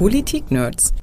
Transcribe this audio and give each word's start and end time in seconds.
Politik-Nerds. 0.00 0.94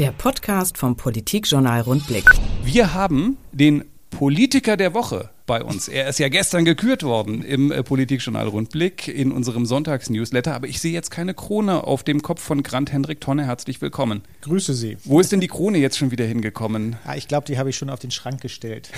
Der 0.00 0.10
Podcast 0.10 0.76
vom 0.76 0.96
Politikjournal 0.96 1.82
Rundblick. 1.82 2.24
Wir 2.64 2.92
haben 2.92 3.36
den 3.52 3.84
Politiker 4.10 4.76
der 4.76 4.94
Woche 4.94 5.30
bei 5.50 5.64
uns. 5.64 5.88
Er 5.88 6.08
ist 6.08 6.20
ja 6.20 6.28
gestern 6.28 6.64
gekürt 6.64 7.02
worden 7.02 7.42
im 7.42 7.72
äh, 7.72 7.82
Politikjournal 7.82 8.46
Rundblick 8.46 9.08
in 9.08 9.32
unserem 9.32 9.66
Sonntagsnewsletter, 9.66 10.54
aber 10.54 10.68
ich 10.68 10.80
sehe 10.80 10.92
jetzt 10.92 11.10
keine 11.10 11.34
Krone 11.34 11.82
auf 11.82 12.04
dem 12.04 12.22
Kopf 12.22 12.40
von 12.40 12.62
Grant 12.62 12.92
Hendrik 12.92 13.20
Tonne. 13.20 13.46
Herzlich 13.46 13.82
willkommen. 13.82 14.22
Grüße 14.42 14.74
Sie. 14.74 14.96
Wo 15.02 15.18
ist 15.18 15.32
denn 15.32 15.40
die 15.40 15.48
Krone 15.48 15.78
jetzt 15.78 15.98
schon 15.98 16.12
wieder 16.12 16.24
hingekommen? 16.24 16.94
Ja, 17.04 17.16
ich 17.16 17.26
glaube, 17.26 17.48
die 17.48 17.58
habe 17.58 17.68
ich 17.68 17.76
schon 17.76 17.90
auf 17.90 17.98
den 17.98 18.12
Schrank 18.12 18.40
gestellt. 18.40 18.90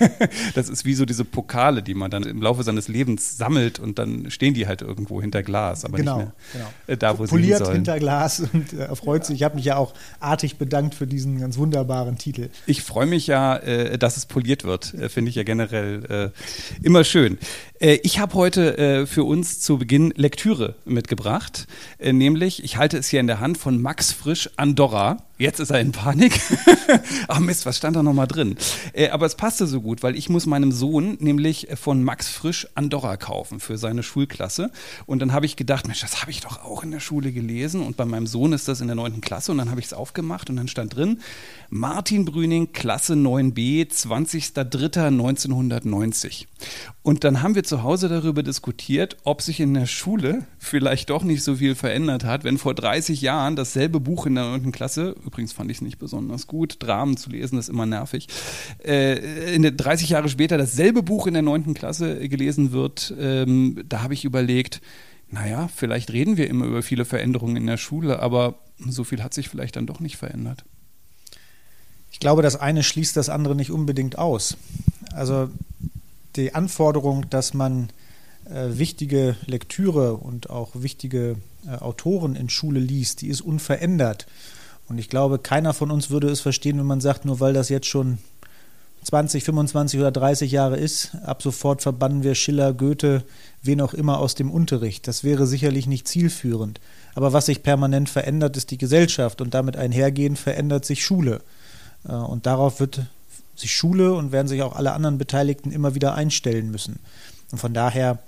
das 0.56 0.68
ist 0.68 0.84
wie 0.84 0.94
so 0.94 1.04
diese 1.04 1.24
Pokale, 1.24 1.80
die 1.80 1.94
man 1.94 2.10
dann 2.10 2.24
im 2.24 2.42
Laufe 2.42 2.64
seines 2.64 2.88
Lebens 2.88 3.38
sammelt 3.38 3.78
und 3.78 4.00
dann 4.00 4.32
stehen 4.32 4.52
die 4.52 4.66
halt 4.66 4.82
irgendwo 4.82 5.20
hinter 5.20 5.44
Glas, 5.44 5.84
aber 5.84 5.98
genau, 5.98 6.16
nicht 6.16 6.26
mehr 6.26 6.34
genau. 6.54 6.68
äh, 6.88 6.96
da, 6.96 7.20
wo 7.20 7.24
Poliert 7.26 7.58
sie 7.58 7.66
hin 7.66 7.74
hinter 7.74 8.00
Glas 8.00 8.40
und 8.40 8.72
äh, 8.72 8.78
erfreut 8.86 9.24
sich. 9.26 9.36
Ich 9.36 9.42
habe 9.44 9.54
mich 9.54 9.66
ja 9.66 9.76
auch 9.76 9.94
artig 10.18 10.56
bedankt 10.56 10.96
für 10.96 11.06
diesen 11.06 11.38
ganz 11.38 11.56
wunderbaren 11.56 12.18
Titel. 12.18 12.48
Ich 12.66 12.82
freue 12.82 13.06
mich 13.06 13.28
ja, 13.28 13.60
dass 13.96 14.16
es 14.16 14.26
poliert 14.26 14.64
wird. 14.64 14.92
Finde 15.08 15.28
ich 15.28 15.36
ja 15.36 15.44
generell 15.44 15.83
äh, 15.84 16.30
immer 16.82 17.04
schön. 17.04 17.38
Äh, 17.84 18.00
ich 18.02 18.18
habe 18.18 18.34
heute 18.34 18.78
äh, 18.78 19.06
für 19.06 19.24
uns 19.24 19.60
zu 19.60 19.76
Beginn 19.76 20.10
Lektüre 20.16 20.76
mitgebracht, 20.86 21.66
äh, 21.98 22.14
nämlich, 22.14 22.64
ich 22.64 22.78
halte 22.78 22.96
es 22.96 23.08
hier 23.08 23.20
in 23.20 23.26
der 23.26 23.40
Hand 23.40 23.58
von 23.58 23.82
Max 23.82 24.10
Frisch 24.10 24.48
Andorra. 24.56 25.18
Jetzt 25.36 25.58
ist 25.58 25.70
er 25.70 25.80
in 25.80 25.90
Panik. 25.90 26.40
Ach 27.28 27.40
Mist, 27.40 27.66
was 27.66 27.76
stand 27.76 27.96
da 27.96 28.04
nochmal 28.04 28.28
drin? 28.28 28.56
Äh, 28.92 29.08
aber 29.08 29.26
es 29.26 29.34
passte 29.34 29.66
so 29.66 29.80
gut, 29.80 30.04
weil 30.04 30.16
ich 30.16 30.28
muss 30.28 30.46
meinem 30.46 30.70
Sohn 30.70 31.16
nämlich 31.18 31.66
von 31.74 32.04
Max 32.04 32.28
Frisch 32.28 32.68
Andorra 32.76 33.16
kaufen 33.16 33.58
für 33.58 33.76
seine 33.76 34.04
Schulklasse. 34.04 34.70
Und 35.06 35.18
dann 35.18 35.32
habe 35.32 35.44
ich 35.44 35.56
gedacht, 35.56 35.88
Mensch, 35.88 36.02
das 36.02 36.22
habe 36.22 36.30
ich 36.30 36.40
doch 36.40 36.64
auch 36.64 36.84
in 36.84 36.92
der 36.92 37.00
Schule 37.00 37.32
gelesen. 37.32 37.82
Und 37.82 37.96
bei 37.96 38.04
meinem 38.04 38.28
Sohn 38.28 38.52
ist 38.52 38.68
das 38.68 38.80
in 38.80 38.86
der 38.86 38.94
neunten 38.94 39.20
Klasse. 39.20 39.50
Und 39.50 39.58
dann 39.58 39.70
habe 39.70 39.80
ich 39.80 39.86
es 39.86 39.92
aufgemacht 39.92 40.50
und 40.50 40.56
dann 40.56 40.68
stand 40.68 40.94
drin, 40.94 41.18
Martin 41.68 42.24
Brüning, 42.24 42.72
Klasse 42.72 43.14
9b, 43.14 43.90
20.03.1990. 43.90 46.46
Und 47.02 47.24
dann 47.24 47.42
haben 47.42 47.56
wir 47.56 47.64
zu 47.64 47.73
Hause 47.82 48.08
darüber 48.08 48.42
diskutiert, 48.42 49.16
ob 49.24 49.42
sich 49.42 49.60
in 49.60 49.74
der 49.74 49.86
Schule 49.86 50.44
vielleicht 50.58 51.10
doch 51.10 51.24
nicht 51.24 51.42
so 51.42 51.56
viel 51.56 51.74
verändert 51.74 52.24
hat, 52.24 52.44
wenn 52.44 52.58
vor 52.58 52.74
30 52.74 53.20
Jahren 53.20 53.56
dasselbe 53.56 54.00
Buch 54.00 54.26
in 54.26 54.34
der 54.34 54.44
9. 54.44 54.72
Klasse, 54.72 55.16
übrigens 55.24 55.52
fand 55.52 55.70
ich 55.70 55.78
es 55.78 55.80
nicht 55.82 55.98
besonders 55.98 56.46
gut, 56.46 56.76
Dramen 56.80 57.16
zu 57.16 57.30
lesen 57.30 57.58
ist 57.58 57.68
immer 57.68 57.86
nervig, 57.86 58.28
äh, 58.84 59.54
in 59.54 59.62
der, 59.62 59.72
30 59.72 60.10
Jahre 60.10 60.28
später 60.28 60.58
dasselbe 60.58 61.02
Buch 61.02 61.26
in 61.26 61.34
der 61.34 61.42
9. 61.42 61.74
Klasse 61.74 62.28
gelesen 62.28 62.72
wird, 62.72 63.14
ähm, 63.18 63.82
da 63.88 64.02
habe 64.02 64.14
ich 64.14 64.24
überlegt, 64.24 64.80
naja, 65.30 65.68
vielleicht 65.74 66.12
reden 66.12 66.36
wir 66.36 66.48
immer 66.48 66.66
über 66.66 66.82
viele 66.82 67.04
Veränderungen 67.04 67.56
in 67.56 67.66
der 67.66 67.76
Schule, 67.76 68.20
aber 68.20 68.56
so 68.78 69.04
viel 69.04 69.22
hat 69.22 69.34
sich 69.34 69.48
vielleicht 69.48 69.76
dann 69.76 69.86
doch 69.86 70.00
nicht 70.00 70.16
verändert. 70.16 70.64
Ich 72.12 72.20
glaube, 72.20 72.42
das 72.42 72.54
eine 72.54 72.84
schließt 72.84 73.16
das 73.16 73.28
andere 73.28 73.56
nicht 73.56 73.72
unbedingt 73.72 74.18
aus. 74.18 74.56
Also 75.12 75.50
die 76.36 76.54
Anforderung, 76.54 77.28
dass 77.30 77.54
man 77.54 77.90
äh, 78.46 78.78
wichtige 78.78 79.36
Lektüre 79.46 80.14
und 80.14 80.50
auch 80.50 80.70
wichtige 80.74 81.36
äh, 81.66 81.76
Autoren 81.76 82.36
in 82.36 82.48
Schule 82.48 82.80
liest, 82.80 83.22
die 83.22 83.28
ist 83.28 83.40
unverändert. 83.40 84.26
Und 84.88 84.98
ich 84.98 85.08
glaube, 85.08 85.38
keiner 85.38 85.72
von 85.72 85.90
uns 85.90 86.10
würde 86.10 86.28
es 86.28 86.40
verstehen, 86.40 86.78
wenn 86.78 86.86
man 86.86 87.00
sagt, 87.00 87.24
nur 87.24 87.40
weil 87.40 87.54
das 87.54 87.68
jetzt 87.68 87.86
schon 87.86 88.18
20, 89.04 89.44
25 89.44 90.00
oder 90.00 90.10
30 90.10 90.50
Jahre 90.50 90.76
ist, 90.76 91.14
ab 91.24 91.42
sofort 91.42 91.82
verbannen 91.82 92.22
wir 92.22 92.34
Schiller, 92.34 92.72
Goethe, 92.72 93.22
wen 93.62 93.80
auch 93.80 93.94
immer 93.94 94.18
aus 94.18 94.34
dem 94.34 94.50
Unterricht. 94.50 95.06
Das 95.06 95.24
wäre 95.24 95.46
sicherlich 95.46 95.86
nicht 95.86 96.08
zielführend. 96.08 96.80
Aber 97.14 97.32
was 97.32 97.46
sich 97.46 97.62
permanent 97.62 98.08
verändert, 98.08 98.56
ist 98.56 98.70
die 98.70 98.78
Gesellschaft 98.78 99.40
und 99.40 99.52
damit 99.52 99.76
einhergehend 99.76 100.38
verändert 100.38 100.84
sich 100.84 101.04
Schule. 101.04 101.42
Äh, 102.08 102.12
und 102.12 102.46
darauf 102.46 102.80
wird 102.80 103.06
sich 103.56 103.74
Schule 103.74 104.14
und 104.14 104.32
werden 104.32 104.48
sich 104.48 104.62
auch 104.62 104.74
alle 104.74 104.92
anderen 104.92 105.18
Beteiligten 105.18 105.70
immer 105.70 105.94
wieder 105.94 106.14
einstellen 106.14 106.70
müssen. 106.70 106.98
Und 107.52 107.58
von 107.58 107.74
daher 107.74 108.18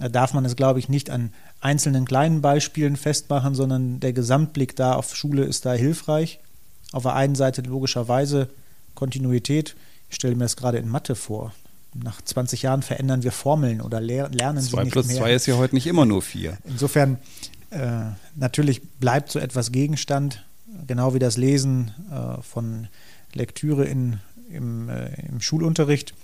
äh, 0.00 0.10
darf 0.10 0.34
man 0.34 0.44
es, 0.44 0.56
glaube 0.56 0.78
ich, 0.78 0.88
nicht 0.88 1.10
an 1.10 1.32
einzelnen 1.60 2.04
kleinen 2.04 2.40
Beispielen 2.40 2.96
festmachen, 2.96 3.54
sondern 3.54 4.00
der 4.00 4.12
Gesamtblick 4.12 4.76
da 4.76 4.94
auf 4.94 5.14
Schule 5.14 5.44
ist 5.44 5.66
da 5.66 5.72
hilfreich. 5.72 6.40
Auf 6.92 7.02
der 7.02 7.14
einen 7.14 7.34
Seite 7.34 7.62
logischerweise 7.62 8.48
Kontinuität. 8.94 9.76
Ich 10.08 10.16
stelle 10.16 10.34
mir 10.34 10.44
das 10.44 10.56
gerade 10.56 10.78
in 10.78 10.88
Mathe 10.88 11.14
vor. 11.14 11.52
Nach 11.94 12.22
20 12.22 12.62
Jahren 12.62 12.82
verändern 12.82 13.22
wir 13.22 13.32
Formeln 13.32 13.80
oder 13.80 14.00
ler 14.00 14.28
lernen 14.30 14.60
zwei 14.60 14.78
sie 14.78 14.84
nicht 14.84 14.92
plus 14.92 15.06
mehr. 15.06 15.16
zwei 15.16 15.34
ist 15.34 15.46
ja 15.46 15.56
heute 15.56 15.74
nicht 15.74 15.86
immer 15.86 16.06
nur 16.06 16.22
vier. 16.22 16.56
Insofern 16.64 17.18
äh, 17.70 18.02
natürlich 18.36 18.82
bleibt 18.82 19.30
so 19.30 19.38
etwas 19.38 19.72
Gegenstand, 19.72 20.44
genau 20.86 21.14
wie 21.14 21.18
das 21.18 21.36
Lesen 21.36 21.92
äh, 22.10 22.42
von 22.42 22.88
Lektüre 23.32 23.84
in, 23.84 24.18
im, 24.52 24.88
äh, 24.88 25.10
im 25.28 25.40
Schulunterricht. 25.40 26.14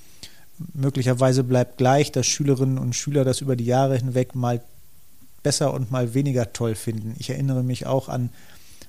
Möglicherweise 0.75 1.45
bleibt 1.45 1.79
gleich, 1.79 2.13
dass 2.13 2.27
Schülerinnen 2.27 2.79
und 2.79 2.95
Schüler 2.95 3.25
das 3.25 3.41
über 3.41 3.57
die 3.57 3.67
Jahre 3.67 3.97
hinweg 3.97 4.35
mal 4.35 4.63
besser 5.43 5.73
und 5.75 5.91
mal 5.91 6.15
weniger 6.15 6.53
toll 6.53 6.75
finden. 6.75 7.15
Ich 7.19 7.31
erinnere 7.31 7.63
mich 7.63 7.87
auch 7.87 8.09
an 8.09 8.31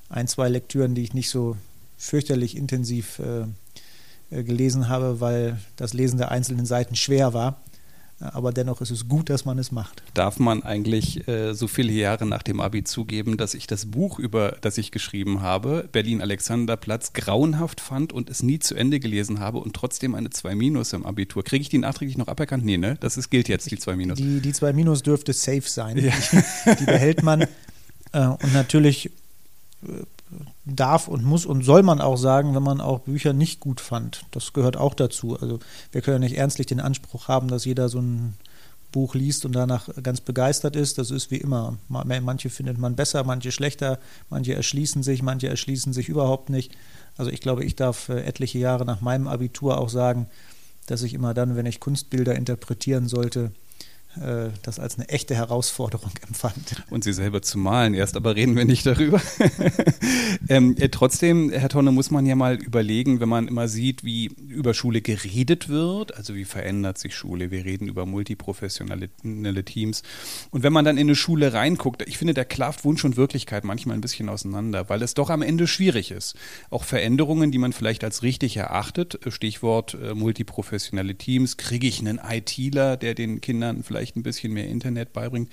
ein, 0.10 0.28
zwei 0.28 0.50
Lektüren, 0.50 0.96
die 0.96 1.04
ich 1.04 1.14
nicht 1.14 1.30
so 1.30 1.58
fürchterlich 1.98 2.56
intensiv 2.56 3.20
äh, 3.20 4.44
gelesen 4.44 4.90
habe, 4.90 5.20
weil 5.20 5.60
das 5.76 5.94
Lesen 5.94 6.18
der 6.18 6.32
einzelnen 6.32 6.66
Seiten 6.66 6.96
schwer 6.96 7.34
war. 7.34 7.62
Aber 8.20 8.52
dennoch 8.52 8.82
ist 8.82 8.90
es 8.90 9.08
gut, 9.08 9.30
dass 9.30 9.46
man 9.46 9.60
es 9.60 9.72
macht. 9.72 10.02
Darf 10.16 10.40
man 10.40 10.64
eigentlich 10.64 11.28
äh, 11.28 11.54
so 11.54 11.68
viele 11.68 11.94
Jahre 11.94 12.26
nach 12.26 12.42
dem 12.42 12.60
Abi 12.60 12.84
zugeben, 12.84 13.38
dass 13.38 13.54
ich 13.54 13.68
das 13.68 13.86
Buch, 13.86 14.18
über 14.18 14.58
das 14.62 14.80
ich 14.80 14.92
geschrieben 14.92 15.42
habe, 15.42 15.88
Berlin-Alexanderplatz, 15.92 17.14
grauenhaft 17.14 17.80
fand 17.80 18.14
und 18.14 18.32
es 18.32 18.42
nie 18.42 18.58
zu 18.58 18.74
Ende 18.74 19.00
gelesen 19.00 19.40
habe 19.40 19.60
und 19.60 19.76
trotzdem 19.76 20.16
eine 20.16 20.32
2 20.32 20.56
Minus 20.56 20.94
im 20.94 21.06
Abitur? 21.06 21.44
Kriege 21.44 21.62
ich 21.62 21.70
die 21.70 21.78
nachträglich 21.78 22.18
noch 22.18 22.28
aberkannt? 22.28 22.66
Nee, 22.66 22.78
ne? 22.78 22.98
Das 23.00 23.18
ist, 23.18 23.30
gilt 23.30 23.50
jetzt, 23.50 23.70
die 23.70 23.78
2 23.78 23.96
Minus. 23.96 24.18
Die, 24.18 24.40
die 24.40 24.52
2 24.52 24.74
Minus 24.74 25.04
dürfte 25.04 25.34
safe 25.34 25.62
sein. 25.62 25.98
Ja. 25.98 26.12
Die, 26.66 26.76
die, 26.76 26.86
behält 26.86 27.22
man. 27.22 27.46
Äh, 28.14 28.26
und 28.26 28.54
natürlich 28.54 29.12
äh, 29.84 29.88
darf 30.66 31.08
und 31.08 31.24
muss 31.24 31.46
und 31.46 31.64
soll 31.64 31.84
man 31.84 32.02
auch 32.02 32.18
sagen, 32.18 32.56
wenn 32.56 32.64
man 32.64 32.82
auch 32.82 33.00
Bücher 33.00 33.34
nicht 33.34 33.60
gut 33.60 33.80
fand. 33.80 34.26
Das 34.32 34.54
gehört 34.54 34.78
auch 34.78 34.94
dazu. 34.94 35.40
Also 35.40 35.60
wir 35.92 36.02
können 36.02 36.22
ja 36.22 36.28
nicht 36.28 36.38
ernstlich 36.38 36.68
den 36.68 36.80
Anspruch 36.80 37.28
haben, 37.28 37.48
dass 37.48 37.66
jeder 37.66 37.90
so 37.90 38.00
ein 38.00 38.36
Buch 38.92 39.16
liest 39.16 39.46
und 39.46 39.54
danach 39.54 39.90
ganz 40.02 40.22
begeistert 40.22 40.76
ist. 40.76 40.98
Das 40.98 41.12
ist 41.12 41.32
wie 41.32 41.38
immer. 41.38 41.78
Manche 41.88 42.50
findet 42.50 42.78
man 42.78 42.96
besser, 42.96 43.24
manche 43.24 43.52
schlechter, 43.52 44.00
manche 44.30 44.54
erschließen 44.54 45.04
sich, 45.04 45.22
manche 45.22 45.48
erschließen 45.48 45.94
sich 45.94 46.10
überhaupt 46.10 46.50
nicht. 46.50 46.74
Also 47.18 47.32
ich 47.32 47.42
glaube, 47.42 47.64
ich 47.64 47.76
darf 47.76 48.10
etliche 48.10 48.60
Jahre 48.60 48.86
nach 48.86 49.02
meinem 49.02 49.28
Abitur 49.28 49.78
auch 49.78 49.90
sagen, 49.90 50.28
dass 50.88 51.04
ich 51.04 51.14
immer 51.14 51.34
dann, 51.34 51.56
wenn 51.56 51.66
ich 51.66 51.80
Kunstbilder 51.80 52.36
interpretieren 52.36 53.08
sollte, 53.08 53.52
das 54.16 54.80
als 54.80 54.98
eine 54.98 55.10
echte 55.10 55.36
Herausforderung 55.36 56.12
empfand. 56.28 56.84
Und 56.90 57.04
sie 57.04 57.14
selber 57.14 57.42
zu 57.42 57.58
malen 57.58 57.94
erst, 57.94 58.16
aber 58.16 58.36
reden 58.36 58.56
wir 58.56 58.66
nicht 58.66 58.86
darüber. 58.86 59.22
ähm, 60.50 60.76
äh, 60.80 60.90
trotzdem, 60.90 61.52
Herr 61.52 61.70
Tonne, 61.70 61.92
muss 61.92 62.12
man 62.12 62.26
ja 62.26 62.36
mal 62.36 62.56
überlegen, 62.56 63.20
wenn 63.20 63.30
man 63.30 63.48
immer 63.48 63.68
sieht, 63.68 64.04
wie 64.04 64.28
über 64.48 64.74
Schule 64.74 65.02
geredet 65.02 65.70
wird, 65.70 66.16
also 66.16 66.36
wie 66.36 66.46
verändert 66.46 66.98
sich 66.98 67.16
Schule, 67.16 67.52
wir 67.52 67.66
reden 67.66 67.88
über 67.88 68.06
multiprofessionelle 68.06 69.66
Teams. 69.66 70.04
Und 70.52 70.64
wenn 70.64 70.74
man 70.74 70.86
dann 70.86 70.98
in 70.98 71.08
eine 71.08 71.16
Schule 71.16 71.54
reinguckt, 71.54 72.04
ich 72.08 72.18
finde, 72.18 72.34
da 72.34 72.44
klafft 72.44 72.86
Wunsch 72.86 73.04
und 73.06 73.18
Wirklichkeit 73.18 73.64
manchmal 73.64 73.98
ein 73.98 74.02
bisschen 74.02 74.30
auseinander, 74.30 74.90
weil 74.90 75.02
es 75.02 75.14
doch 75.14 75.30
am 75.30 75.42
Ende 75.42 75.68
schwierig 75.68 76.12
ist. 76.12 76.36
Auch 76.70 76.84
Veränderungen, 76.84 77.52
die 77.52 77.58
man 77.58 77.74
vielleicht 77.74 78.04
als 78.04 78.24
richtig 78.24 78.58
erachtet, 78.58 79.20
Stichwort 79.28 79.96
äh, 80.02 80.14
multiprofessionelle 80.14 81.16
Teams, 81.16 81.58
kriege 81.58 81.88
ich 81.88 82.00
einen 82.00 82.20
ITler, 82.20 82.98
der 82.98 83.14
den 83.14 83.42
Kindern 83.42 83.84
vielleicht 83.84 84.07
ein 84.16 84.24
bisschen 84.24 84.54
mehr 84.54 84.68
Internet 84.68 85.14
beibringt. 85.14 85.50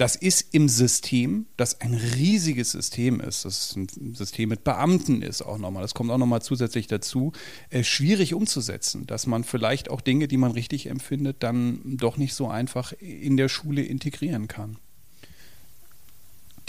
Das 0.00 0.16
ist 0.16 0.54
im 0.54 0.70
System, 0.70 1.44
das 1.58 1.82
ein 1.82 1.92
riesiges 1.92 2.70
System 2.70 3.20
ist, 3.20 3.44
das 3.44 3.76
ein 3.76 4.14
System 4.14 4.48
mit 4.48 4.64
Beamten 4.64 5.20
ist 5.20 5.42
auch 5.42 5.58
nochmal, 5.58 5.82
das 5.82 5.92
kommt 5.92 6.10
auch 6.10 6.16
nochmal 6.16 6.40
zusätzlich 6.40 6.86
dazu, 6.86 7.34
äh, 7.68 7.84
schwierig 7.84 8.32
umzusetzen, 8.32 9.06
dass 9.06 9.26
man 9.26 9.44
vielleicht 9.44 9.90
auch 9.90 10.00
Dinge, 10.00 10.26
die 10.26 10.38
man 10.38 10.52
richtig 10.52 10.86
empfindet, 10.86 11.36
dann 11.40 11.82
doch 11.84 12.16
nicht 12.16 12.32
so 12.32 12.48
einfach 12.48 12.94
in 12.98 13.36
der 13.36 13.50
Schule 13.50 13.82
integrieren 13.82 14.48
kann. 14.48 14.78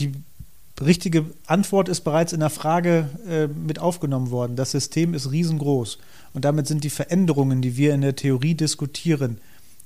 Die 0.01 0.11
richtige 0.81 1.25
Antwort 1.45 1.87
ist 1.87 2.01
bereits 2.01 2.33
in 2.33 2.41
der 2.41 2.49
Frage 2.49 3.09
äh, 3.25 3.47
mit 3.47 3.79
aufgenommen 3.79 4.31
worden. 4.31 4.57
Das 4.57 4.71
System 4.71 5.13
ist 5.13 5.31
riesengroß 5.31 5.99
und 6.33 6.43
damit 6.43 6.67
sind 6.67 6.83
die 6.83 6.89
Veränderungen, 6.89 7.61
die 7.61 7.77
wir 7.77 7.93
in 7.93 8.01
der 8.01 8.17
Theorie 8.17 8.55
diskutieren, 8.55 9.39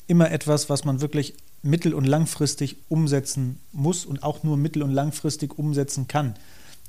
immer 0.07 0.31
etwas, 0.31 0.69
was 0.69 0.86
man 0.86 1.02
wirklich 1.02 1.36
mittel- 1.62 1.94
und 1.94 2.06
langfristig 2.06 2.78
umsetzen 2.90 3.60
muss 3.72 4.06
und 4.06 4.24
auch 4.24 4.44
nur 4.44 4.57
mittel- 4.57 4.84
und 4.84 4.92
langfristig 4.92 5.57
umsetzen 5.57 6.07
kann. 6.07 6.36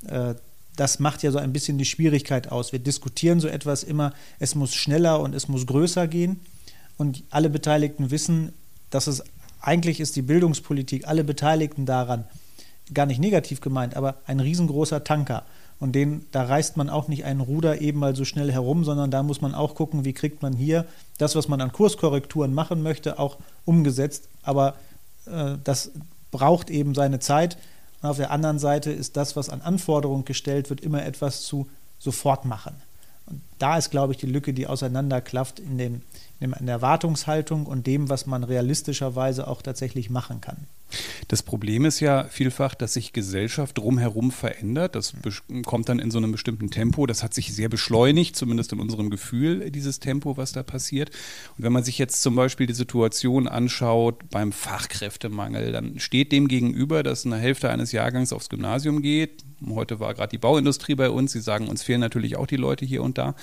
Äh, 0.07 0.35
das 0.75 0.99
macht 0.99 1.23
ja 1.23 1.31
so 1.31 1.39
ein 1.39 1.53
bisschen 1.53 1.79
die 1.79 1.85
Schwierigkeit 1.85 2.51
aus. 2.51 2.71
Wir 2.71 2.79
diskutieren 2.79 3.39
so 3.39 3.47
etwas 3.47 3.83
immer, 3.83 4.13
es 4.37 4.53
muss 4.53 4.75
schneller 4.75 5.19
und 5.19 5.33
es 5.33 5.47
muss 5.47 5.65
größer 5.65 6.07
gehen. 6.07 6.39
Und 6.97 7.23
alle 7.31 7.49
Beteiligten 7.49 8.11
wissen, 8.11 8.53
dass 8.91 9.07
es 9.07 9.23
eigentlich 9.59 9.99
ist 9.99 10.15
die 10.15 10.21
Bildungspolitik, 10.21 11.07
alle 11.07 11.23
Beteiligten 11.23 11.85
daran, 11.85 12.25
gar 12.93 13.07
nicht 13.07 13.19
negativ 13.19 13.59
gemeint, 13.59 13.95
aber 13.95 14.17
ein 14.25 14.39
riesengroßer 14.39 15.03
Tanker. 15.03 15.45
Und 15.79 15.93
den, 15.93 16.25
da 16.31 16.43
reißt 16.43 16.75
man 16.77 16.89
auch 16.89 17.07
nicht 17.07 17.25
ein 17.25 17.39
Ruder 17.39 17.81
eben 17.81 17.99
mal 17.99 18.15
so 18.15 18.25
schnell 18.25 18.51
herum, 18.51 18.83
sondern 18.83 19.11
da 19.11 19.21
muss 19.21 19.41
man 19.41 19.53
auch 19.53 19.75
gucken, 19.75 20.05
wie 20.05 20.13
kriegt 20.13 20.41
man 20.41 20.53
hier 20.53 20.85
das, 21.17 21.35
was 21.35 21.47
man 21.47 21.61
an 21.61 21.71
Kurskorrekturen 21.71 22.53
machen 22.53 22.81
möchte, 22.81 23.19
auch 23.19 23.37
umgesetzt. 23.65 24.27
Aber 24.41 24.75
äh, 25.27 25.55
das 25.63 25.91
braucht 26.31 26.69
eben 26.69 26.95
seine 26.95 27.19
Zeit. 27.19 27.57
Und 28.01 28.09
auf 28.09 28.17
der 28.17 28.31
anderen 28.31 28.59
Seite 28.59 28.91
ist 28.91 29.17
das, 29.17 29.35
was 29.35 29.49
an 29.49 29.61
Anforderungen 29.61 30.25
gestellt 30.25 30.69
wird, 30.69 30.81
immer 30.81 31.05
etwas 31.05 31.43
zu 31.43 31.67
sofort 31.99 32.45
machen. 32.45 32.75
Und 33.27 33.41
da 33.59 33.77
ist, 33.77 33.91
glaube 33.91 34.13
ich, 34.13 34.19
die 34.19 34.27
Lücke, 34.27 34.53
die 34.53 34.67
auseinanderklafft 34.67 35.59
in, 35.59 35.77
dem, 35.77 36.01
in 36.39 36.53
der 36.65 36.75
Erwartungshaltung 36.75 37.65
und 37.65 37.85
dem, 37.85 38.09
was 38.09 38.25
man 38.25 38.43
realistischerweise 38.43 39.47
auch 39.47 39.61
tatsächlich 39.61 40.09
machen 40.09 40.41
kann. 40.41 40.67
Das 41.27 41.43
Problem 41.43 41.83
ist 41.83 41.99
ja 41.99 42.23
vielfach, 42.25 42.73
dass 42.73 42.93
sich 42.93 43.11
Gesellschaft 43.11 43.77
drumherum 43.77 44.31
verändert. 44.31 44.95
Das 44.95 45.13
kommt 45.65 45.89
dann 45.89 45.99
in 45.99 46.09
so 46.09 46.19
einem 46.19 46.31
bestimmten 46.31 46.71
Tempo. 46.71 47.05
Das 47.05 47.21
hat 47.21 47.33
sich 47.33 47.53
sehr 47.53 47.67
beschleunigt, 47.67 48.35
zumindest 48.35 48.71
in 48.71 48.79
unserem 48.79 49.09
Gefühl, 49.09 49.69
dieses 49.69 49.99
Tempo, 49.99 50.37
was 50.37 50.53
da 50.53 50.63
passiert. 50.63 51.09
Und 51.57 51.65
wenn 51.65 51.73
man 51.73 51.83
sich 51.83 51.97
jetzt 51.97 52.21
zum 52.21 52.35
Beispiel 52.35 52.65
die 52.65 52.73
Situation 52.73 53.47
anschaut 53.47 54.29
beim 54.29 54.53
Fachkräftemangel, 54.53 55.73
dann 55.73 55.99
steht 55.99 56.31
dem 56.31 56.47
gegenüber, 56.47 57.03
dass 57.03 57.25
eine 57.25 57.37
Hälfte 57.37 57.69
eines 57.69 57.91
Jahrgangs 57.91 58.31
aufs 58.31 58.49
Gymnasium 58.49 59.01
geht. 59.01 59.43
Heute 59.67 59.99
war 59.99 60.13
gerade 60.13 60.29
die 60.29 60.37
Bauindustrie 60.37 60.95
bei 60.95 61.09
uns. 61.09 61.33
Sie 61.33 61.41
sagen, 61.41 61.67
uns 61.67 61.83
fehlen 61.83 61.99
natürlich 61.99 62.37
auch 62.37 62.47
die 62.47 62.57
Leute 62.57 62.85
hier 62.85 63.03
und 63.03 63.17
da. 63.17 63.35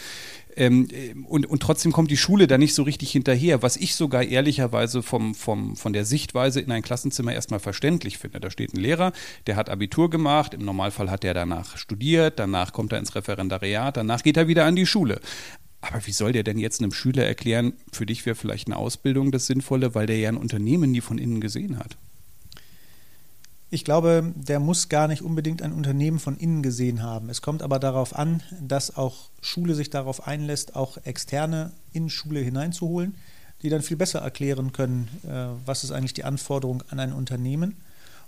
Ähm, 0.56 0.89
und, 1.27 1.47
und 1.47 1.61
trotzdem 1.61 1.93
kommt 1.93 2.11
die 2.11 2.17
Schule 2.17 2.47
da 2.47 2.59
nicht 2.59 2.75
so 2.75 2.83
richtig 2.83 3.11
hinterher, 3.11 3.62
was 3.62 3.77
ich 3.77 3.95
sogar 3.95 4.23
ehrlicherweise 4.23 5.03
vom, 5.03 5.35
vom, 5.35 5.77
von 5.77 5.93
der 5.93 6.05
Sichtweise 6.05 6.61
in 6.61 6.71
ein 6.71 6.83
Klassenzimmer 6.83 7.33
erstmal 7.33 7.61
verständlich 7.61 8.19
finde. 8.19 8.41
Da 8.41 8.51
steht 8.51 8.75
ein 8.75 8.81
Lehrer, 8.81 9.12
der 9.47 9.56
hat 9.56 9.69
Abitur 9.69 10.11
gemacht, 10.11 10.55
im 10.55 10.65
Normalfall 10.65 11.11
hat 11.11 11.25
er 11.25 11.35
danach 11.35 11.77
studiert, 11.77 12.39
danach 12.39 12.73
kommt 12.73 12.93
er 12.93 12.99
ins 12.99 13.15
Referendariat, 13.15 13.97
danach 13.97 14.23
geht 14.23 14.37
er 14.37 14.49
wieder 14.49 14.65
an 14.65 14.77
die 14.77 14.87
Schule. 14.87 15.21
Aber 15.81 16.06
wie 16.06 16.12
soll 16.12 16.33
der 16.33 16.45
denn 16.45 16.59
jetzt 16.59 16.81
einem 16.81 16.93
Schüler 16.93 17.27
erklären, 17.27 17.75
für 17.93 18.06
dich 18.06 18.25
wäre 18.25 18.37
vielleicht 18.37 18.69
eine 18.69 18.77
Ausbildung 18.77 19.33
das 19.33 19.47
Sinnvolle, 19.47 19.95
weil 19.95 20.06
der 20.06 20.19
ja 20.19 20.31
ein 20.31 20.37
Unternehmen 20.37 20.93
nie 20.93 21.03
von 21.03 21.19
innen 21.19 21.41
gesehen 21.41 21.79
hat? 21.79 21.99
Ich 23.75 23.82
glaube, 23.82 24.32
der 24.37 24.61
muss 24.61 24.88
gar 24.88 25.09
nicht 25.09 25.23
unbedingt 25.23 25.61
ein 25.61 25.73
Unternehmen 25.73 26.21
von 26.21 26.37
innen 26.37 26.62
gesehen 26.62 27.03
haben. 27.03 27.29
Es 27.29 27.43
kommt 27.43 27.61
aber 27.61 27.81
darauf 27.81 28.15
an, 28.15 28.41
dass 28.61 28.97
auch 28.97 29.31
Schule 29.41 29.75
sich 29.75 29.91
darauf 29.91 30.29
einlässt, 30.29 30.76
auch 30.76 30.97
Externe 30.99 31.73
in 31.93 32.09
Schule 32.09 32.38
hineinzuholen, 32.38 33.17
die 33.62 33.71
dann 33.71 33.82
viel 33.82 33.97
besser 33.97 34.21
erklären 34.21 34.71
können, 34.71 35.09
äh, 35.25 35.47
was 35.67 35.82
ist 35.82 35.91
eigentlich 35.91 36.15
die 36.15 36.23
Anforderung 36.23 36.85
an 36.91 37.00
ein 37.00 37.12
Unternehmen. 37.12 37.75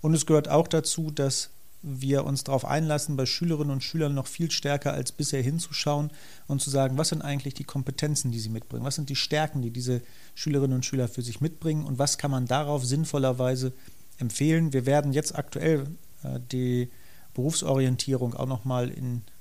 Und 0.01 0.15
es 0.15 0.27
gehört 0.27 0.49
auch 0.49 0.67
dazu, 0.67 1.13
dass 1.13 1.51
wir 1.81 2.25
uns 2.25 2.43
darauf 2.43 2.65
einlassen, 2.65 3.17
bei 3.17 3.25
Schülerinnen 3.25 3.71
und 3.71 3.85
Schülern 3.85 4.15
noch 4.15 4.27
viel 4.27 4.51
stärker 4.51 4.95
als 4.95 5.13
bisher 5.13 5.43
hinzuschauen 5.43 6.11
und 6.49 6.61
zu 6.61 6.71
sagen, 6.71 6.99
was 6.99 7.11
sind 7.11 7.23
eigentlich 7.23 7.55
die 7.55 7.63
Kompetenzen, 7.63 8.33
die 8.33 8.41
sie 8.41 8.49
mitbringen, 8.49 8.85
was 8.85 8.97
sind 8.97 9.11
die 9.11 9.15
Stärken, 9.15 9.63
die 9.63 9.71
diese 9.71 10.03
Schülerinnen 10.35 10.75
und 10.75 10.85
Schüler 10.85 11.07
für 11.07 11.23
sich 11.23 11.41
mitbringen 11.41 11.85
und 11.85 12.01
was 12.01 12.19
kann 12.19 12.33
man 12.33 12.47
darauf 12.47 12.85
sinnvollerweise 12.85 13.73
empfehlen. 14.19 14.73
Wir 14.73 14.87
werden 14.87 15.13
jetzt 15.13 15.37
aktuell 15.37 15.87
äh, 16.23 16.41
die 16.53 16.91
Berufsorientierung 17.35 18.35
auch 18.35 18.47
nochmal 18.47 18.93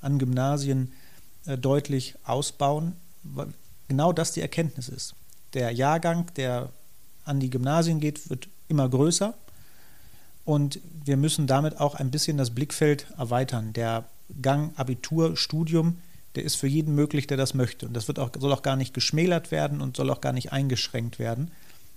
an 0.01 0.19
Gymnasien 0.19 0.91
äh, 1.45 1.57
deutlich 1.57 2.15
ausbauen, 2.25 2.93
weil 3.23 3.47
genau 3.87 4.11
das 4.11 4.33
die 4.33 4.41
Erkenntnis 4.41 4.89
ist. 4.89 5.15
Der 5.53 5.71
Jahrgang, 5.71 6.29
der 6.35 6.69
an 7.23 7.39
die 7.39 7.49
Gymnasien 7.49 7.99
geht, 7.99 8.29
wird 8.29 8.49
immer 8.67 8.89
größer 8.89 9.33
und 10.43 10.79
wir 11.05 11.17
müssen 11.17 11.47
damit 11.47 11.79
auch 11.79 11.95
ein 11.95 12.11
bisschen 12.11 12.37
das 12.37 12.49
Blickfeld 12.49 13.07
erweitern. 13.17 13.73
Der 13.73 14.05
Gang 14.41 14.77
Abitur, 14.77 15.37
Studium, 15.37 15.99
der 16.35 16.43
ist 16.43 16.55
für 16.55 16.67
jeden 16.67 16.95
möglich, 16.95 17.27
der 17.27 17.37
das 17.37 17.53
möchte. 17.53 17.87
Und 17.87 17.93
das 17.93 18.07
wird 18.07 18.19
auch, 18.19 18.31
soll 18.37 18.51
auch 18.51 18.61
gar 18.61 18.75
nicht 18.75 18.93
geschmälert 18.93 19.51
werden 19.51 19.81
und 19.81 19.95
soll 19.95 20.09
auch 20.09 20.21
gar 20.21 20.33
nicht 20.33 20.51
eingeschränkt 20.51 21.17
werden 21.17 21.51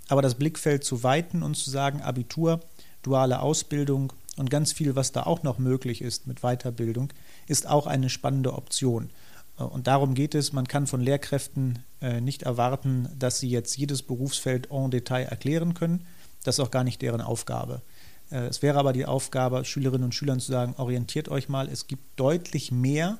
aber 0.08 0.22
das 0.22 0.34
Blickfeld 0.34 0.84
zu 0.84 1.02
weiten 1.02 1.42
und 1.42 1.56
zu 1.56 1.70
sagen, 1.70 2.02
Abitur, 2.02 2.60
duale 3.02 3.40
Ausbildung 3.40 4.12
und 4.36 4.50
ganz 4.50 4.72
viel, 4.72 4.96
was 4.96 5.12
da 5.12 5.24
auch 5.24 5.42
noch 5.42 5.58
möglich 5.58 6.02
ist 6.02 6.26
mit 6.26 6.40
Weiterbildung, 6.40 7.12
ist 7.46 7.68
auch 7.68 7.86
eine 7.86 8.10
spannende 8.10 8.54
Option. 8.54 9.10
Äh, 9.58 9.64
und 9.64 9.86
darum 9.86 10.14
geht 10.14 10.34
es, 10.34 10.52
man 10.52 10.66
kann 10.66 10.86
von 10.86 11.00
Lehrkräften 11.00 11.80
äh, 12.00 12.20
nicht 12.20 12.42
erwarten, 12.42 13.08
dass 13.18 13.38
sie 13.38 13.50
jetzt 13.50 13.76
jedes 13.76 14.02
Berufsfeld 14.02 14.70
en 14.70 14.90
Detail 14.90 15.24
erklären 15.24 15.74
können. 15.74 16.06
Das 16.44 16.56
ist 16.56 16.60
auch 16.60 16.70
gar 16.70 16.84
nicht 16.84 17.02
deren 17.02 17.20
Aufgabe. 17.20 17.82
Äh, 18.30 18.46
es 18.46 18.62
wäre 18.62 18.78
aber 18.78 18.92
die 18.92 19.06
Aufgabe, 19.06 19.64
Schülerinnen 19.64 20.04
und 20.04 20.14
Schülern 20.14 20.40
zu 20.40 20.52
sagen, 20.52 20.74
orientiert 20.78 21.28
euch 21.28 21.48
mal, 21.48 21.68
es 21.68 21.86
gibt 21.86 22.18
deutlich 22.18 22.72
mehr, 22.72 23.18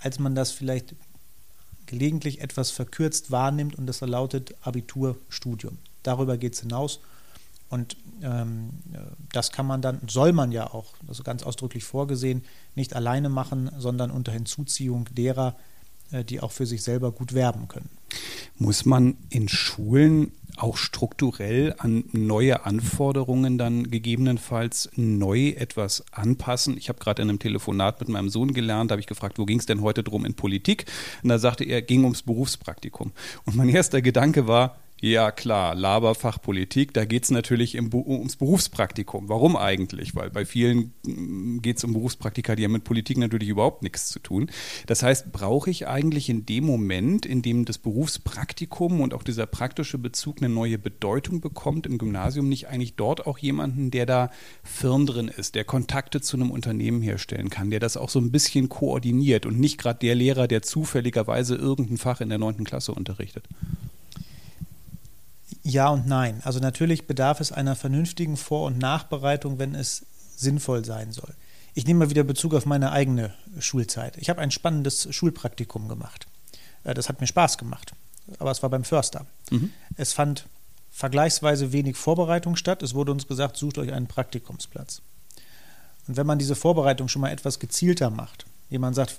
als 0.00 0.18
man 0.18 0.34
das 0.34 0.50
vielleicht 0.50 0.94
gelegentlich 1.86 2.40
etwas 2.40 2.70
verkürzt 2.70 3.30
wahrnimmt 3.30 3.76
und 3.76 3.86
das 3.86 4.00
lautet 4.00 4.54
Abiturstudium. 4.62 5.78
Darüber 6.02 6.36
geht 6.36 6.54
es 6.54 6.60
hinaus. 6.60 7.00
Und 7.68 7.96
ähm, 8.22 8.70
das 9.32 9.50
kann 9.50 9.66
man 9.66 9.82
dann, 9.82 10.00
soll 10.06 10.32
man 10.32 10.52
ja 10.52 10.72
auch, 10.72 10.94
also 11.08 11.24
ganz 11.24 11.42
ausdrücklich 11.42 11.84
vorgesehen, 11.84 12.44
nicht 12.76 12.94
alleine 12.94 13.28
machen, 13.28 13.70
sondern 13.76 14.12
unter 14.12 14.30
Hinzuziehung 14.30 15.08
derer, 15.12 15.56
äh, 16.12 16.24
die 16.24 16.40
auch 16.40 16.52
für 16.52 16.66
sich 16.66 16.82
selber 16.82 17.10
gut 17.10 17.32
werben 17.32 17.66
können. 17.66 17.90
Muss 18.56 18.84
man 18.84 19.16
in 19.30 19.48
Schulen 19.48 20.32
auch 20.56 20.76
strukturell 20.76 21.74
an 21.78 22.04
neue 22.12 22.64
Anforderungen 22.64 23.58
dann 23.58 23.90
gegebenenfalls 23.90 24.90
neu 24.96 25.48
etwas 25.50 26.04
anpassen? 26.12 26.76
Ich 26.78 26.88
habe 26.88 26.98
gerade 26.98 27.22
in 27.22 27.28
einem 27.28 27.38
Telefonat 27.38 28.00
mit 28.00 28.08
meinem 28.08 28.28
Sohn 28.28 28.52
gelernt, 28.52 28.90
da 28.90 28.94
habe 28.94 29.00
ich 29.00 29.06
gefragt, 29.06 29.38
wo 29.38 29.44
ging 29.44 29.58
es 29.58 29.66
denn 29.66 29.82
heute 29.82 30.02
drum 30.02 30.24
in 30.24 30.34
Politik? 30.34 30.86
Und 31.22 31.28
da 31.28 31.38
sagte 31.38 31.64
er, 31.64 31.82
ging 31.82 32.04
ums 32.04 32.22
Berufspraktikum. 32.22 33.12
Und 33.44 33.56
mein 33.56 33.68
erster 33.68 34.02
Gedanke 34.02 34.46
war, 34.46 34.76
ja 35.02 35.30
klar, 35.30 35.74
Laberfachpolitik, 35.74 36.94
da 36.94 37.04
geht 37.04 37.24
es 37.24 37.30
natürlich 37.30 37.74
im, 37.74 37.92
ums 37.92 38.36
Berufspraktikum. 38.36 39.28
Warum 39.28 39.54
eigentlich? 39.54 40.14
Weil 40.14 40.30
bei 40.30 40.46
vielen 40.46 40.94
mm, 41.04 41.58
geht 41.60 41.76
es 41.76 41.84
um 41.84 41.92
Berufspraktika, 41.92 42.56
die 42.56 42.64
haben 42.64 42.72
mit 42.72 42.84
Politik 42.84 43.18
natürlich 43.18 43.50
überhaupt 43.50 43.82
nichts 43.82 44.08
zu 44.08 44.20
tun. 44.20 44.50
Das 44.86 45.02
heißt, 45.02 45.32
brauche 45.32 45.70
ich 45.70 45.86
eigentlich 45.86 46.30
in 46.30 46.46
dem 46.46 46.64
Moment, 46.64 47.26
in 47.26 47.42
dem 47.42 47.66
das 47.66 47.76
Berufspraktikum 47.76 49.02
und 49.02 49.12
auch 49.12 49.22
dieser 49.22 49.44
praktische 49.44 49.98
Bezug 49.98 50.38
eine 50.38 50.48
neue 50.48 50.78
Bedeutung 50.78 51.42
bekommt 51.42 51.86
im 51.86 51.98
Gymnasium, 51.98 52.48
nicht 52.48 52.68
eigentlich 52.68 52.96
dort 52.96 53.26
auch 53.26 53.36
jemanden, 53.36 53.90
der 53.90 54.06
da 54.06 54.30
firm 54.64 55.04
drin 55.04 55.28
ist, 55.28 55.56
der 55.56 55.64
Kontakte 55.64 56.22
zu 56.22 56.38
einem 56.38 56.50
Unternehmen 56.50 57.02
herstellen 57.02 57.50
kann, 57.50 57.70
der 57.70 57.80
das 57.80 57.98
auch 57.98 58.08
so 58.08 58.18
ein 58.18 58.32
bisschen 58.32 58.70
koordiniert 58.70 59.44
und 59.44 59.60
nicht 59.60 59.76
gerade 59.76 59.98
der 59.98 60.14
Lehrer, 60.14 60.48
der 60.48 60.62
zufälligerweise 60.62 61.54
irgendein 61.54 61.98
Fach 61.98 62.22
in 62.22 62.30
der 62.30 62.38
neunten 62.38 62.64
Klasse 62.64 62.92
unterrichtet? 62.92 63.46
Ja 65.62 65.88
und 65.88 66.06
nein. 66.06 66.40
Also 66.44 66.58
natürlich 66.58 67.06
bedarf 67.06 67.40
es 67.40 67.52
einer 67.52 67.76
vernünftigen 67.76 68.36
Vor- 68.36 68.66
und 68.66 68.78
Nachbereitung, 68.78 69.58
wenn 69.58 69.74
es 69.74 70.04
sinnvoll 70.36 70.84
sein 70.84 71.12
soll. 71.12 71.34
Ich 71.74 71.86
nehme 71.86 72.00
mal 72.00 72.10
wieder 72.10 72.24
Bezug 72.24 72.54
auf 72.54 72.66
meine 72.66 72.90
eigene 72.92 73.34
Schulzeit. 73.58 74.16
Ich 74.16 74.30
habe 74.30 74.40
ein 74.40 74.50
spannendes 74.50 75.14
Schulpraktikum 75.14 75.88
gemacht. 75.88 76.26
Äh, 76.84 76.94
das 76.94 77.08
hat 77.08 77.20
mir 77.20 77.26
Spaß 77.26 77.58
gemacht. 77.58 77.92
Aber 78.38 78.50
es 78.50 78.62
war 78.62 78.70
beim 78.70 78.84
Förster. 78.84 79.26
Mhm. 79.50 79.72
Es 79.96 80.12
fand 80.12 80.46
vergleichsweise 80.90 81.72
wenig 81.72 81.96
Vorbereitung 81.96 82.56
statt. 82.56 82.82
Es 82.82 82.94
wurde 82.94 83.12
uns 83.12 83.28
gesagt, 83.28 83.56
sucht 83.56 83.78
euch 83.78 83.92
einen 83.92 84.06
Praktikumsplatz. 84.06 85.02
Und 86.08 86.16
wenn 86.16 86.26
man 86.26 86.38
diese 86.38 86.56
Vorbereitung 86.56 87.08
schon 87.08 87.22
mal 87.22 87.30
etwas 87.30 87.58
gezielter 87.58 88.10
macht, 88.10 88.46
jemand 88.70 88.96
sagt, 88.96 89.18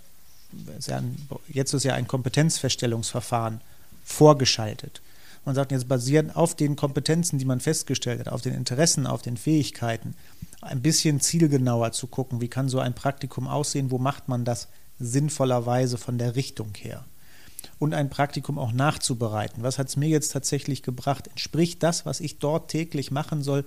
jetzt 1.47 1.73
ist 1.73 1.83
ja 1.83 1.93
ein 1.93 2.07
Kompetenzfeststellungsverfahren 2.07 3.61
vorgeschaltet, 4.03 5.01
man 5.47 5.55
sagt 5.55 5.71
jetzt 5.71 5.87
basierend 5.87 6.35
auf 6.35 6.55
den 6.55 6.75
Kompetenzen, 6.75 7.39
die 7.39 7.45
man 7.45 7.61
festgestellt 7.61 8.19
hat, 8.19 8.27
auf 8.27 8.41
den 8.41 8.53
Interessen, 8.53 9.07
auf 9.07 9.21
den 9.21 9.37
Fähigkeiten, 9.37 10.13
ein 10.59 10.81
bisschen 10.81 11.21
zielgenauer 11.21 11.93
zu 11.93 12.07
gucken, 12.07 12.41
wie 12.41 12.49
kann 12.49 12.67
so 12.67 12.79
ein 12.79 12.93
Praktikum 12.93 13.47
aussehen, 13.47 13.89
wo 13.89 13.97
macht 13.97 14.27
man 14.27 14.43
das 14.43 14.67
sinnvollerweise 14.99 15.97
von 15.97 16.17
der 16.17 16.35
Richtung 16.35 16.73
her. 16.75 17.05
Und 17.79 17.93
ein 17.93 18.09
Praktikum 18.09 18.59
auch 18.59 18.73
nachzubereiten. 18.73 19.63
Was 19.63 19.79
hat 19.79 19.87
es 19.87 19.95
mir 19.95 20.09
jetzt 20.09 20.33
tatsächlich 20.33 20.83
gebracht? 20.83 21.27
Entspricht 21.27 21.81
das, 21.81 22.05
was 22.05 22.19
ich 22.19 22.39
dort 22.39 22.69
täglich 22.69 23.09
machen 23.11 23.41
soll? 23.41 23.63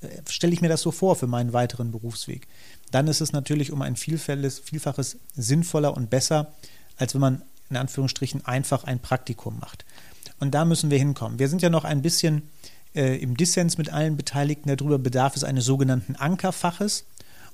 Äh, 0.00 0.08
stelle 0.28 0.52
ich 0.52 0.62
mir 0.62 0.68
das 0.68 0.82
so 0.82 0.90
vor 0.90 1.14
für 1.14 1.28
meinen 1.28 1.52
weiteren 1.52 1.92
Berufsweg? 1.92 2.48
Dann 2.90 3.06
ist 3.06 3.20
es 3.20 3.30
natürlich 3.30 3.70
um 3.70 3.82
ein 3.82 3.94
Vielfaches 3.94 5.16
sinnvoller 5.36 5.96
und 5.96 6.10
besser, 6.10 6.52
als 6.96 7.14
wenn 7.14 7.20
man 7.20 7.42
in 7.68 7.76
Anführungsstrichen 7.76 8.44
einfach 8.46 8.82
ein 8.82 8.98
Praktikum 8.98 9.60
macht. 9.60 9.84
Und 10.40 10.52
da 10.52 10.64
müssen 10.64 10.90
wir 10.90 10.98
hinkommen. 10.98 11.38
Wir 11.38 11.48
sind 11.48 11.62
ja 11.62 11.70
noch 11.70 11.84
ein 11.84 12.02
bisschen 12.02 12.42
äh, 12.94 13.16
im 13.16 13.36
Dissens 13.36 13.78
mit 13.78 13.92
allen 13.92 14.16
Beteiligten 14.16 14.74
darüber, 14.74 14.98
bedarf 14.98 15.36
es 15.36 15.44
eines 15.44 15.64
sogenannten 15.64 16.16
Ankerfaches 16.16 17.04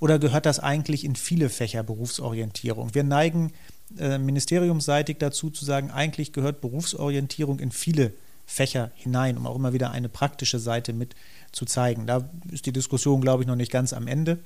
oder 0.00 0.18
gehört 0.18 0.46
das 0.46 0.60
eigentlich 0.60 1.04
in 1.04 1.16
viele 1.16 1.48
Fächer 1.48 1.82
Berufsorientierung? 1.82 2.94
Wir 2.94 3.04
neigen 3.04 3.52
äh, 3.98 4.18
ministeriumsseitig 4.18 5.18
dazu 5.18 5.50
zu 5.50 5.64
sagen, 5.64 5.90
eigentlich 5.90 6.32
gehört 6.32 6.60
Berufsorientierung 6.60 7.58
in 7.58 7.70
viele 7.70 8.12
Fächer 8.46 8.92
hinein, 8.94 9.36
um 9.36 9.46
auch 9.46 9.56
immer 9.56 9.72
wieder 9.72 9.90
eine 9.90 10.08
praktische 10.08 10.58
Seite 10.58 10.92
mit 10.92 11.14
zu 11.52 11.64
zeigen. 11.64 12.06
Da 12.06 12.28
ist 12.50 12.66
die 12.66 12.72
Diskussion, 12.72 13.20
glaube 13.20 13.42
ich, 13.42 13.46
noch 13.46 13.56
nicht 13.56 13.72
ganz 13.72 13.92
am 13.92 14.06
Ende. 14.06 14.38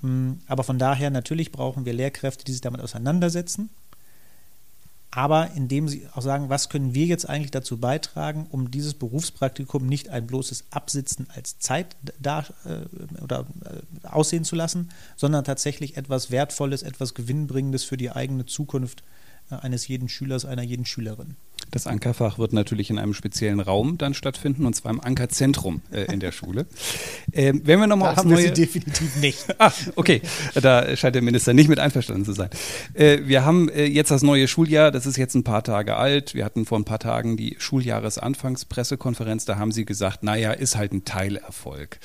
Mm, 0.00 0.34
aber 0.46 0.64
von 0.64 0.78
daher, 0.78 1.10
natürlich 1.10 1.52
brauchen 1.52 1.84
wir 1.84 1.92
Lehrkräfte, 1.92 2.44
die 2.44 2.52
sich 2.52 2.60
damit 2.60 2.80
auseinandersetzen. 2.80 3.70
Aber 5.18 5.50
indem 5.56 5.88
sie 5.88 6.06
auch 6.14 6.22
sagen, 6.22 6.48
was 6.48 6.68
können 6.68 6.94
wir 6.94 7.04
jetzt 7.06 7.28
eigentlich 7.28 7.50
dazu 7.50 7.78
beitragen, 7.78 8.46
um 8.52 8.70
dieses 8.70 8.94
Berufspraktikum 8.94 9.84
nicht 9.84 10.10
ein 10.10 10.28
bloßes 10.28 10.66
Absitzen 10.70 11.26
als 11.34 11.58
Zeit 11.58 11.96
da, 12.20 12.46
äh, 12.64 13.20
oder 13.20 13.44
äh, 13.64 14.06
aussehen 14.06 14.44
zu 14.44 14.54
lassen, 14.54 14.90
sondern 15.16 15.42
tatsächlich 15.42 15.96
etwas 15.96 16.30
Wertvolles, 16.30 16.84
etwas 16.84 17.14
Gewinnbringendes 17.14 17.82
für 17.82 17.96
die 17.96 18.12
eigene 18.12 18.46
Zukunft 18.46 19.02
äh, 19.50 19.56
eines 19.56 19.88
jeden 19.88 20.08
Schülers, 20.08 20.44
einer 20.44 20.62
jeden 20.62 20.86
Schülerin. 20.86 21.34
Das 21.70 21.86
Ankerfach 21.86 22.38
wird 22.38 22.52
natürlich 22.52 22.88
in 22.90 22.98
einem 22.98 23.14
speziellen 23.14 23.60
Raum 23.60 23.98
dann 23.98 24.14
stattfinden, 24.14 24.64
und 24.64 24.74
zwar 24.74 24.90
im 24.90 25.00
Ankerzentrum 25.00 25.82
äh, 25.92 26.12
in 26.12 26.20
der 26.20 26.32
Schule. 26.32 26.66
Ähm, 27.34 27.60
wenn 27.64 27.78
wir 27.78 27.86
nochmal 27.86 28.16
haben 28.16 28.30
neue... 28.30 28.44
sie 28.44 28.52
definitiv 28.52 29.16
nicht. 29.16 29.44
ah, 29.58 29.70
okay, 29.96 30.22
da 30.54 30.96
scheint 30.96 31.14
der 31.14 31.22
Minister 31.22 31.52
nicht 31.52 31.68
mit 31.68 31.78
einverstanden 31.78 32.24
zu 32.24 32.32
sein. 32.32 32.48
Äh, 32.94 33.18
wir 33.24 33.44
haben 33.44 33.68
äh, 33.68 33.84
jetzt 33.84 34.10
das 34.10 34.22
neue 34.22 34.48
Schuljahr, 34.48 34.90
das 34.90 35.04
ist 35.04 35.18
jetzt 35.18 35.34
ein 35.34 35.44
paar 35.44 35.62
Tage 35.62 35.96
alt. 35.96 36.34
Wir 36.34 36.44
hatten 36.44 36.64
vor 36.64 36.78
ein 36.78 36.84
paar 36.84 36.98
Tagen 36.98 37.36
die 37.36 37.56
Schuljahresanfangspressekonferenz, 37.58 39.44
da 39.44 39.58
haben 39.58 39.72
Sie 39.72 39.84
gesagt, 39.84 40.22
naja, 40.22 40.52
ist 40.52 40.76
halt 40.76 40.92
ein 40.92 41.04
Teilerfolg. 41.04 42.00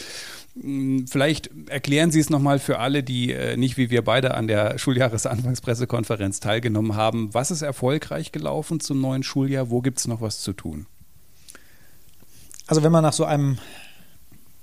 Hm, 0.59 1.07
vielleicht 1.07 1.49
erklären 1.67 2.11
Sie 2.11 2.19
es 2.19 2.29
nochmal 2.29 2.59
für 2.59 2.79
alle, 2.79 3.01
die 3.01 3.31
äh, 3.31 3.57
nicht 3.57 3.77
wie 3.77 3.89
wir 3.89 4.03
beide 4.03 4.35
an 4.35 4.47
der 4.47 4.77
Schuljahresanfangspressekonferenz 4.77 6.39
teilgenommen 6.41 6.95
haben. 6.95 7.33
Was 7.33 7.49
ist 7.49 7.63
erfolgreich 7.63 8.31
gelaufen 8.31 8.79
zum 8.79 9.01
neuen 9.01 9.23
Schuljahr? 9.23 9.42
Wo 9.69 9.81
gibt 9.81 9.99
es 9.99 10.07
noch 10.07 10.21
was 10.21 10.41
zu 10.41 10.53
tun? 10.53 10.85
Also 12.67 12.83
wenn 12.83 12.91
man 12.91 13.03
nach 13.03 13.13
so 13.13 13.25
einem 13.25 13.57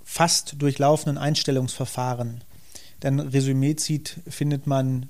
fast 0.03 0.61
durchlaufenden 0.61 1.19
Einstellungsverfahren 1.19 2.43
dann 3.01 3.21
Resümee 3.21 3.77
zieht, 3.77 4.21
findet 4.29 4.67
man 4.67 5.09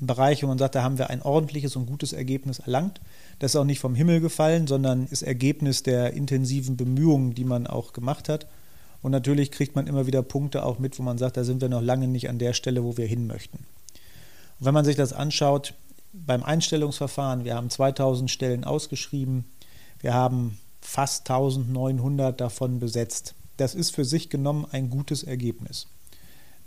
Bereiche, 0.00 0.44
wo 0.44 0.48
man 0.48 0.58
sagt, 0.58 0.76
da 0.76 0.82
haben 0.82 0.98
wir 0.98 1.10
ein 1.10 1.22
ordentliches 1.22 1.74
und 1.76 1.86
gutes 1.86 2.12
Ergebnis 2.12 2.60
erlangt. 2.60 3.00
Das 3.40 3.52
ist 3.52 3.56
auch 3.56 3.64
nicht 3.64 3.80
vom 3.80 3.94
Himmel 3.94 4.20
gefallen, 4.20 4.66
sondern 4.66 5.06
ist 5.06 5.22
Ergebnis 5.22 5.82
der 5.82 6.12
intensiven 6.12 6.76
Bemühungen, 6.76 7.34
die 7.34 7.44
man 7.44 7.66
auch 7.66 7.92
gemacht 7.92 8.28
hat. 8.28 8.46
Und 9.02 9.12
natürlich 9.12 9.50
kriegt 9.50 9.76
man 9.76 9.86
immer 9.86 10.06
wieder 10.06 10.22
Punkte 10.22 10.64
auch 10.64 10.78
mit, 10.78 10.98
wo 10.98 11.02
man 11.02 11.18
sagt, 11.18 11.36
da 11.36 11.44
sind 11.44 11.60
wir 11.60 11.68
noch 11.68 11.82
lange 11.82 12.08
nicht 12.08 12.28
an 12.28 12.38
der 12.38 12.52
Stelle, 12.52 12.84
wo 12.84 12.96
wir 12.96 13.06
hin 13.06 13.26
möchten. 13.26 13.58
Und 14.58 14.66
wenn 14.66 14.74
man 14.74 14.84
sich 14.84 14.96
das 14.96 15.12
anschaut, 15.12 15.74
beim 16.12 16.42
Einstellungsverfahren, 16.42 17.44
wir 17.44 17.54
haben 17.54 17.70
2000 17.70 18.30
Stellen 18.30 18.64
ausgeschrieben, 18.64 19.44
wir 20.00 20.14
haben 20.14 20.58
fast 20.80 21.28
1900 21.30 22.40
davon 22.40 22.78
besetzt. 22.78 23.34
Das 23.56 23.74
ist 23.74 23.94
für 23.94 24.04
sich 24.04 24.30
genommen 24.30 24.66
ein 24.70 24.90
gutes 24.90 25.22
Ergebnis. 25.22 25.88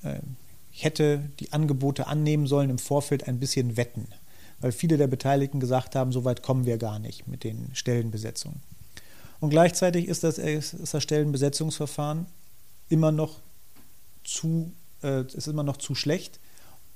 Ähm, 0.04 0.36
ich 0.72 0.84
hätte 0.84 1.30
die 1.40 1.52
Angebote 1.52 2.08
annehmen 2.08 2.48
sollen 2.48 2.70
im 2.70 2.78
Vorfeld 2.78 3.28
ein 3.28 3.40
bisschen 3.40 3.78
wetten, 3.78 4.08
weil 4.60 4.72
viele 4.72 4.98
der 4.98 5.08
Beteiligten 5.08 5.60
gesagt 5.60 5.96
haben, 5.96 6.12
so 6.12 6.24
weit 6.24 6.44
kommen 6.44 6.66
wir 6.66 6.78
gar 6.78 7.00
nicht 7.00 7.28
mit 7.28 7.44
den 7.44 7.70
Stellenbesetzungen. 7.74 8.62
Und 9.40 9.50
gleichzeitig 9.50 10.08
ist 10.08 10.24
das, 10.24 10.38
ist 10.38 10.76
das 10.94 11.04
Stellenbesetzungsverfahren 11.04 12.28
immer 12.90 13.12
noch 13.12 13.40
zu, 14.24 14.72
äh, 15.04 15.26
ist 15.26 15.48
immer 15.48 15.64
noch 15.64 15.78
zu 15.78 15.96
schlecht, 15.96 16.40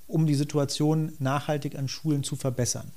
um 0.08 0.26
die 0.26 0.36
Situation 0.36 1.14
nachhaltig 1.20 1.78
an 1.78 1.88
Schulen 1.88 2.24
zu 2.24 2.36
verbessern. 2.36 2.92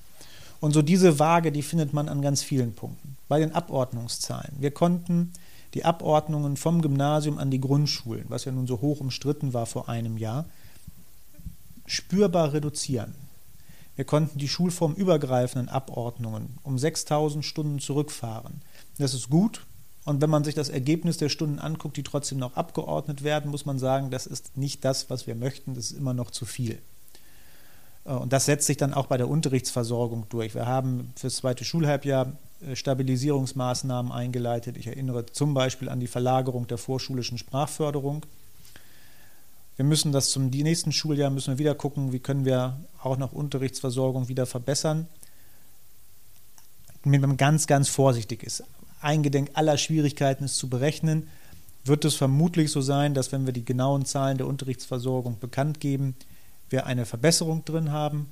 Und 0.60 0.72
so 0.72 0.82
diese 0.82 1.18
Waage, 1.18 1.52
die 1.52 1.62
findet 1.62 1.92
man 1.92 2.08
an 2.08 2.22
ganz 2.22 2.42
vielen 2.42 2.74
Punkten. 2.74 3.16
Bei 3.28 3.38
den 3.38 3.52
Abordnungszahlen. 3.52 4.56
Wir 4.58 4.72
konnten 4.72 5.32
die 5.74 5.84
Abordnungen 5.84 6.56
vom 6.56 6.82
Gymnasium 6.82 7.38
an 7.38 7.50
die 7.50 7.60
Grundschulen, 7.60 8.24
was 8.28 8.44
ja 8.44 8.52
nun 8.52 8.66
so 8.66 8.80
hoch 8.80 9.00
umstritten 9.00 9.52
war 9.52 9.66
vor 9.66 9.88
einem 9.88 10.16
Jahr, 10.16 10.46
spürbar 11.86 12.52
reduzieren. 12.52 13.14
Wir 13.96 14.04
konnten 14.04 14.38
die 14.38 14.48
schulformübergreifenden 14.48 15.68
Abordnungen 15.68 16.58
um 16.62 16.78
6000 16.78 17.44
Stunden 17.44 17.80
zurückfahren. 17.80 18.62
Das 18.98 19.14
ist 19.14 19.28
gut. 19.28 19.66
Und 20.04 20.20
wenn 20.20 20.30
man 20.30 20.44
sich 20.44 20.54
das 20.54 20.68
Ergebnis 20.68 21.18
der 21.18 21.28
Stunden 21.28 21.58
anguckt, 21.58 21.96
die 21.96 22.02
trotzdem 22.02 22.38
noch 22.38 22.56
abgeordnet 22.56 23.24
werden, 23.24 23.50
muss 23.50 23.66
man 23.66 23.78
sagen, 23.78 24.10
das 24.10 24.26
ist 24.26 24.56
nicht 24.56 24.84
das, 24.84 25.10
was 25.10 25.26
wir 25.26 25.34
möchten. 25.34 25.74
Das 25.74 25.90
ist 25.90 25.98
immer 25.98 26.14
noch 26.14 26.30
zu 26.30 26.46
viel. 26.46 26.78
Äh, 28.08 28.12
und 28.12 28.32
das 28.32 28.46
setzt 28.46 28.66
sich 28.66 28.76
dann 28.76 28.94
auch 28.94 29.06
bei 29.06 29.16
der 29.16 29.28
Unterrichtsversorgung 29.28 30.26
durch. 30.30 30.54
Wir 30.54 30.66
haben 30.66 31.12
für 31.14 31.26
das 31.26 31.36
zweite 31.36 31.64
Schulhalbjahr 31.64 32.32
äh, 32.66 32.74
Stabilisierungsmaßnahmen 32.74 34.10
eingeleitet. 34.10 34.76
Ich 34.76 34.86
erinnere 34.86 35.26
zum 35.26 35.54
Beispiel 35.54 35.88
an 35.88 36.00
die 36.00 36.08
Verlagerung 36.08 36.66
der 36.66 36.78
vorschulischen 36.78 37.38
Sprachförderung. 37.38 38.24
Wir 39.76 39.84
müssen 39.84 40.10
das 40.10 40.30
zum 40.30 40.50
nächsten 40.50 40.90
Schuljahr 40.90 41.30
müssen 41.30 41.54
wir 41.54 41.58
wieder 41.58 41.74
gucken, 41.76 42.12
wie 42.12 42.18
können 42.18 42.44
wir 42.44 42.80
auch 43.00 43.16
noch 43.16 43.32
Unterrichtsversorgung 43.32 44.26
wieder 44.26 44.44
verbessern. 44.44 45.06
Wenn 47.04 47.20
man 47.20 47.36
ganz, 47.36 47.68
ganz 47.68 47.88
vorsichtig 47.88 48.42
ist 48.42 48.64
eingedenk 49.00 49.50
aller 49.54 49.78
Schwierigkeiten 49.78 50.44
es 50.44 50.56
zu 50.56 50.68
berechnen, 50.68 51.28
wird 51.84 52.04
es 52.04 52.14
vermutlich 52.16 52.70
so 52.70 52.80
sein, 52.80 53.14
dass 53.14 53.32
wenn 53.32 53.46
wir 53.46 53.52
die 53.52 53.64
genauen 53.64 54.04
Zahlen 54.04 54.38
der 54.38 54.46
Unterrichtsversorgung 54.46 55.38
bekannt 55.38 55.80
geben, 55.80 56.14
wir 56.70 56.86
eine 56.86 57.06
Verbesserung 57.06 57.64
drin 57.64 57.92
haben, 57.92 58.28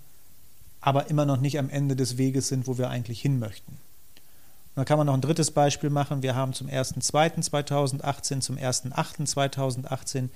aber 0.81 1.11
immer 1.11 1.27
noch 1.27 1.41
nicht 1.41 1.59
am 1.59 1.71
Ende 1.71 1.97
des 1.97 2.19
Weges 2.19 2.49
sind, 2.49 2.67
wo 2.67 2.79
wir 2.79 2.91
eigentlich 2.91 3.21
hin 3.21 3.39
möchten. 3.39 3.73
Und 3.73 4.81
dann 4.81 4.85
kann 4.85 4.99
man 4.99 5.07
noch 5.07 5.15
ein 5.15 5.23
drittes 5.23 5.51
Beispiel 5.51 5.91
machen. 5.91 6.23
Wir 6.23 6.35
haben 6.35 6.53
zum 6.53 6.69
1.2.2018, 6.69 8.41
zum 8.41 8.57
1.8.2018 8.57 10.29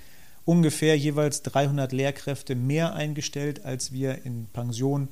ungefähr 0.44 0.96
jeweils 0.96 1.42
300 1.42 1.92
Lehrkräfte 1.92 2.54
mehr 2.54 2.94
eingestellt, 2.94 3.64
als 3.64 3.92
wir 3.92 4.24
in 4.24 4.46
Pension 4.46 5.08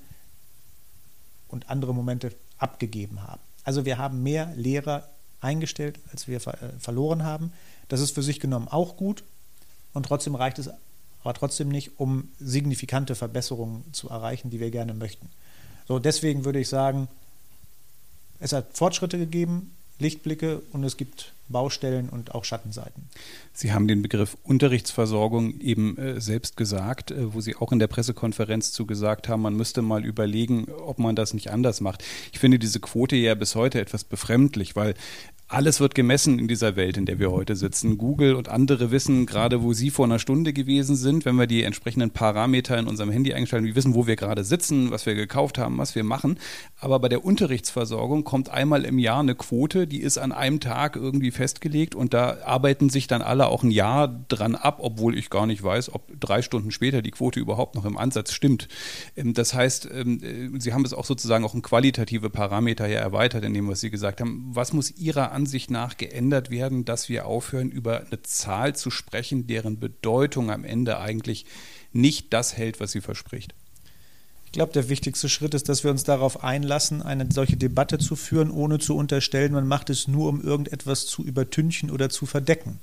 und 1.48 1.70
andere 1.70 1.94
Momente 1.94 2.32
abgegeben 2.58 3.22
haben. 3.22 3.40
Also 3.64 3.84
wir 3.84 3.98
haben 3.98 4.22
mehr 4.22 4.52
Lehrer 4.56 5.08
eingestellt, 5.40 5.98
als 6.10 6.26
wir 6.26 6.38
äh, 6.38 6.78
verloren 6.78 7.22
haben. 7.22 7.52
Das 7.88 8.00
ist 8.00 8.14
für 8.14 8.22
sich 8.22 8.40
genommen 8.40 8.68
auch 8.68 8.96
gut 8.96 9.24
und 9.92 10.06
trotzdem 10.06 10.34
reicht 10.34 10.58
es 10.58 10.70
aber 11.22 11.34
trotzdem 11.34 11.68
nicht, 11.68 11.98
um 11.98 12.28
signifikante 12.38 13.14
Verbesserungen 13.14 13.84
zu 13.92 14.08
erreichen, 14.08 14.50
die 14.50 14.60
wir 14.60 14.70
gerne 14.70 14.94
möchten. 14.94 15.28
So, 15.86 15.98
deswegen 15.98 16.44
würde 16.44 16.60
ich 16.60 16.68
sagen, 16.68 17.08
es 18.40 18.52
hat 18.52 18.76
Fortschritte 18.76 19.18
gegeben, 19.18 19.72
Lichtblicke 19.98 20.62
und 20.72 20.84
es 20.84 20.96
gibt 20.96 21.32
Baustellen 21.48 22.08
und 22.08 22.34
auch 22.34 22.44
Schattenseiten. 22.44 23.08
Sie 23.52 23.72
haben 23.72 23.88
den 23.88 24.02
Begriff 24.02 24.36
Unterrichtsversorgung 24.44 25.60
eben 25.60 25.96
äh, 25.96 26.20
selbst 26.20 26.56
gesagt, 26.56 27.10
äh, 27.10 27.32
wo 27.32 27.40
Sie 27.40 27.56
auch 27.56 27.72
in 27.72 27.78
der 27.78 27.86
Pressekonferenz 27.86 28.70
zu 28.72 28.86
gesagt 28.86 29.28
haben, 29.28 29.42
man 29.42 29.56
müsste 29.56 29.82
mal 29.82 30.04
überlegen, 30.04 30.66
ob 30.86 30.98
man 30.98 31.16
das 31.16 31.34
nicht 31.34 31.50
anders 31.50 31.80
macht. 31.80 32.04
Ich 32.32 32.38
finde 32.38 32.58
diese 32.58 32.80
Quote 32.80 33.16
ja 33.16 33.34
bis 33.34 33.54
heute 33.54 33.80
etwas 33.80 34.04
befremdlich, 34.04 34.76
weil 34.76 34.94
alles 35.50 35.80
wird 35.80 35.94
gemessen 35.94 36.38
in 36.38 36.46
dieser 36.46 36.76
Welt, 36.76 36.98
in 36.98 37.06
der 37.06 37.18
wir 37.18 37.32
heute 37.32 37.56
sitzen. 37.56 37.96
Google 37.96 38.34
und 38.34 38.50
andere 38.50 38.90
wissen 38.90 39.24
gerade, 39.24 39.62
wo 39.62 39.72
sie 39.72 39.88
vor 39.88 40.04
einer 40.04 40.18
Stunde 40.18 40.52
gewesen 40.52 40.94
sind, 40.94 41.24
wenn 41.24 41.36
wir 41.36 41.46
die 41.46 41.62
entsprechenden 41.62 42.10
Parameter 42.10 42.76
in 42.76 42.86
unserem 42.86 43.10
Handy 43.10 43.32
eingeschaltet 43.32 43.64
haben. 43.64 43.74
Wir 43.74 43.76
wissen, 43.76 43.94
wo 43.94 44.06
wir 44.06 44.16
gerade 44.16 44.44
sitzen, 44.44 44.90
was 44.90 45.06
wir 45.06 45.14
gekauft 45.14 45.56
haben, 45.56 45.78
was 45.78 45.94
wir 45.94 46.04
machen. 46.04 46.38
Aber 46.78 46.98
bei 46.98 47.08
der 47.08 47.24
Unterrichtsversorgung 47.24 48.24
kommt 48.24 48.50
einmal 48.50 48.84
im 48.84 48.98
Jahr 48.98 49.20
eine 49.20 49.34
Quote, 49.34 49.86
die 49.86 50.02
ist 50.02 50.18
an 50.18 50.32
einem 50.32 50.60
Tag 50.60 50.96
irgendwie 50.96 51.30
festgelegt 51.30 51.94
und 51.94 52.12
da 52.12 52.36
arbeiten 52.44 52.90
sich 52.90 53.06
dann 53.06 53.22
alle 53.22 53.46
auch 53.46 53.62
ein 53.62 53.70
Jahr 53.70 54.06
dran 54.28 54.54
ab, 54.54 54.80
obwohl 54.82 55.16
ich 55.16 55.30
gar 55.30 55.46
nicht 55.46 55.62
weiß, 55.62 55.94
ob 55.94 56.02
drei 56.20 56.42
Stunden 56.42 56.72
später 56.72 57.00
die 57.00 57.10
Quote 57.10 57.40
überhaupt 57.40 57.74
noch 57.74 57.86
im 57.86 57.96
Ansatz 57.96 58.32
stimmt. 58.32 58.68
Ähm, 59.16 59.32
das 59.32 59.54
heißt, 59.54 59.88
ähm, 59.94 60.20
äh, 60.22 60.60
Sie 60.60 60.74
haben 60.74 60.84
es 60.84 60.92
auch 60.92 61.06
sozusagen 61.06 61.46
auch 61.46 61.54
in 61.54 61.62
qualitative 61.62 62.28
Parameter 62.28 62.86
ja 62.86 63.00
erweitert 63.00 63.44
in 63.44 63.54
dem, 63.54 63.66
was 63.66 63.80
Sie 63.80 63.90
gesagt 63.90 64.20
haben. 64.20 64.50
Was 64.52 64.74
muss 64.74 64.90
Ihrer 64.90 65.37
Ansicht 65.38 65.70
nach 65.70 65.96
geändert 65.96 66.50
werden, 66.50 66.84
dass 66.84 67.08
wir 67.08 67.26
aufhören, 67.26 67.70
über 67.70 68.00
eine 68.00 68.22
Zahl 68.22 68.74
zu 68.74 68.90
sprechen, 68.90 69.46
deren 69.46 69.78
Bedeutung 69.78 70.50
am 70.50 70.64
Ende 70.64 70.98
eigentlich 70.98 71.46
nicht 71.92 72.32
das 72.32 72.56
hält, 72.56 72.80
was 72.80 72.90
sie 72.90 73.00
verspricht? 73.00 73.54
Ich 74.46 74.52
glaube, 74.52 74.72
der 74.72 74.88
wichtigste 74.88 75.28
Schritt 75.28 75.54
ist, 75.54 75.68
dass 75.68 75.84
wir 75.84 75.92
uns 75.92 76.02
darauf 76.02 76.42
einlassen, 76.42 77.02
eine 77.02 77.28
solche 77.32 77.56
Debatte 77.56 77.98
zu 77.98 78.16
führen, 78.16 78.50
ohne 78.50 78.80
zu 78.80 78.96
unterstellen, 78.96 79.52
man 79.52 79.68
macht 79.68 79.90
es 79.90 80.08
nur, 80.08 80.28
um 80.28 80.42
irgendetwas 80.42 81.06
zu 81.06 81.22
übertünchen 81.22 81.92
oder 81.92 82.10
zu 82.10 82.26
verdecken. 82.26 82.80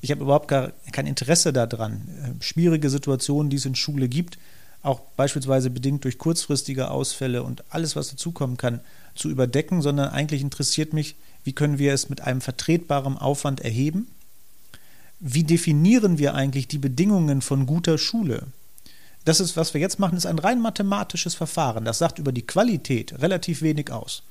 Ich 0.00 0.10
habe 0.10 0.22
überhaupt 0.22 0.48
gar 0.48 0.72
kein 0.92 1.06
Interesse 1.06 1.52
daran, 1.52 2.08
äh, 2.22 2.42
schwierige 2.42 2.88
Situationen, 2.88 3.50
die 3.50 3.56
es 3.56 3.66
in 3.66 3.74
Schule 3.74 4.08
gibt, 4.08 4.38
auch 4.80 5.00
beispielsweise 5.16 5.68
bedingt 5.68 6.04
durch 6.04 6.16
kurzfristige 6.16 6.90
Ausfälle 6.90 7.42
und 7.42 7.64
alles, 7.68 7.96
was 7.96 8.08
dazukommen 8.08 8.56
kann, 8.56 8.80
zu 9.14 9.28
überdecken, 9.28 9.82
sondern 9.82 10.08
eigentlich 10.08 10.40
interessiert 10.40 10.94
mich, 10.94 11.16
wie 11.44 11.52
können 11.52 11.78
wir 11.78 11.92
es 11.92 12.08
mit 12.08 12.20
einem 12.20 12.40
vertretbaren 12.40 13.16
Aufwand 13.16 13.60
erheben? 13.60 14.08
Wie 15.20 15.44
definieren 15.44 16.18
wir 16.18 16.34
eigentlich 16.34 16.68
die 16.68 16.78
Bedingungen 16.78 17.42
von 17.42 17.66
guter 17.66 17.98
Schule? 17.98 18.46
Das 19.24 19.40
ist, 19.40 19.56
was 19.56 19.74
wir 19.74 19.80
jetzt 19.80 19.98
machen, 19.98 20.16
ist 20.16 20.26
ein 20.26 20.38
rein 20.38 20.60
mathematisches 20.60 21.34
Verfahren. 21.34 21.84
Das 21.84 21.98
sagt 21.98 22.18
über 22.18 22.32
die 22.32 22.46
Qualität 22.46 23.20
relativ 23.20 23.62
wenig 23.62 23.90
aus. 23.90 24.22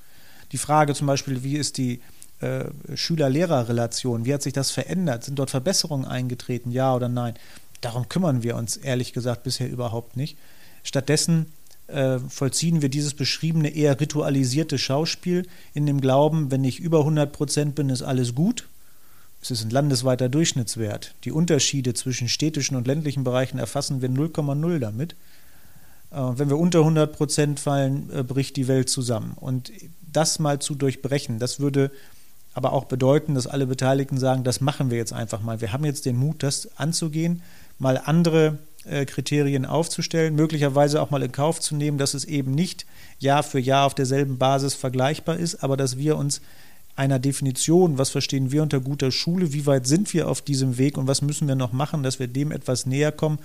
Die 0.52 0.58
Frage 0.58 0.96
zum 0.96 1.08
Beispiel, 1.08 1.44
wie 1.44 1.58
ist 1.58 1.78
die 1.78 2.02
äh, 2.40 2.66
Schüler-Lehrer-Relation, 2.96 4.26
wie 4.26 4.34
hat 4.34 4.42
sich 4.42 4.54
das 4.54 4.72
verändert? 4.72 5.26
Sind 5.26 5.38
dort 5.38 5.50
Verbesserungen 5.50 6.06
eingetreten, 6.06 6.72
ja 6.72 6.96
oder 6.96 7.10
nein? 7.10 7.34
darum 7.82 8.10
kümmern 8.10 8.44
wir 8.44 8.56
uns 8.56 8.78
ehrlich 8.78 9.14
gesagt 9.14 9.44
bisher 9.44 9.70
überhaupt 9.70 10.18
nicht. 10.18 10.38
Stattdessen 10.84 11.52
äh, 11.88 12.20
vollziehen 12.20 12.82
wir 12.82 12.90
dieses 12.90 13.14
beschriebene 13.14 13.70
eher 13.70 14.00
ritualisierte 14.00 14.78
Schauspiel 14.78 15.48
in 15.74 15.86
dem 15.86 16.02
Glauben, 16.02 16.52
wenn 16.52 16.64
ich 16.64 16.80
über 16.80 17.00
100 17.00 17.32
Prozent 17.32 17.76
bin, 17.76 17.90
ist 17.90 18.02
alles 18.02 18.36
gut. 18.36 18.68
Es 19.42 19.52
ist 19.52 19.64
ein 19.64 19.70
landesweiter 19.70 20.30
Durchschnittswert. 20.30 21.14
Die 21.24 21.32
Unterschiede 21.32 21.94
zwischen 21.94 22.28
städtischen 22.28 22.76
und 22.76 22.88
ländlichen 22.88 23.24
Bereichen 23.24 23.60
erfassen 23.60 24.02
wir 24.02 24.10
0,0 24.10 24.80
damit. 24.80 25.16
Äh, 26.12 26.18
wenn 26.18 26.50
wir 26.50 26.58
unter 26.58 26.80
100 26.80 27.16
Prozent 27.16 27.60
fallen, 27.60 28.10
äh, 28.12 28.24
bricht 28.24 28.58
die 28.58 28.68
Welt 28.68 28.90
zusammen. 28.90 29.34
Und 29.36 29.72
das 30.12 30.40
mal 30.40 30.60
zu 30.60 30.76
durchbrechen, 30.76 31.40
das 31.40 31.60
würde 31.60 31.92
aber 32.54 32.74
auch 32.74 32.86
bedeuten, 32.86 33.36
dass 33.36 33.46
alle 33.46 33.68
Beteiligten 33.68 34.18
sagen, 34.18 34.44
das 34.44 34.62
machen 34.62 34.90
wir 34.90 34.98
jetzt 34.98 35.14
einfach 35.14 35.42
mal. 35.42 35.62
Wir 35.62 35.74
haben 35.74 35.86
jetzt 35.86 36.06
den 36.06 36.18
Mut, 36.18 36.42
das 36.42 36.78
anzugehen, 36.78 37.44
mal 37.78 38.02
andere 38.04 38.58
Kriterien 39.06 39.66
aufzustellen, 39.66 40.36
möglicherweise 40.36 41.02
auch 41.02 41.10
mal 41.10 41.24
in 41.24 41.32
Kauf 41.32 41.60
zu 41.60 41.76
nehmen, 41.76 41.98
dass 41.98 42.14
es 42.14 42.26
eben 42.26 42.52
nicht 42.52 42.86
Jahr 43.20 43.44
für 43.44 43.60
Jahr 43.60 43.86
auf 43.86 43.96
derselben 43.96 44.38
Basis 44.38 44.74
vergleichbar 44.74 45.38
ist, 45.38 45.64
aber 45.64 45.78
dass 45.78 45.98
wir 45.98 46.18
uns 46.18 46.42
einer 46.96 47.20
Definition, 47.20 47.98
was 47.98 48.10
verstehen 48.10 48.52
wir 48.52 48.64
unter 48.64 48.80
guter 48.80 49.12
Schule, 49.12 49.54
wie 49.54 49.66
weit 49.66 49.86
sind 49.86 50.14
wir 50.14 50.28
auf 50.28 50.42
diesem 50.42 50.78
Weg 50.78 50.98
und 50.98 51.08
was 51.08 51.22
müssen 51.22 51.48
wir 51.48 51.56
noch 51.56 51.72
machen, 51.72 52.02
dass 52.02 52.20
wir 52.20 52.28
dem 52.28 52.52
etwas 52.52 52.86
näher 52.86 53.12
kommen, 53.12 53.40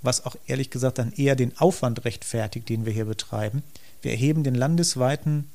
was 0.00 0.24
auch 0.24 0.36
ehrlich 0.46 0.70
gesagt 0.70 0.98
dann 0.98 1.12
eher 1.12 1.36
den 1.36 1.56
Aufwand 1.58 2.04
rechtfertigt, 2.04 2.68
den 2.68 2.86
wir 2.86 2.92
hier 2.92 3.04
betreiben. 3.04 3.62
Wir 4.00 4.12
erheben 4.12 4.42
den 4.42 4.54
landesweiten 4.54 5.50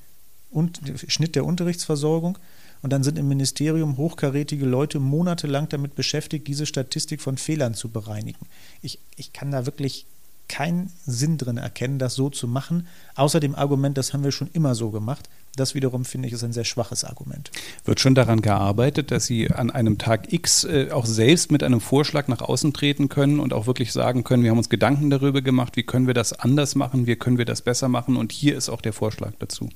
Schnitt 1.07 1.35
der 1.35 1.45
Unterrichtsversorgung 1.45 2.37
und 2.81 2.93
dann 2.93 3.03
sind 3.03 3.17
im 3.17 3.27
Ministerium 3.27 3.97
hochkarätige 3.97 4.65
Leute 4.65 4.99
monatelang 4.99 5.67
damit 5.69 5.95
beschäftigt, 5.95 6.47
diese 6.47 6.65
Statistik 6.65 7.21
von 7.21 7.37
Fehlern 7.37 7.73
zu 7.73 7.89
bereinigen. 7.89 8.45
Ich, 8.81 8.99
ich 9.15 9.33
kann 9.33 9.51
da 9.51 9.65
wirklich 9.65 10.05
keinen 10.49 10.91
Sinn 11.05 11.37
drin 11.37 11.57
erkennen, 11.57 11.99
das 11.99 12.15
so 12.15 12.29
zu 12.29 12.47
machen, 12.47 12.87
außer 13.15 13.39
dem 13.39 13.55
Argument, 13.55 13.97
das 13.97 14.13
haben 14.13 14.23
wir 14.23 14.31
schon 14.31 14.49
immer 14.51 14.75
so 14.75 14.89
gemacht. 14.89 15.29
Das 15.55 15.75
wiederum 15.75 16.05
finde 16.05 16.27
ich 16.27 16.33
ist 16.33 16.43
ein 16.43 16.53
sehr 16.53 16.65
schwaches 16.65 17.03
Argument. 17.03 17.51
Wird 17.85 17.99
schon 17.99 18.15
daran 18.15 18.41
gearbeitet, 18.41 19.11
dass 19.11 19.25
Sie 19.25 19.49
an 19.49 19.71
einem 19.71 19.97
Tag 19.97 20.31
X 20.33 20.63
äh, 20.63 20.89
auch 20.91 21.05
selbst 21.05 21.51
mit 21.51 21.63
einem 21.63 21.81
Vorschlag 21.81 22.27
nach 22.27 22.41
außen 22.41 22.73
treten 22.73 23.09
können 23.09 23.39
und 23.39 23.53
auch 23.53 23.67
wirklich 23.67 23.91
sagen 23.91 24.23
können, 24.23 24.43
wir 24.43 24.51
haben 24.51 24.57
uns 24.57 24.69
Gedanken 24.69 25.09
darüber 25.09 25.41
gemacht, 25.41 25.75
wie 25.75 25.83
können 25.83 26.07
wir 26.07 26.13
das 26.13 26.33
anders 26.33 26.75
machen, 26.75 27.07
wie 27.07 27.15
können 27.15 27.37
wir 27.37 27.45
das 27.45 27.61
besser 27.61 27.87
machen 27.87 28.17
und 28.17 28.31
hier 28.31 28.57
ist 28.57 28.69
auch 28.69 28.81
der 28.81 28.93
Vorschlag 28.93 29.33
dazu. 29.39 29.69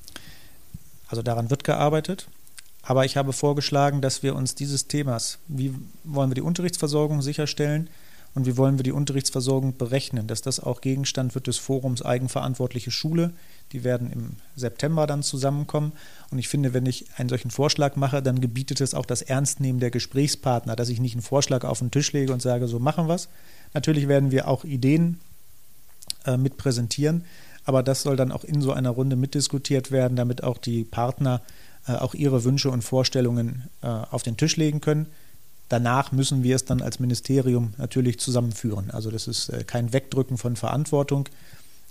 Also 1.08 1.22
daran 1.22 1.50
wird 1.50 1.64
gearbeitet. 1.64 2.28
Aber 2.84 3.04
ich 3.04 3.16
habe 3.16 3.32
vorgeschlagen, 3.32 4.02
dass 4.02 4.22
wir 4.22 4.36
uns 4.36 4.54
dieses 4.54 4.86
Themas, 4.86 5.38
wie 5.48 5.74
wollen 6.04 6.30
wir 6.30 6.34
die 6.34 6.42
Unterrichtsversorgung 6.42 7.22
sicherstellen 7.22 7.88
und 8.34 8.46
wie 8.46 8.56
wollen 8.56 8.78
wir 8.78 8.82
die 8.82 8.92
Unterrichtsversorgung 8.92 9.76
berechnen, 9.76 10.26
dass 10.26 10.42
das 10.42 10.60
auch 10.60 10.80
Gegenstand 10.80 11.34
wird 11.34 11.46
des 11.46 11.56
Forums 11.56 12.02
Eigenverantwortliche 12.02 12.90
Schule. 12.90 13.32
Die 13.72 13.84
werden 13.84 14.10
im 14.10 14.36
September 14.56 15.06
dann 15.06 15.22
zusammenkommen. 15.22 15.92
Und 16.30 16.38
ich 16.38 16.48
finde, 16.48 16.74
wenn 16.74 16.84
ich 16.84 17.06
einen 17.16 17.28
solchen 17.28 17.50
Vorschlag 17.50 17.96
mache, 17.96 18.22
dann 18.22 18.40
gebietet 18.40 18.80
es 18.80 18.92
auch 18.92 19.06
das 19.06 19.22
Ernstnehmen 19.22 19.80
der 19.80 19.90
Gesprächspartner, 19.90 20.76
dass 20.76 20.88
ich 20.88 21.00
nicht 21.00 21.14
einen 21.14 21.22
Vorschlag 21.22 21.64
auf 21.64 21.78
den 21.78 21.92
Tisch 21.92 22.12
lege 22.12 22.32
und 22.32 22.42
sage, 22.42 22.66
so 22.66 22.80
machen 22.80 23.06
wir 23.06 23.14
es. 23.14 23.28
Natürlich 23.72 24.08
werden 24.08 24.30
wir 24.30 24.48
auch 24.48 24.64
Ideen 24.64 25.20
äh, 26.26 26.36
mit 26.36 26.56
präsentieren, 26.56 27.24
aber 27.64 27.82
das 27.82 28.02
soll 28.02 28.16
dann 28.16 28.32
auch 28.32 28.44
in 28.44 28.60
so 28.60 28.72
einer 28.72 28.90
Runde 28.90 29.16
mitdiskutiert 29.16 29.90
werden, 29.90 30.16
damit 30.16 30.42
auch 30.42 30.58
die 30.58 30.84
Partner 30.84 31.40
auch 31.92 32.14
ihre 32.14 32.44
Wünsche 32.44 32.70
und 32.70 32.82
Vorstellungen 32.82 33.68
äh, 33.82 33.86
auf 33.86 34.22
den 34.22 34.36
Tisch 34.36 34.56
legen 34.56 34.80
können. 34.80 35.06
Danach 35.68 36.12
müssen 36.12 36.42
wir 36.42 36.56
es 36.56 36.64
dann 36.64 36.82
als 36.82 37.00
Ministerium 37.00 37.74
natürlich 37.78 38.18
zusammenführen. 38.18 38.90
Also 38.90 39.10
das 39.10 39.28
ist 39.28 39.48
äh, 39.48 39.64
kein 39.64 39.92
Wegdrücken 39.92 40.38
von 40.38 40.56
Verantwortung, 40.56 41.28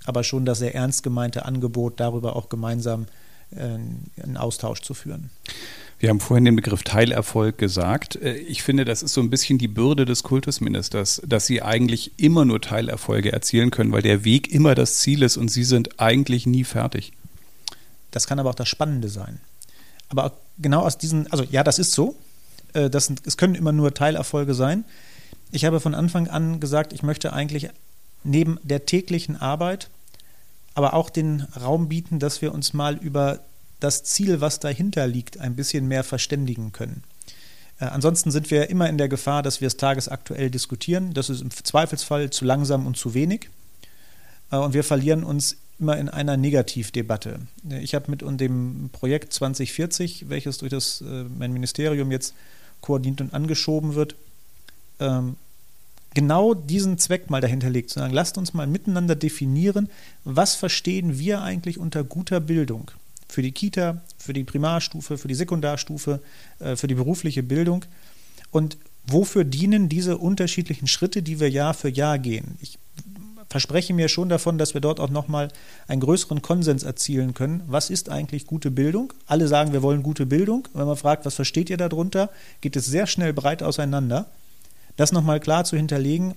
aber 0.05 0.23
schon 0.23 0.45
das 0.45 0.59
sehr 0.59 0.75
ernst 0.75 1.03
gemeinte 1.03 1.45
Angebot, 1.45 1.99
darüber 1.99 2.35
auch 2.35 2.49
gemeinsam 2.49 3.07
einen 3.55 4.35
Austausch 4.35 4.81
zu 4.81 4.95
führen. 4.95 5.29
Wir 5.99 6.09
haben 6.09 6.19
vorhin 6.19 6.43
den 6.43 6.55
Begriff 6.55 6.83
Teilerfolg 6.83 7.57
gesagt. 7.57 8.15
Ich 8.15 8.63
finde, 8.63 8.83
das 8.83 9.03
ist 9.03 9.13
so 9.13 9.21
ein 9.21 9.29
bisschen 9.29 9.57
die 9.57 9.67
Bürde 9.67 10.05
des 10.05 10.23
Kultusministers, 10.23 11.21
dass 11.25 11.45
sie 11.45 11.61
eigentlich 11.61 12.11
immer 12.17 12.45
nur 12.45 12.61
Teilerfolge 12.61 13.31
erzielen 13.31 13.71
können, 13.71 13.91
weil 13.91 14.01
der 14.01 14.25
Weg 14.25 14.51
immer 14.51 14.75
das 14.75 14.95
Ziel 14.95 15.21
ist 15.21 15.37
und 15.37 15.49
sie 15.49 15.63
sind 15.63 16.01
eigentlich 16.01 16.45
nie 16.45 16.63
fertig. 16.63 17.13
Das 18.11 18.27
kann 18.27 18.39
aber 18.39 18.49
auch 18.49 18.55
das 18.55 18.67
Spannende 18.67 19.07
sein. 19.07 19.39
Aber 20.17 20.37
genau 20.59 20.81
aus 20.81 20.97
diesen, 20.97 21.31
also 21.31 21.43
ja, 21.43 21.63
das 21.63 21.79
ist 21.79 21.91
so. 21.91 22.15
Äh, 22.73 22.89
das, 22.89 23.11
es 23.25 23.37
können 23.37 23.55
immer 23.55 23.71
nur 23.71 23.93
Teilerfolge 23.93 24.53
sein. 24.53 24.85
Ich 25.51 25.65
habe 25.65 25.79
von 25.79 25.93
Anfang 25.93 26.27
an 26.27 26.59
gesagt, 26.59 26.93
ich 26.93 27.03
möchte 27.03 27.33
eigentlich 27.33 27.69
neben 28.23 28.59
der 28.63 28.85
täglichen 28.85 29.35
Arbeit 29.35 29.89
aber 30.75 30.93
auch 30.93 31.09
den 31.09 31.41
Raum 31.59 31.87
bieten, 31.89 32.19
dass 32.19 32.41
wir 32.41 32.53
uns 32.53 32.73
mal 32.73 32.95
über 32.95 33.39
das 33.79 34.03
Ziel, 34.03 34.41
was 34.41 34.59
dahinter 34.59 35.07
liegt, 35.07 35.39
ein 35.39 35.55
bisschen 35.55 35.87
mehr 35.87 36.03
verständigen 36.03 36.71
können. 36.71 37.03
Äh, 37.79 37.85
ansonsten 37.85 38.31
sind 38.31 38.49
wir 38.49 38.69
immer 38.69 38.89
in 38.89 38.97
der 38.97 39.09
Gefahr, 39.09 39.43
dass 39.43 39.61
wir 39.61 39.67
es 39.67 39.77
tagesaktuell 39.77 40.49
diskutieren. 40.49 41.13
Das 41.13 41.29
ist 41.29 41.41
im 41.41 41.51
Zweifelsfall 41.51 42.29
zu 42.29 42.45
langsam 42.45 42.87
und 42.87 42.97
zu 42.97 43.13
wenig. 43.13 43.49
Äh, 44.51 44.57
und 44.57 44.73
wir 44.73 44.83
verlieren 44.83 45.23
uns 45.23 45.57
immer 45.83 45.97
in 45.97 46.07
einer 46.07 46.37
Negativdebatte. 46.37 47.39
Ich 47.81 47.93
habe 47.93 48.09
mit 48.09 48.21
dem 48.21 48.89
Projekt 48.93 49.33
2040, 49.33 50.29
welches 50.29 50.59
durch 50.59 50.71
das, 50.71 51.01
äh, 51.01 51.25
mein 51.37 51.51
Ministerium 51.51 52.09
jetzt 52.09 52.33
koordiniert 52.79 53.19
und 53.19 53.33
angeschoben 53.33 53.93
wird, 53.93 54.15
ähm, 55.01 55.35
genau 56.13 56.53
diesen 56.53 56.97
Zweck 56.97 57.29
mal 57.29 57.41
dahinter 57.41 57.69
legt, 57.69 57.89
zu 57.89 57.99
sagen, 57.99 58.13
lasst 58.13 58.37
uns 58.37 58.53
mal 58.53 58.65
miteinander 58.65 59.15
definieren, 59.15 59.89
was 60.23 60.55
verstehen 60.55 61.19
wir 61.19 61.41
eigentlich 61.41 61.77
unter 61.77 62.05
guter 62.05 62.39
Bildung 62.39 62.91
für 63.27 63.41
die 63.41 63.51
Kita, 63.51 64.01
für 64.17 64.31
die 64.31 64.45
Primarstufe, 64.45 65.17
für 65.17 65.27
die 65.27 65.35
Sekundarstufe, 65.35 66.21
äh, 66.59 66.77
für 66.77 66.87
die 66.87 66.95
berufliche 66.95 67.43
Bildung 67.43 67.83
und 68.51 68.77
wofür 69.05 69.43
dienen 69.43 69.89
diese 69.89 70.17
unterschiedlichen 70.17 70.87
Schritte, 70.87 71.21
die 71.23 71.41
wir 71.41 71.49
Jahr 71.49 71.73
für 71.73 71.89
Jahr 71.89 72.19
gehen. 72.19 72.57
Ich 72.61 72.77
verspreche 73.53 73.93
mir 73.93 74.07
schon 74.07 74.29
davon, 74.29 74.57
dass 74.57 74.73
wir 74.73 74.81
dort 74.81 74.99
auch 74.99 75.11
nochmal 75.11 75.49
einen 75.87 76.01
größeren 76.01 76.41
Konsens 76.41 76.81
erzielen 76.81 77.35
können. 77.35 77.61
Was 77.67 77.91
ist 77.91 78.09
eigentlich 78.09 78.47
gute 78.47 78.71
Bildung? 78.71 79.13
Alle 79.27 79.47
sagen, 79.47 79.73
wir 79.73 79.83
wollen 79.83 80.01
gute 80.01 80.25
Bildung. 80.25 80.67
Wenn 80.73 80.87
man 80.87 80.97
fragt, 80.97 81.23
was 81.23 81.35
versteht 81.35 81.69
ihr 81.69 81.77
darunter, 81.77 82.31
geht 82.61 82.75
es 82.75 82.87
sehr 82.87 83.05
schnell 83.05 83.31
breit 83.31 83.61
auseinander. 83.61 84.25
Das 84.97 85.11
nochmal 85.11 85.39
klar 85.39 85.65
zu 85.65 85.77
hinterlegen, 85.77 86.33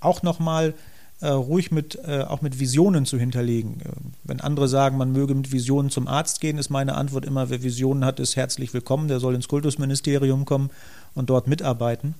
auch 0.00 0.22
nochmal 0.22 0.72
äh, 1.20 1.28
ruhig 1.28 1.72
mit, 1.72 1.98
äh, 2.06 2.22
auch 2.22 2.40
mit 2.40 2.58
Visionen 2.58 3.04
zu 3.04 3.18
hinterlegen. 3.18 3.82
Äh, 3.82 3.90
wenn 4.24 4.40
andere 4.40 4.66
sagen, 4.66 4.96
man 4.96 5.12
möge 5.12 5.34
mit 5.34 5.52
Visionen 5.52 5.90
zum 5.90 6.08
Arzt 6.08 6.40
gehen, 6.40 6.56
ist 6.56 6.70
meine 6.70 6.94
Antwort 6.94 7.26
immer, 7.26 7.50
wer 7.50 7.62
Visionen 7.62 8.02
hat, 8.02 8.18
ist 8.18 8.34
herzlich 8.34 8.72
willkommen. 8.72 9.08
Der 9.08 9.20
soll 9.20 9.34
ins 9.34 9.48
Kultusministerium 9.48 10.46
kommen 10.46 10.70
und 11.14 11.28
dort 11.28 11.48
mitarbeiten. 11.48 12.14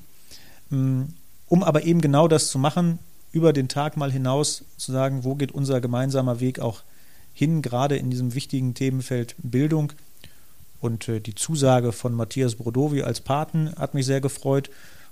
Mm, 0.69 1.05
um 1.49 1.63
aber 1.63 1.85
eben 1.85 2.03
genau 2.03 2.29
das 2.29 2.49
zu 2.49 2.59
machen, 2.59 2.99
über 3.37 3.53
den 3.53 3.69
Tag 3.69 3.99
mal 3.99 4.11
hinaus 4.11 4.65
zu 4.79 4.93
sagen, 4.93 5.23
wo 5.23 5.35
geht 5.35 5.53
unser 5.53 5.83
gemeinsamer 5.83 6.41
Weg 6.41 6.59
auch 6.59 6.83
hin, 7.35 7.61
gerade 7.61 7.99
in 7.99 8.09
diesem 8.09 8.33
wichtigen 8.35 8.73
Themenfeld 8.73 9.35
Bildung. 9.37 9.93
Und 10.81 11.07
äh, 11.11 11.21
die 11.21 11.35
Zusage 11.35 11.93
von 11.93 12.15
Matthias 12.15 12.55
Brodowi 12.55 13.03
als 13.03 13.21
Paten 13.21 13.75
hat 13.77 13.93
mich 13.93 14.07
sehr 14.07 14.23
gefreut. 14.23 14.71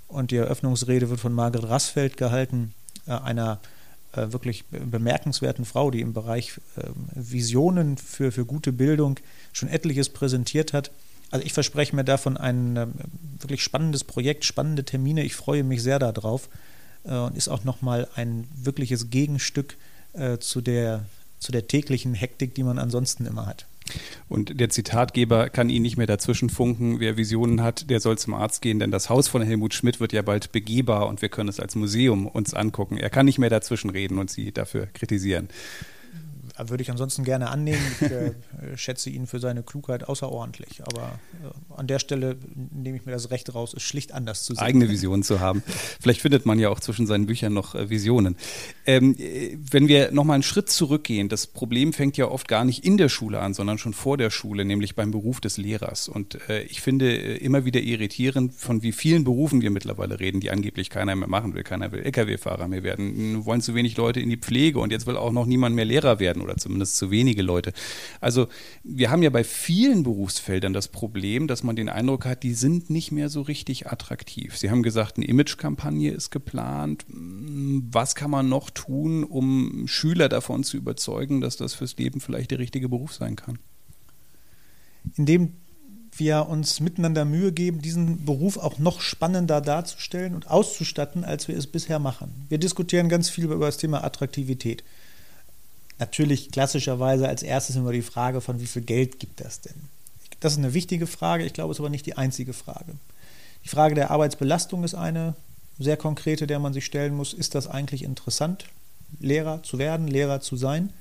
Und 0.09 0.31
die 0.31 0.37
Eröffnungsrede 0.37 1.11
wird 1.11 1.21
von 1.21 1.35
Margret 1.35 1.69
Rassfeld 1.69 2.17
gehalten, 2.17 2.73
äh, 3.07 3.13
einer 3.13 3.61
äh, 4.13 4.33
wirklich 4.33 4.65
bemerkenswerten 4.71 5.67
Frau, 5.67 5.91
die 5.91 6.01
im 6.01 6.15
Bereich 6.15 6.59
ähm, 6.79 6.95
Visionen 7.15 7.99
für, 7.99 8.33
für 8.33 8.47
gute 8.47 8.73
Bildung 8.73 9.21
schon 9.53 9.69
etliches 9.69 10.09
präsentiert 10.09 10.73
hat. 10.73 10.93
Also 11.31 11.45
ich 11.45 11.53
verspreche 11.53 11.95
mir 11.95 12.05
davon 12.05 12.39
ein 12.39 12.77
ähm, 12.77 12.93
wirklich 13.39 13.63
spannendes 13.63 14.03
Projekt, 14.03 14.47
spannende 14.47 14.85
Termine. 14.85 15.25
Ich 15.25 15.35
freue 15.35 15.63
mich 15.63 15.83
sehr 15.83 15.99
darauf 15.99 16.49
und 17.05 17.37
ist 17.37 17.49
auch 17.49 17.65
nochmal 17.65 18.09
ein 18.15 18.47
wirkliches 18.55 19.11
Gegenstück 19.11 19.77
äh, 20.15 20.39
zu, 20.39 20.61
der, 20.61 21.05
zu 21.39 21.53
der 21.53 21.69
täglichen 21.69 22.15
Hektik, 22.15 22.55
die 22.55 22.63
man 22.63 22.79
ansonsten 22.79 23.27
immer 23.27 23.47
hat. 23.47 23.67
Und 24.29 24.59
der 24.59 24.71
Zitatgeber 24.71 25.51
kann 25.51 25.69
ihn 25.69 25.83
nicht 25.83 25.99
mehr 25.99 26.07
dazwischen 26.07 26.49
funken. 26.49 27.01
Wer 27.01 27.17
Visionen 27.17 27.63
hat, 27.63 27.91
der 27.91 28.01
soll 28.01 28.17
zum 28.17 28.33
Arzt 28.33 28.63
gehen, 28.63 28.79
denn 28.79 28.91
das 28.91 29.11
Haus 29.11 29.29
von 29.29 29.43
Helmut 29.43 29.75
Schmidt 29.75 30.01
wird 30.01 30.13
ja 30.13 30.23
bald 30.23 30.53
begehbar 30.53 31.07
und 31.07 31.21
wir 31.21 31.29
können 31.29 31.51
es 31.51 31.61
als 31.61 31.75
Museum 31.75 32.27
uns 32.27 32.55
angucken. 32.55 32.97
Er 32.97 33.11
kann 33.11 33.27
nicht 33.27 33.39
mehr 33.39 33.51
dazwischen 33.51 33.91
reden 33.91 34.19
und 34.19 34.31
sie 34.31 34.53
dafür 34.53 34.87
kritisieren. 34.87 35.49
Würde 36.59 36.83
ich 36.83 36.91
ansonsten 36.91 37.25
gerne 37.25 37.51
annehmen. 37.51 37.83
Ich 38.01 38.11
äh, 38.11 38.33
schätze 38.77 39.11
ihn 39.11 39.27
für 39.27 39.41
seine 39.41 39.63
Klugheit 39.63 40.09
außerordentlich. 40.09 40.83
Aber 40.85 41.19
äh, 41.43 41.75
an 41.77 41.87
der 41.87 41.99
Stelle 41.99 42.37
nehme 42.55 42.97
ich 42.97 43.07
mir 43.07 43.13
das 43.13 43.31
Recht 43.31 43.55
raus, 43.55 43.75
es 43.77 43.83
schlicht 43.83 44.13
anders 44.13 44.45
zu 44.45 44.55
sehen. 44.55 44.63
Eigene 44.63 44.89
Visionen 44.89 45.23
zu 45.23 45.41
haben. 45.41 45.63
Vielleicht 46.01 46.21
findet 46.21 46.47
man 46.47 46.59
ja 46.59 46.69
auch 46.69 46.81
zwischen 46.81 47.07
seinen 47.07 47.27
Büchern 47.27 47.53
noch 47.53 47.75
äh, 47.75 47.91
Visionen. 47.91 48.37
Ähm, 48.87 49.17
äh, 49.19 49.57
wenn 49.71 49.89
wir 49.89 50.13
nochmal 50.13 50.35
einen 50.35 50.43
Schritt 50.43 50.71
zurückgehen, 50.71 51.29
das 51.29 51.47
Problem 51.47 51.93
fängt 51.93 52.17
ja 52.17 52.29
oft 52.29 52.47
gar 52.47 52.65
nicht 52.65 52.85
in 52.85 52.99
der 52.99 53.09
Schule 53.09 53.41
an, 53.41 53.55
sondern 53.55 53.79
schon 53.79 53.93
vor 53.93 54.17
der 54.17 54.31
Schule, 54.31 54.65
nämlich 54.65 54.95
beim 54.95 55.11
Beruf 55.11 55.41
des 55.41 55.57
Lehrers. 55.57 56.09
Und 56.09 56.39
äh, 56.49 56.63
ich 56.63 56.81
finde 56.81 57.17
äh, 57.17 57.37
immer 57.39 57.65
wieder 57.65 57.81
irritierend, 57.81 58.55
von 58.55 58.83
wie 58.83 58.93
vielen 58.93 59.25
Berufen 59.25 59.61
wir 59.61 59.71
mittlerweile 59.71 60.21
reden, 60.21 60.41
die 60.41 60.51
angeblich 60.51 60.89
keiner 60.89 61.17
mehr 61.17 61.29
machen 61.29 61.55
will. 61.55 61.65
Keiner 61.65 61.91
will 61.91 62.03
Lkw-Fahrer 62.03 62.69
mehr 62.69 62.85
werden, 62.85 63.45
wollen 63.45 63.61
zu 63.61 63.75
wenig 63.75 63.97
Leute 63.97 64.21
in 64.21 64.31
die 64.31 64.37
Pflege 64.37 64.79
und 64.79 64.93
jetzt 64.93 65.07
will 65.07 65.17
auch 65.17 65.33
noch 65.33 65.47
niemand 65.47 65.75
mehr 65.75 65.85
Lehrer 65.85 66.21
werden 66.21 66.44
oder 66.45 66.57
zumindest 66.57 66.97
zu 66.97 67.11
wenige 67.11 67.43
Leute. 67.43 67.73
Also 68.21 68.47
wir 68.85 69.11
haben 69.11 69.23
ja 69.23 69.31
bei 69.31 69.43
vielen 69.43 70.03
Berufsfeldern 70.05 70.73
das 70.73 70.89
Problem, 70.89 71.49
dass 71.49 71.63
man 71.65 71.75
den 71.75 71.89
Eindruck 71.89 72.27
hat, 72.27 72.43
die 72.43 72.55
sind 72.55 72.91
nicht 72.91 73.11
mehr 73.11 73.29
so 73.29 73.43
richtig 73.43 73.89
attraktiv. 73.89 74.57
Sie 74.57 74.71
haben 74.71 74.83
gesagt, 74.83 75.17
eine 75.17 75.27
Imagekampagne 75.27 76.13
ist 76.13 76.31
geplant. 76.31 77.05
Was 77.09 78.15
kann 78.15 78.31
man 78.31 78.49
noch 78.49 78.71
tun, 78.71 79.25
um 79.25 79.89
Schüler 79.89 80.29
davon 80.29 80.63
zu 80.63 80.77
überzeugen, 80.77 81.41
dass 81.41 81.57
das 81.57 81.75
fürs 81.75 81.97
Leben 81.97 82.21
vielleicht 82.21 82.51
der 82.51 82.59
richtige 82.59 82.89
Beruf 82.89 83.15
sein 83.15 83.37
kann? 83.37 83.59
Indem 85.17 85.55
wir 86.19 86.47
uns 86.49 86.81
miteinander 86.81 87.25
Mühe 87.25 87.53
geben, 87.53 87.83
diesen 87.83 88.25
Beruf 88.25 88.57
auch 88.57 88.79
noch 88.79 89.01
spannender 89.01 89.61
darzustellen 89.61 90.35
und 90.35 90.49
auszustatten, 90.49 91.25
als 91.25 91.49
wir 91.49 91.57
es 91.57 91.67
bisher 91.67 91.99
machen. 91.99 92.47
Wir 92.49 92.59
diskutieren 92.59 93.09
ganz 93.09 93.29
viel 93.29 93.45
über 93.45 93.59
das 93.67 93.79
Thema 93.79 94.05
Attraktivität. 94.05 94.85
Natürlich 95.99 96.51
klassischerweise 96.51 97.29
als 97.29 97.43
erstes 97.43 97.77
immer 97.77 97.93
die 97.93 98.03
Frage 98.03 98.41
von, 98.41 98.61
wie 98.61 98.67
viel 98.67 98.83
Geld 98.83 99.21
gibt 99.21 99.41
das 99.41 99.61
denn? 99.61 99.75
Das 100.41 100.53
ist 100.53 100.59
eine 100.59 100.75
wichtige 100.75 101.07
Frage, 101.07 101.45
ich 101.45 101.53
glaube, 101.53 101.73
es 101.73 101.77
ist 101.77 101.81
aber 101.81 101.91
nicht 101.91 102.07
die 102.07 102.17
einzige 102.17 102.53
Frage. 102.53 102.95
Die 103.65 103.69
Frage 103.69 103.95
der 103.95 104.11
Arbeitsbelastung 104.11 104.85
ist 104.85 104.95
eine 104.95 105.35
sehr 105.79 105.97
konkrete, 105.97 106.47
der 106.47 106.59
man 106.59 106.73
sich 106.73 106.85
stellen 106.85 107.15
muss. 107.15 107.33
Ist 107.33 107.55
das 107.55 107.67
eigentlich 107.67 108.03
interessant, 108.03 108.67
Lehrer 109.21 109.63
zu 109.63 109.79
werden, 109.79 110.09
Lehrer 110.09 110.41
zu 110.41 110.57
sein? 110.57 110.93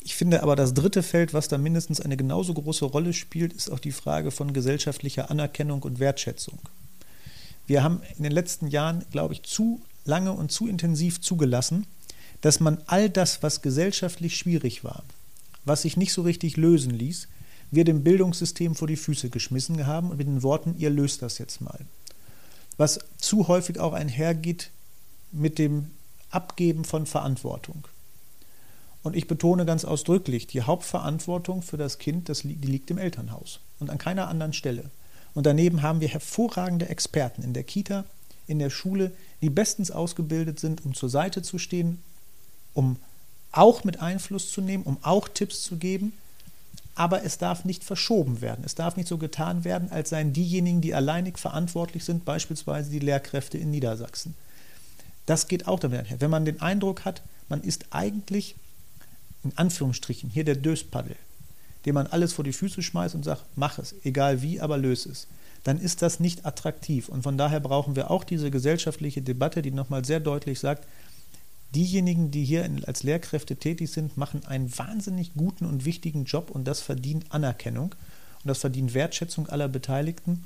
Ich 0.00 0.14
finde 0.14 0.42
aber 0.42 0.54
das 0.54 0.74
dritte 0.74 1.02
Feld, 1.02 1.34
was 1.34 1.48
da 1.48 1.58
mindestens 1.58 2.00
eine 2.00 2.16
genauso 2.16 2.54
große 2.54 2.84
Rolle 2.84 3.12
spielt, 3.12 3.52
ist 3.52 3.70
auch 3.70 3.80
die 3.80 3.92
Frage 3.92 4.30
von 4.30 4.52
gesellschaftlicher 4.52 5.30
Anerkennung 5.30 5.82
und 5.82 5.98
Wertschätzung. 5.98 6.58
Wir 7.66 7.82
haben 7.82 8.00
in 8.16 8.22
den 8.22 8.32
letzten 8.32 8.68
Jahren, 8.68 9.04
glaube 9.10 9.34
ich, 9.34 9.42
zu 9.42 9.80
lange 10.04 10.32
und 10.32 10.52
zu 10.52 10.68
intensiv 10.68 11.20
zugelassen, 11.20 11.86
dass 12.46 12.60
man 12.60 12.78
all 12.86 13.10
das, 13.10 13.42
was 13.42 13.60
gesellschaftlich 13.60 14.36
schwierig 14.36 14.84
war, 14.84 15.02
was 15.64 15.82
sich 15.82 15.96
nicht 15.96 16.12
so 16.12 16.22
richtig 16.22 16.56
lösen 16.56 16.92
ließ, 16.92 17.26
wir 17.72 17.82
dem 17.82 18.04
Bildungssystem 18.04 18.76
vor 18.76 18.86
die 18.86 18.94
Füße 18.94 19.30
geschmissen 19.30 19.84
haben 19.84 20.10
und 20.12 20.18
mit 20.18 20.28
den 20.28 20.44
Worten, 20.44 20.76
ihr 20.78 20.90
löst 20.90 21.22
das 21.22 21.38
jetzt 21.38 21.60
mal. 21.60 21.80
Was 22.76 23.00
zu 23.18 23.48
häufig 23.48 23.80
auch 23.80 23.94
einhergeht 23.94 24.70
mit 25.32 25.58
dem 25.58 25.90
Abgeben 26.30 26.84
von 26.84 27.06
Verantwortung. 27.06 27.88
Und 29.02 29.16
ich 29.16 29.26
betone 29.26 29.66
ganz 29.66 29.84
ausdrücklich, 29.84 30.46
die 30.46 30.62
Hauptverantwortung 30.62 31.62
für 31.62 31.78
das 31.78 31.98
Kind, 31.98 32.28
das, 32.28 32.42
die 32.42 32.54
liegt 32.54 32.92
im 32.92 32.98
Elternhaus 32.98 33.58
und 33.80 33.90
an 33.90 33.98
keiner 33.98 34.28
anderen 34.28 34.52
Stelle. 34.52 34.92
Und 35.34 35.46
daneben 35.46 35.82
haben 35.82 36.00
wir 36.00 36.06
hervorragende 36.06 36.88
Experten 36.90 37.42
in 37.42 37.54
der 37.54 37.64
Kita, 37.64 38.04
in 38.46 38.60
der 38.60 38.70
Schule, 38.70 39.10
die 39.42 39.50
bestens 39.50 39.90
ausgebildet 39.90 40.60
sind, 40.60 40.84
um 40.84 40.94
zur 40.94 41.08
Seite 41.08 41.42
zu 41.42 41.58
stehen, 41.58 42.04
um 42.76 42.96
auch 43.52 43.84
mit 43.84 44.00
Einfluss 44.00 44.52
zu 44.52 44.60
nehmen, 44.60 44.84
um 44.84 44.98
auch 45.02 45.28
Tipps 45.28 45.62
zu 45.62 45.76
geben. 45.76 46.12
Aber 46.94 47.24
es 47.24 47.38
darf 47.38 47.64
nicht 47.64 47.84
verschoben 47.84 48.40
werden. 48.40 48.64
Es 48.64 48.74
darf 48.74 48.96
nicht 48.96 49.08
so 49.08 49.18
getan 49.18 49.64
werden, 49.64 49.90
als 49.90 50.10
seien 50.10 50.32
diejenigen, 50.32 50.80
die 50.80 50.94
alleinig 50.94 51.38
verantwortlich 51.38 52.04
sind, 52.04 52.24
beispielsweise 52.24 52.90
die 52.90 52.98
Lehrkräfte 52.98 53.58
in 53.58 53.70
Niedersachsen. 53.70 54.34
Das 55.26 55.48
geht 55.48 55.66
auch 55.66 55.80
damit 55.80 56.00
einher. 56.00 56.20
Wenn 56.20 56.30
man 56.30 56.44
den 56.44 56.60
Eindruck 56.60 57.04
hat, 57.04 57.22
man 57.48 57.62
ist 57.62 57.86
eigentlich 57.90 58.54
in 59.44 59.56
Anführungsstrichen, 59.56 60.30
hier 60.30 60.44
der 60.44 60.56
Döspaddel, 60.56 61.16
dem 61.84 61.94
man 61.94 62.06
alles 62.06 62.32
vor 62.32 62.44
die 62.44 62.52
Füße 62.52 62.82
schmeißt 62.82 63.14
und 63.14 63.24
sagt, 63.24 63.44
mach 63.54 63.78
es, 63.78 63.94
egal 64.04 64.42
wie, 64.42 64.60
aber 64.60 64.76
löse 64.76 65.10
es, 65.10 65.28
dann 65.64 65.78
ist 65.78 66.02
das 66.02 66.20
nicht 66.20 66.44
attraktiv. 66.44 67.08
Und 67.08 67.22
von 67.22 67.38
daher 67.38 67.60
brauchen 67.60 67.96
wir 67.96 68.10
auch 68.10 68.24
diese 68.24 68.50
gesellschaftliche 68.50 69.22
Debatte, 69.22 69.62
die 69.62 69.70
nochmal 69.70 70.04
sehr 70.04 70.20
deutlich 70.20 70.58
sagt, 70.58 70.86
diejenigen, 71.74 72.30
die 72.30 72.44
hier 72.44 72.68
als 72.86 73.02
Lehrkräfte 73.02 73.56
tätig 73.56 73.90
sind, 73.90 74.16
machen 74.16 74.44
einen 74.46 74.76
wahnsinnig 74.78 75.34
guten 75.34 75.66
und 75.66 75.84
wichtigen 75.84 76.24
Job 76.24 76.50
und 76.50 76.64
das 76.64 76.80
verdient 76.80 77.26
Anerkennung 77.30 77.94
und 78.42 78.48
das 78.48 78.58
verdient 78.58 78.94
Wertschätzung 78.94 79.48
aller 79.48 79.68
Beteiligten 79.68 80.44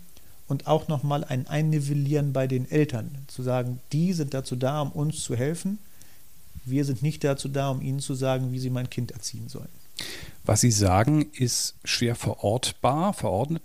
und 0.48 0.66
auch 0.66 0.88
nochmal 0.88 1.24
ein 1.24 1.46
Einnivellieren 1.46 2.32
bei 2.32 2.46
den 2.46 2.70
Eltern, 2.70 3.10
zu 3.28 3.42
sagen, 3.42 3.80
die 3.92 4.12
sind 4.12 4.34
dazu 4.34 4.56
da, 4.56 4.80
um 4.80 4.90
uns 4.92 5.22
zu 5.22 5.36
helfen 5.36 5.78
wir 6.64 6.84
sind 6.84 7.02
nicht 7.02 7.24
dazu 7.24 7.48
da, 7.48 7.70
um 7.70 7.80
Ihnen 7.80 8.00
zu 8.00 8.14
sagen, 8.14 8.52
wie 8.52 8.58
Sie 8.58 8.70
mein 8.70 8.90
Kind 8.90 9.12
erziehen 9.12 9.48
sollen. 9.48 9.68
Was 10.44 10.60
Sie 10.60 10.70
sagen, 10.70 11.26
ist 11.32 11.74
schwer 11.84 12.14
verortbar, 12.14 13.12
verordnet, 13.12 13.62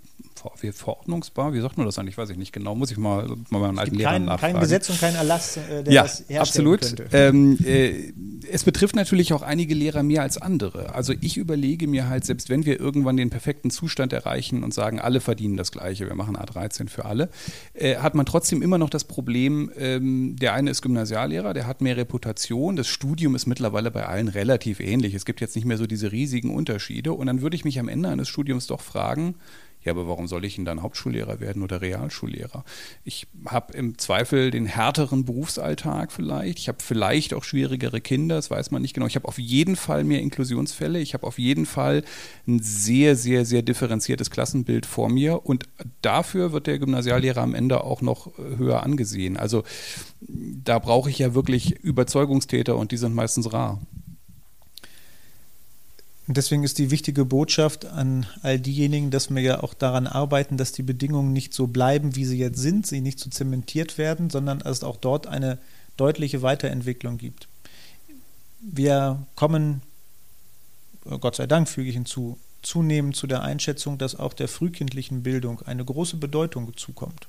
verordnungsbar. 0.56 1.54
Wie 1.54 1.62
sagt 1.62 1.78
man 1.78 1.86
das 1.86 1.98
eigentlich? 2.00 2.18
Weiß 2.18 2.30
ich 2.30 2.38
nicht 2.38 2.54
genau. 2.54 2.76
Muss 2.76 2.92
ich 2.92 2.98
mal, 2.98 3.28
mal 3.50 3.60
meinen 3.60 3.80
alten 3.80 3.96
Lehrer 3.96 4.20
nachfragen. 4.20 4.54
Kein 4.54 4.62
Gesetz 4.62 4.90
und 4.90 5.00
kein 5.00 5.16
Erlass, 5.16 5.58
äh, 5.58 5.84
der 5.84 5.94
ja, 5.94 6.04
das 6.04 6.24
herstellen 6.28 6.68
absolut. 6.68 7.14
Ähm, 7.14 7.58
äh, 7.66 8.14
es 8.52 8.64
betrifft 8.64 8.96
natürlich 8.96 9.34
auch 9.34 9.42
einige 9.42 9.74
Lehrer 9.74 10.04
mehr 10.04 10.22
als 10.22 10.38
andere. 10.38 10.94
Also 10.94 11.14
ich 11.22 11.38
überlege 11.38 11.88
mir 11.88 12.08
halt, 12.10 12.26
selbst 12.26 12.50
wenn 12.50 12.66
wir 12.66 12.80
irgendwann 12.80 13.18
den 13.18 13.30
perfekten 13.30 13.70
Zustand 13.70 14.14
erreichen 14.14 14.64
und 14.64 14.74
sagen, 14.74 15.00
alle 15.00 15.20
verdienen 15.20 15.58
das 15.58 15.72
Gleiche, 15.72 16.08
wir 16.08 16.16
machen 16.16 16.38
A13 16.38 16.90
für 16.90 17.06
alle, 17.06 17.30
äh, 17.74 17.98
hat 17.98 18.16
man 18.16 18.26
trotzdem 18.26 18.62
immer 18.62 18.78
noch 18.78 18.90
das 18.90 19.04
Problem, 19.04 19.72
ähm, 19.78 20.36
der 20.38 20.54
eine 20.54 20.72
ist 20.72 20.82
Gymnasiallehrer, 20.82 21.54
der 21.54 21.68
hat 21.68 21.82
mehr 21.82 21.98
Reputation, 21.98 22.76
das 22.76 22.88
Studium 22.88 23.36
ist 23.36 23.46
mittlerweile 23.46 23.92
bei 23.92 24.06
allen 24.06 24.28
relativ 24.28 24.80
ähnlich. 24.80 25.14
Es 25.14 25.26
gibt 25.26 25.42
jetzt 25.42 25.56
nicht 25.56 25.66
mehr 25.66 25.78
so 25.78 25.88
diese 25.88 26.12
riesigen 26.12 26.54
Unterschiede 26.54 27.14
und 27.14 27.28
dann 27.28 27.42
würde 27.42 27.56
ich 27.56 27.66
mich 27.66 27.80
am 27.80 27.88
Ende 27.88 28.10
eines 28.10 28.28
Studiums 28.28 28.68
doch 28.68 28.82
fragen, 28.82 29.36
ja, 29.86 29.92
aber 29.92 30.08
warum 30.08 30.28
soll 30.28 30.44
ich 30.46 30.56
denn 30.56 30.66
dann 30.66 30.82
Hauptschullehrer 30.82 31.40
werden 31.40 31.62
oder 31.62 31.80
Realschullehrer? 31.80 32.66
Ich 33.04 33.28
habe 33.46 33.74
im 33.74 34.00
Zweifel 34.00 34.50
den 34.50 34.66
härteren 34.66 35.26
Berufsalltag 35.26 36.12
vielleicht. 36.12 36.58
Ich 36.58 36.68
habe 36.68 36.80
vielleicht 36.82 37.36
auch 37.36 37.44
schwierigere 37.44 38.02
Kinder, 38.02 38.36
das 38.38 38.50
weiß 38.50 38.72
man 38.72 38.82
nicht 38.82 38.96
genau. 38.96 39.06
Ich 39.06 39.16
habe 39.16 39.28
auf 39.28 39.38
jeden 39.38 39.76
Fall 39.76 40.04
mehr 40.04 40.22
Inklusionsfälle. 40.22 41.00
Ich 41.00 41.14
habe 41.14 41.28
auf 41.28 41.38
jeden 41.38 41.68
Fall 41.68 42.04
ein 42.48 42.60
sehr, 42.60 43.16
sehr, 43.16 43.46
sehr 43.46 43.62
differenziertes 43.62 44.32
Klassenbild 44.32 44.88
vor 44.88 45.10
mir. 45.10 45.46
Und 45.46 45.66
dafür 46.02 46.52
wird 46.52 46.66
der 46.66 46.80
Gymnasiallehrer 46.80 47.42
am 47.42 47.54
Ende 47.54 47.84
auch 47.84 48.02
noch 48.02 48.32
höher 48.38 48.82
angesehen. 48.82 49.38
Also 49.38 49.64
da 50.20 50.80
brauche 50.80 51.12
ich 51.12 51.20
ja 51.20 51.36
wirklich 51.36 51.76
Überzeugungstäter 51.84 52.76
und 52.76 52.92
die 52.92 52.98
sind 52.98 53.14
meistens 53.14 53.54
rar. 53.54 53.80
Und 56.28 56.38
deswegen 56.38 56.64
ist 56.64 56.80
die 56.80 56.90
wichtige 56.90 57.24
Botschaft 57.24 57.86
an 57.86 58.26
all 58.42 58.60
diejenigen, 58.60 59.12
dass 59.12 59.30
wir 59.30 59.42
ja 59.42 59.62
auch 59.62 59.76
daran 59.76 60.08
arbeiten, 60.08 60.58
dass 60.58 60.72
die 60.72 60.82
Bedingungen 60.82 61.34
nicht 61.34 61.54
so 61.54 61.68
bleiben, 61.68 62.16
wie 62.16 62.26
sie 62.26 62.40
jetzt 62.40 62.58
sind, 62.58 62.88
sie 62.88 63.02
nicht 63.02 63.20
so 63.20 63.30
zementiert 63.30 63.98
werden, 64.00 64.32
sondern 64.32 64.60
dass 64.60 64.78
es 64.78 64.84
auch 64.84 64.98
dort 64.98 65.28
eine 65.28 65.60
deutliche 65.98 66.42
Weiterentwicklung 66.42 67.18
gibt. 67.18 67.48
Wir 68.60 69.26
kommen, 69.36 69.84
Gott 71.04 71.36
sei 71.36 71.46
Dank 71.46 71.70
füge 71.70 71.90
ich 71.90 71.96
hinzu, 71.96 72.40
zunehmend 72.64 73.16
zu 73.16 73.28
der 73.28 73.44
Einschätzung, 73.44 74.00
dass 74.00 74.16
auch 74.16 74.34
der 74.34 74.48
frühkindlichen 74.48 75.22
Bildung 75.22 75.62
eine 75.62 75.86
große 75.86 76.18
Bedeutung 76.18 76.76
zukommt. 76.76 77.28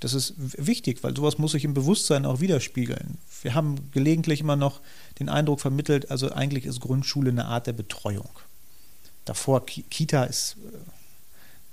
Das 0.00 0.12
ist 0.12 0.34
wichtig, 0.36 1.02
weil 1.02 1.16
sowas 1.16 1.38
muss 1.38 1.52
sich 1.52 1.64
im 1.64 1.74
Bewusstsein 1.74 2.26
auch 2.26 2.40
widerspiegeln. 2.40 3.18
Wir 3.42 3.54
haben 3.54 3.90
gelegentlich 3.92 4.40
immer 4.40 4.56
noch 4.56 4.80
den 5.18 5.28
Eindruck 5.28 5.60
vermittelt, 5.60 6.10
also 6.10 6.30
eigentlich 6.32 6.66
ist 6.66 6.80
Grundschule 6.80 7.30
eine 7.30 7.46
Art 7.46 7.66
der 7.66 7.72
Betreuung. 7.72 8.28
Davor 9.24 9.64
Kita 9.64 10.24
ist, 10.24 10.56
äh, 10.66 10.76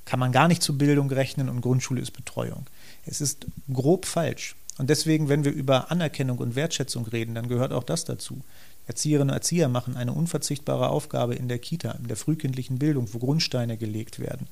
kann 0.06 0.20
man 0.20 0.32
gar 0.32 0.48
nicht 0.48 0.64
zur 0.64 0.78
Bildung 0.78 1.12
rechnen 1.12 1.50
und 1.50 1.62
Grundschule 1.62 2.02
ist 2.02 2.12
Betreuung. 2.12 2.66
Es 3.06 3.20
ist 3.20 3.46
grob 3.72 4.06
falsch. 4.06 4.56
Und 4.78 4.90
deswegen, 4.90 5.30
wenn 5.30 5.44
wir 5.44 5.52
über 5.52 5.92
Anerkennung 5.92 6.40
und 6.40 6.56
Wertschätzung 6.56 7.06
reden, 7.06 7.36
dann 7.36 7.48
gehört 7.48 7.74
auch 7.74 7.84
das 7.84 8.06
dazu. 8.06 8.42
Erzieherinnen 8.88 9.30
und 9.30 9.36
Erzieher 9.36 9.68
machen 9.68 9.96
eine 9.96 10.14
unverzichtbare 10.14 10.90
Aufgabe 10.90 11.36
in 11.36 11.48
der 11.48 11.60
Kita, 11.60 11.92
in 11.92 12.08
der 12.08 12.18
frühkindlichen 12.18 12.80
Bildung, 12.80 13.14
wo 13.14 13.20
Grundsteine 13.20 13.78
gelegt 13.78 14.20
werden 14.20 14.48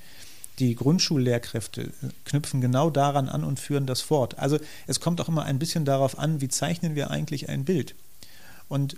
die 0.59 0.75
Grundschullehrkräfte 0.75 1.91
knüpfen 2.25 2.61
genau 2.61 2.89
daran 2.89 3.29
an 3.29 3.43
und 3.43 3.59
führen 3.59 3.87
das 3.87 4.01
fort. 4.01 4.37
Also 4.37 4.59
es 4.87 4.99
kommt 4.99 5.21
auch 5.21 5.27
immer 5.27 5.43
ein 5.43 5.59
bisschen 5.59 5.85
darauf 5.85 6.19
an, 6.19 6.41
wie 6.41 6.49
zeichnen 6.49 6.95
wir 6.95 7.09
eigentlich 7.09 7.49
ein 7.49 7.65
Bild. 7.65 7.95
Und 8.67 8.97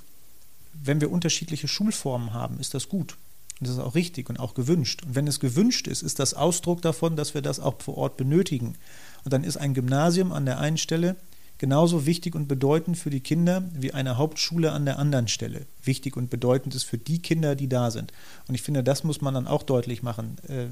wenn 0.73 1.01
wir 1.01 1.11
unterschiedliche 1.11 1.67
Schulformen 1.67 2.33
haben, 2.33 2.59
ist 2.59 2.73
das 2.73 2.89
gut. 2.89 3.15
Und 3.59 3.67
das 3.67 3.75
ist 3.75 3.81
auch 3.81 3.95
richtig 3.95 4.29
und 4.29 4.39
auch 4.39 4.55
gewünscht. 4.55 5.03
Und 5.05 5.15
wenn 5.15 5.27
es 5.27 5.39
gewünscht 5.39 5.87
ist, 5.87 6.01
ist 6.01 6.19
das 6.19 6.33
Ausdruck 6.33 6.81
davon, 6.81 7.15
dass 7.15 7.33
wir 7.33 7.41
das 7.41 7.59
auch 7.59 7.81
vor 7.81 7.97
Ort 7.97 8.17
benötigen. 8.17 8.75
Und 9.23 9.31
dann 9.31 9.43
ist 9.43 9.57
ein 9.57 9.73
Gymnasium 9.73 10.31
an 10.31 10.45
der 10.45 10.59
einen 10.59 10.77
Stelle 10.77 11.15
genauso 11.57 12.05
wichtig 12.05 12.35
und 12.35 12.47
bedeutend 12.47 12.97
für 12.97 13.09
die 13.09 13.19
Kinder 13.19 13.63
wie 13.73 13.93
eine 13.93 14.17
Hauptschule 14.17 14.71
an 14.71 14.85
der 14.85 14.99
anderen 14.99 15.27
Stelle 15.27 15.65
wichtig 15.83 16.17
und 16.17 16.29
bedeutend 16.29 16.75
ist 16.75 16.83
für 16.83 16.97
die 16.97 17.19
Kinder, 17.19 17.55
die 17.55 17.69
da 17.69 17.91
sind. 17.91 18.11
Und 18.47 18.55
ich 18.55 18.61
finde, 18.61 18.83
das 18.83 19.03
muss 19.03 19.21
man 19.21 19.33
dann 19.33 19.47
auch 19.47 19.63
deutlich 19.63 20.03
machen. 20.03 20.37
Äh, 20.47 20.67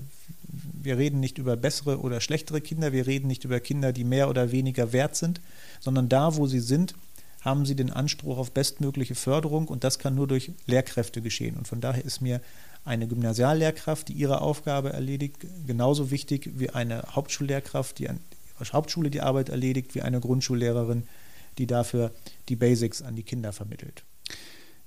wir 0.47 0.97
reden 0.97 1.19
nicht 1.19 1.37
über 1.37 1.55
bessere 1.55 1.99
oder 1.99 2.19
schlechtere 2.19 2.61
Kinder, 2.61 2.91
wir 2.91 3.07
reden 3.07 3.27
nicht 3.27 3.45
über 3.45 3.59
Kinder, 3.59 3.93
die 3.93 4.03
mehr 4.03 4.29
oder 4.29 4.51
weniger 4.51 4.91
wert 4.91 5.15
sind, 5.15 5.39
sondern 5.79 6.09
da, 6.09 6.35
wo 6.35 6.47
sie 6.47 6.59
sind, 6.59 6.95
haben 7.41 7.65
sie 7.65 7.75
den 7.75 7.91
Anspruch 7.91 8.37
auf 8.37 8.51
bestmögliche 8.51 9.15
Förderung 9.15 9.67
und 9.67 9.83
das 9.83 9.97
kann 9.97 10.15
nur 10.15 10.27
durch 10.27 10.51
Lehrkräfte 10.67 11.21
geschehen. 11.21 11.55
Und 11.57 11.67
von 11.67 11.81
daher 11.81 12.05
ist 12.05 12.21
mir 12.21 12.41
eine 12.85 13.07
Gymnasiallehrkraft, 13.07 14.09
die 14.09 14.13
ihre 14.13 14.41
Aufgabe 14.41 14.91
erledigt, 14.93 15.45
genauso 15.65 16.11
wichtig 16.11 16.51
wie 16.55 16.69
eine 16.69 17.03
Hauptschullehrkraft, 17.11 17.99
die 17.99 18.09
an 18.09 18.19
Hauptschule 18.73 19.09
die 19.09 19.21
Arbeit 19.21 19.49
erledigt, 19.49 19.95
wie 19.95 20.01
eine 20.01 20.19
Grundschullehrerin, 20.19 21.03
die 21.57 21.67
dafür 21.67 22.11
die 22.49 22.55
Basics 22.55 23.01
an 23.01 23.15
die 23.15 23.23
Kinder 23.23 23.51
vermittelt. 23.51 24.03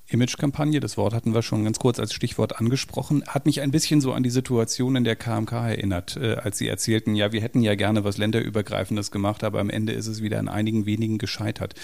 Imagekampagne, 0.06 0.80
das 0.80 0.98
Wort 0.98 1.14
hatten 1.14 1.32
wir 1.32 1.40
schon 1.40 1.64
ganz 1.64 1.78
kurz 1.78 1.98
als 1.98 2.12
Stichwort 2.12 2.60
angesprochen, 2.60 3.24
hat 3.26 3.46
mich 3.46 3.62
ein 3.62 3.70
bisschen 3.70 4.02
so 4.02 4.12
an 4.12 4.22
die 4.22 4.30
Situation 4.30 4.96
in 4.96 5.04
der 5.04 5.16
KMK 5.16 5.52
erinnert, 5.52 6.18
äh, 6.18 6.34
als 6.34 6.58
Sie 6.58 6.68
erzählten, 6.68 7.14
ja, 7.14 7.32
wir 7.32 7.40
hätten 7.40 7.62
ja 7.62 7.74
gerne 7.74 8.04
was 8.04 8.18
länderübergreifendes 8.18 9.10
gemacht, 9.10 9.42
aber 9.44 9.60
am 9.60 9.70
Ende 9.70 9.94
ist 9.94 10.06
es 10.06 10.22
wieder 10.22 10.38
an 10.38 10.48
einigen 10.48 10.84
wenigen 10.84 11.16
gescheitert. 11.16 11.74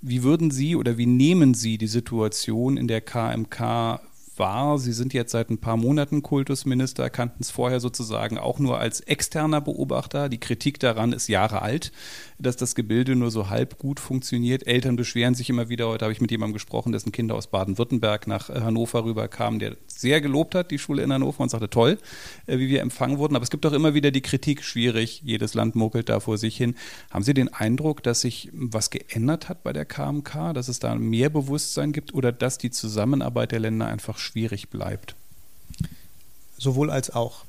Wie 0.00 0.22
würden 0.22 0.52
Sie 0.52 0.76
oder 0.76 0.98
wie 0.98 1.06
nehmen 1.06 1.54
Sie 1.54 1.76
die 1.76 1.88
Situation 1.88 2.76
in 2.76 2.86
der 2.86 3.00
KMK 3.00 4.00
war, 4.38 4.78
Sie 4.78 4.92
sind 4.92 5.14
jetzt 5.14 5.32
seit 5.32 5.50
ein 5.50 5.58
paar 5.58 5.76
Monaten 5.76 6.22
Kultusminister, 6.22 7.10
kannten 7.10 7.38
es 7.40 7.50
vorher 7.50 7.80
sozusagen 7.80 8.38
auch 8.38 8.58
nur 8.58 8.78
als 8.78 9.00
externer 9.00 9.60
Beobachter. 9.60 10.28
Die 10.28 10.40
Kritik 10.40 10.80
daran 10.80 11.12
ist 11.12 11.28
Jahre 11.28 11.62
alt, 11.62 11.92
dass 12.38 12.56
das 12.56 12.74
Gebilde 12.74 13.16
nur 13.16 13.30
so 13.30 13.48
halb 13.48 13.78
gut 13.78 14.00
funktioniert. 14.00 14.66
Eltern 14.66 14.96
beschweren 14.96 15.34
sich 15.34 15.50
immer 15.50 15.68
wieder. 15.68 15.88
Heute 15.88 16.04
habe 16.04 16.12
ich 16.12 16.20
mit 16.20 16.30
jemandem 16.30 16.54
gesprochen, 16.54 16.92
dessen 16.92 17.12
Kinder 17.12 17.34
aus 17.34 17.46
Baden-Württemberg 17.46 18.26
nach 18.26 18.50
äh, 18.50 18.60
Hannover 18.60 19.04
rüberkamen, 19.04 19.58
der 19.58 19.76
sehr 19.86 20.20
gelobt 20.20 20.54
hat, 20.54 20.70
die 20.70 20.78
Schule 20.78 21.02
in 21.02 21.12
Hannover, 21.12 21.42
und 21.42 21.50
sagte, 21.50 21.70
toll, 21.70 21.98
äh, 22.46 22.58
wie 22.58 22.68
wir 22.68 22.80
empfangen 22.80 23.18
wurden. 23.18 23.36
Aber 23.36 23.42
es 23.42 23.50
gibt 23.50 23.64
auch 23.66 23.72
immer 23.72 23.94
wieder 23.94 24.10
die 24.10 24.22
Kritik, 24.22 24.62
schwierig, 24.62 25.22
jedes 25.24 25.54
Land 25.54 25.74
muckelt 25.76 26.08
da 26.08 26.20
vor 26.20 26.38
sich 26.38 26.56
hin. 26.56 26.74
Haben 27.10 27.24
Sie 27.24 27.34
den 27.34 27.52
Eindruck, 27.52 28.02
dass 28.02 28.22
sich 28.22 28.50
was 28.52 28.90
geändert 28.90 29.48
hat 29.48 29.62
bei 29.62 29.72
der 29.72 29.84
KMK, 29.84 30.52
dass 30.54 30.68
es 30.68 30.78
da 30.78 30.94
mehr 30.94 31.30
Bewusstsein 31.30 31.92
gibt 31.92 32.14
oder 32.14 32.32
dass 32.32 32.58
die 32.58 32.70
Zusammenarbeit 32.70 33.52
der 33.52 33.60
Länder 33.60 33.86
einfach 33.86 34.18
schwierig 34.18 34.70
bleibt? 34.70 35.14
Sowohl 36.58 36.90
als 36.90 37.10
auch. 37.10 37.44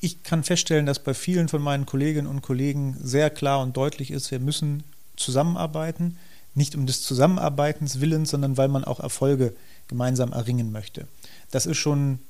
Ich 0.00 0.22
kann 0.22 0.44
feststellen, 0.44 0.86
dass 0.86 1.00
bei 1.00 1.14
vielen 1.14 1.48
von 1.48 1.60
meinen 1.60 1.86
Kolleginnen 1.86 2.28
und 2.28 2.42
Kollegen 2.42 2.96
sehr 3.02 3.30
klar 3.30 3.60
und 3.60 3.76
deutlich 3.76 4.10
ist, 4.10 4.30
wir 4.30 4.38
müssen 4.38 4.84
zusammenarbeiten, 5.16 6.18
nicht 6.54 6.74
um 6.74 6.86
des 6.86 7.02
Zusammenarbeitens 7.02 8.00
willens, 8.00 8.30
sondern 8.30 8.56
weil 8.56 8.68
man 8.68 8.84
auch 8.84 9.00
Erfolge 9.00 9.54
gemeinsam 9.88 10.32
erringen 10.32 10.70
möchte. 10.72 11.06
Das 11.50 11.66
ist 11.66 11.78
schon 11.78 12.20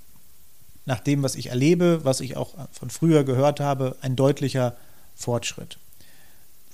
nach 0.87 1.01
dem, 1.01 1.23
was 1.23 1.35
ich 1.35 1.49
erlebe, 1.49 2.05
was 2.05 2.21
ich 2.21 2.37
auch 2.37 2.55
von 2.73 2.89
früher 2.89 3.25
gehört 3.25 3.61
habe, 3.61 3.97
ein 4.01 4.17
deutlicher 4.17 4.75
Fortschritt. 5.15 5.79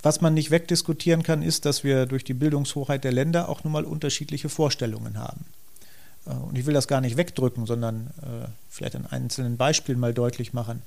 Was 0.03 0.21
man 0.21 0.35
nicht 0.35 0.51
wegdiskutieren 0.51 1.23
kann, 1.23 1.43
ist, 1.43 1.65
dass 1.65 1.83
wir 1.83 2.07
durch 2.07 2.25
die 2.25 2.35
Bildungshoheit 2.35 3.05
der 3.05 3.13
Länder 3.13 3.49
auch 3.49 3.65
nun 3.65 3.73
mal 3.73 3.85
unterschiedliche 3.85 4.49
Vorstellungen 4.49 5.19
haben. 5.19 5.47
Äh, 6.27 6.31
und 6.31 6.59
ich 6.59 6.67
will 6.67 6.75
das 6.75 6.89
gar 6.89 7.01
nicht 7.01 7.17
wegdrücken, 7.17 7.67
sondern 7.67 8.09
äh, 8.23 8.49
vielleicht 8.69 8.97
an 8.97 9.07
einzelnen 9.07 9.57
Beispielen 9.57 9.99
mal 9.99 10.15
deutlich 10.15 10.53
machen. 10.53 10.83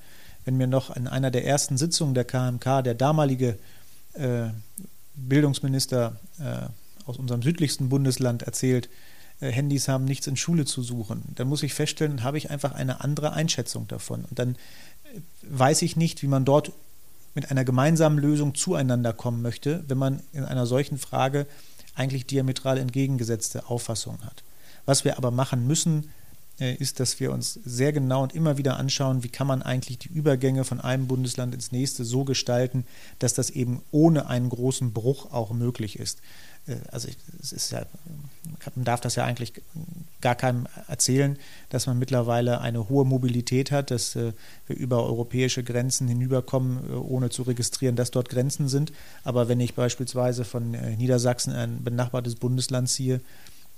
Wenn 0.45 0.57
mir 0.57 0.67
noch 0.67 0.95
in 0.95 1.07
einer 1.07 1.31
der 1.31 1.45
ersten 1.45 1.77
Sitzungen 1.77 2.13
der 2.13 2.25
KMK 2.25 2.83
der 2.83 2.93
damalige 2.93 3.57
äh, 4.13 4.47
Bildungsminister 5.15 6.15
aus 7.07 7.17
unserem 7.17 7.41
südlichsten 7.41 7.89
Bundesland 7.89 8.43
erzählt, 8.43 8.87
Handys 9.39 9.87
haben 9.87 10.05
nichts 10.05 10.27
in 10.27 10.37
Schule 10.37 10.65
zu 10.65 10.83
suchen, 10.83 11.23
dann 11.33 11.47
muss 11.47 11.63
ich 11.63 11.73
feststellen, 11.73 12.23
habe 12.23 12.37
ich 12.37 12.51
einfach 12.51 12.73
eine 12.73 13.01
andere 13.01 13.33
Einschätzung 13.33 13.87
davon. 13.87 14.25
Und 14.25 14.37
dann 14.37 14.57
weiß 15.41 15.81
ich 15.81 15.95
nicht, 15.95 16.21
wie 16.21 16.27
man 16.27 16.45
dort 16.45 16.71
mit 17.33 17.49
einer 17.49 17.65
gemeinsamen 17.65 18.19
Lösung 18.19 18.53
zueinander 18.53 19.11
kommen 19.11 19.41
möchte, 19.41 19.83
wenn 19.87 19.97
man 19.97 20.21
in 20.33 20.43
einer 20.43 20.67
solchen 20.67 20.99
Frage 20.99 21.47
eigentlich 21.95 22.27
diametral 22.27 22.77
entgegengesetzte 22.77 23.69
Auffassungen 23.69 24.23
hat. 24.23 24.43
Was 24.87 25.03
wir 25.05 25.17
aber 25.17 25.31
machen 25.31 25.67
müssen, 25.67 26.09
äh, 26.59 26.73
ist, 26.73 26.99
dass 26.99 27.19
wir 27.19 27.31
uns 27.31 27.59
sehr 27.65 27.93
genau 27.93 28.23
und 28.23 28.33
immer 28.33 28.57
wieder 28.57 28.77
anschauen, 28.77 29.21
wie 29.23 29.29
kann 29.29 29.45
man 29.45 29.61
eigentlich 29.61 29.99
die 29.99 30.07
Übergänge 30.09 30.63
von 30.63 30.81
einem 30.81 31.05
Bundesland 31.05 31.53
ins 31.53 31.71
nächste 31.71 32.03
so 32.03 32.23
gestalten, 32.23 32.85
dass 33.19 33.35
das 33.35 33.51
eben 33.51 33.83
ohne 33.91 34.27
einen 34.27 34.49
großen 34.49 34.93
Bruch 34.93 35.31
auch 35.31 35.51
möglich 35.51 35.99
ist. 35.99 36.19
Äh, 36.65 36.77
also 36.91 37.09
es 37.39 37.51
ist 37.51 37.71
ja, 37.73 37.85
man 38.75 38.85
darf 38.85 39.01
das 39.01 39.15
ja 39.15 39.25
eigentlich 39.25 39.53
gar 40.21 40.35
keinem 40.35 40.67
erzählen, 40.87 41.37
dass 41.69 41.85
man 41.85 41.99
mittlerweile 41.99 42.61
eine 42.61 42.89
hohe 42.89 43.05
Mobilität 43.05 43.69
hat, 43.71 43.91
dass 43.91 44.15
äh, 44.15 44.31
wir 44.67 44.77
über 44.77 45.03
europäische 45.03 45.63
Grenzen 45.63 46.07
hinüberkommen, 46.07 46.89
ohne 46.91 47.29
zu 47.29 47.43
registrieren, 47.43 47.97
dass 47.97 48.09
dort 48.09 48.29
Grenzen 48.29 48.69
sind. 48.69 48.93
Aber 49.25 49.49
wenn 49.49 49.59
ich 49.59 49.75
beispielsweise 49.75 50.45
von 50.45 50.71
Niedersachsen 50.71 51.53
ein 51.53 51.83
benachbartes 51.83 52.35
Bundesland 52.35 52.89
ziehe, 52.89 53.21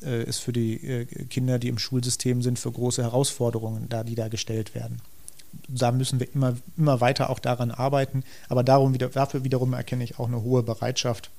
äh, 0.04 0.24
ist 0.24 0.40
für 0.40 0.54
die 0.54 0.76
äh, 0.76 1.06
Kinder, 1.06 1.60
die 1.60 1.68
im 1.68 1.78
Schulsystem 1.78 2.42
sind, 2.42 2.60
für 2.60 2.72
große 2.72 3.02
Herausforderungen, 3.02 3.88
da 3.90 4.04
die 4.04 4.16
da 4.16 4.28
gestellt 4.28 4.76
werden. 4.76 5.02
Da 5.68 5.92
müssen 5.92 6.20
wir 6.20 6.34
immer, 6.34 6.56
immer 6.78 7.02
weiter 7.02 7.30
auch 7.30 7.40
daran 7.40 7.72
arbeiten. 7.72 8.24
Aber 8.50 8.64
darum 8.64 8.94
wieder, 8.94 9.10
dafür 9.10 9.44
wiederum 9.44 9.74
erkenne 9.74 10.04
ich 10.04 10.20
auch 10.20 10.28
eine 10.28 10.42
hohe 10.42 10.64
Bereitschaft 10.64 11.30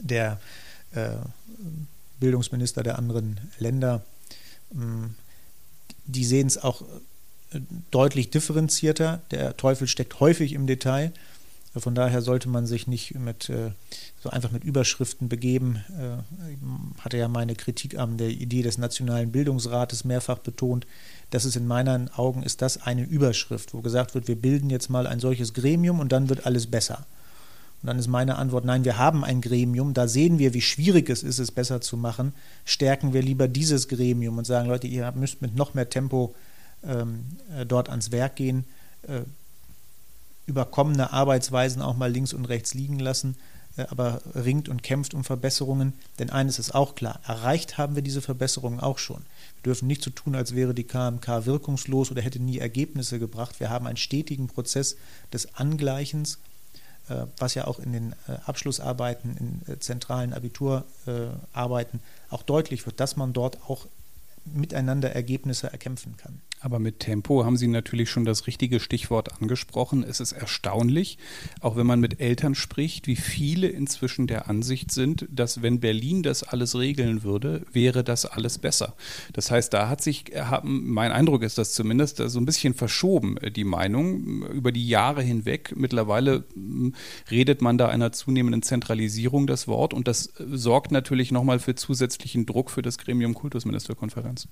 der 0.00 0.40
äh, 0.92 1.10
Bildungsminister 2.20 2.82
der 2.82 2.98
anderen 2.98 3.40
Länder. 3.58 4.04
Ähm, 4.72 5.14
die 6.04 6.24
sehen 6.24 6.46
es 6.46 6.58
auch 6.58 6.82
äh, 7.52 7.60
deutlich 7.90 8.30
differenzierter. 8.30 9.22
Der 9.30 9.56
Teufel 9.56 9.88
steckt 9.88 10.20
häufig 10.20 10.52
im 10.52 10.66
Detail. 10.66 11.12
Von 11.80 11.94
daher 11.94 12.22
sollte 12.22 12.48
man 12.48 12.66
sich 12.66 12.86
nicht 12.86 13.14
mit 13.18 13.50
äh, 13.50 13.70
so 14.22 14.30
einfach 14.30 14.50
mit 14.50 14.64
Überschriften 14.64 15.28
begeben. 15.28 15.84
Äh, 15.98 16.52
ich 16.52 17.04
hatte 17.04 17.18
ja 17.18 17.28
meine 17.28 17.54
Kritik 17.54 17.98
an 17.98 18.16
der 18.16 18.30
Idee 18.30 18.62
des 18.62 18.78
Nationalen 18.78 19.32
Bildungsrates 19.32 20.04
mehrfach 20.04 20.38
betont. 20.38 20.86
Das 21.30 21.44
ist 21.44 21.56
in 21.56 21.66
meinen 21.66 22.08
Augen 22.14 22.42
ist 22.42 22.62
das 22.62 22.82
eine 22.82 23.04
Überschrift, 23.04 23.74
wo 23.74 23.80
gesagt 23.80 24.14
wird, 24.14 24.28
wir 24.28 24.36
bilden 24.36 24.70
jetzt 24.70 24.88
mal 24.88 25.06
ein 25.06 25.20
solches 25.20 25.54
Gremium 25.54 26.00
und 26.00 26.12
dann 26.12 26.28
wird 26.28 26.46
alles 26.46 26.66
besser. 26.66 27.06
Und 27.82 27.88
dann 27.88 27.98
ist 27.98 28.08
meine 28.08 28.36
Antwort, 28.36 28.64
nein, 28.64 28.84
wir 28.84 28.96
haben 28.96 29.22
ein 29.22 29.40
Gremium, 29.40 29.92
da 29.92 30.08
sehen 30.08 30.38
wir, 30.38 30.54
wie 30.54 30.62
schwierig 30.62 31.10
es 31.10 31.22
ist, 31.22 31.38
es 31.38 31.52
besser 31.52 31.80
zu 31.80 31.96
machen. 31.96 32.32
Stärken 32.64 33.12
wir 33.12 33.22
lieber 33.22 33.48
dieses 33.48 33.88
Gremium 33.88 34.38
und 34.38 34.46
sagen, 34.46 34.68
Leute, 34.68 34.86
ihr 34.86 35.12
müsst 35.12 35.42
mit 35.42 35.54
noch 35.54 35.74
mehr 35.74 35.90
Tempo 35.90 36.34
ähm, 36.84 37.26
äh, 37.54 37.66
dort 37.66 37.90
ans 37.90 38.12
Werk 38.12 38.36
gehen. 38.36 38.64
Äh, 39.06 39.20
überkommene 40.46 41.12
Arbeitsweisen 41.12 41.82
auch 41.82 41.96
mal 41.96 42.10
links 42.10 42.32
und 42.32 42.44
rechts 42.46 42.74
liegen 42.74 42.98
lassen, 42.98 43.36
äh, 43.76 43.84
aber 43.90 44.22
ringt 44.34 44.68
und 44.68 44.82
kämpft 44.82 45.14
um 45.14 45.24
Verbesserungen. 45.24 45.92
Denn 46.18 46.30
eines 46.30 46.58
ist 46.58 46.74
auch 46.74 46.94
klar, 46.94 47.20
erreicht 47.26 47.78
haben 47.78 47.94
wir 47.94 48.02
diese 48.02 48.22
Verbesserungen 48.22 48.80
auch 48.80 48.98
schon. 48.98 49.24
Wir 49.56 49.62
dürfen 49.64 49.86
nicht 49.86 50.02
so 50.02 50.10
tun, 50.10 50.34
als 50.34 50.54
wäre 50.54 50.74
die 50.74 50.84
KMK 50.84 51.46
wirkungslos 51.46 52.10
oder 52.10 52.22
hätte 52.22 52.40
nie 52.40 52.58
Ergebnisse 52.58 53.18
gebracht. 53.18 53.60
Wir 53.60 53.70
haben 53.70 53.86
einen 53.86 53.96
stetigen 53.96 54.46
Prozess 54.46 54.96
des 55.32 55.54
Angleichens, 55.56 56.38
äh, 57.08 57.26
was 57.38 57.54
ja 57.54 57.66
auch 57.66 57.78
in 57.78 57.92
den 57.92 58.12
äh, 58.28 58.36
Abschlussarbeiten, 58.46 59.36
in 59.68 59.80
zentralen 59.80 60.32
Abiturarbeiten 60.32 62.00
auch 62.30 62.42
deutlich 62.42 62.86
wird, 62.86 63.00
dass 63.00 63.16
man 63.16 63.32
dort 63.32 63.62
auch 63.68 63.86
miteinander 64.44 65.10
Ergebnisse 65.12 65.70
erkämpfen 65.70 66.16
kann. 66.16 66.40
Aber 66.60 66.78
mit 66.78 67.00
Tempo 67.00 67.44
haben 67.44 67.56
Sie 67.56 67.68
natürlich 67.68 68.10
schon 68.10 68.24
das 68.24 68.46
richtige 68.46 68.80
Stichwort 68.80 69.40
angesprochen. 69.40 70.02
Es 70.02 70.20
ist 70.20 70.32
erstaunlich, 70.32 71.18
auch 71.60 71.76
wenn 71.76 71.86
man 71.86 72.00
mit 72.00 72.18
Eltern 72.18 72.54
spricht, 72.54 73.06
wie 73.06 73.16
viele 73.16 73.68
inzwischen 73.68 74.26
der 74.26 74.48
Ansicht 74.48 74.90
sind, 74.90 75.26
dass 75.30 75.60
wenn 75.60 75.80
Berlin 75.80 76.22
das 76.22 76.42
alles 76.42 76.76
regeln 76.76 77.22
würde, 77.22 77.62
wäre 77.72 78.02
das 78.02 78.24
alles 78.24 78.58
besser. 78.58 78.94
Das 79.34 79.50
heißt, 79.50 79.72
da 79.74 79.88
hat 79.88 80.02
sich, 80.02 80.24
mein 80.62 81.12
Eindruck 81.12 81.42
ist 81.42 81.58
das 81.58 81.72
zumindest, 81.72 82.16
so 82.16 82.40
ein 82.40 82.46
bisschen 82.46 82.74
verschoben, 82.74 83.36
die 83.54 83.64
Meinung 83.64 84.46
über 84.48 84.72
die 84.72 84.88
Jahre 84.88 85.22
hinweg. 85.22 85.74
Mittlerweile 85.76 86.44
hm, 86.54 86.94
redet 87.30 87.60
man 87.60 87.76
da 87.76 87.88
einer 87.88 88.12
zunehmenden 88.12 88.62
Zentralisierung 88.62 89.46
das 89.46 89.68
Wort 89.68 89.92
und 89.92 90.08
das 90.08 90.32
sorgt 90.38 90.90
natürlich 90.90 91.32
nochmal 91.32 91.58
für 91.58 91.74
zusätzlichen 91.74 92.46
Druck 92.46 92.70
für 92.70 92.82
das 92.82 92.96
Gremium 92.96 93.34
Kultusministerkonferenz. 93.34 94.48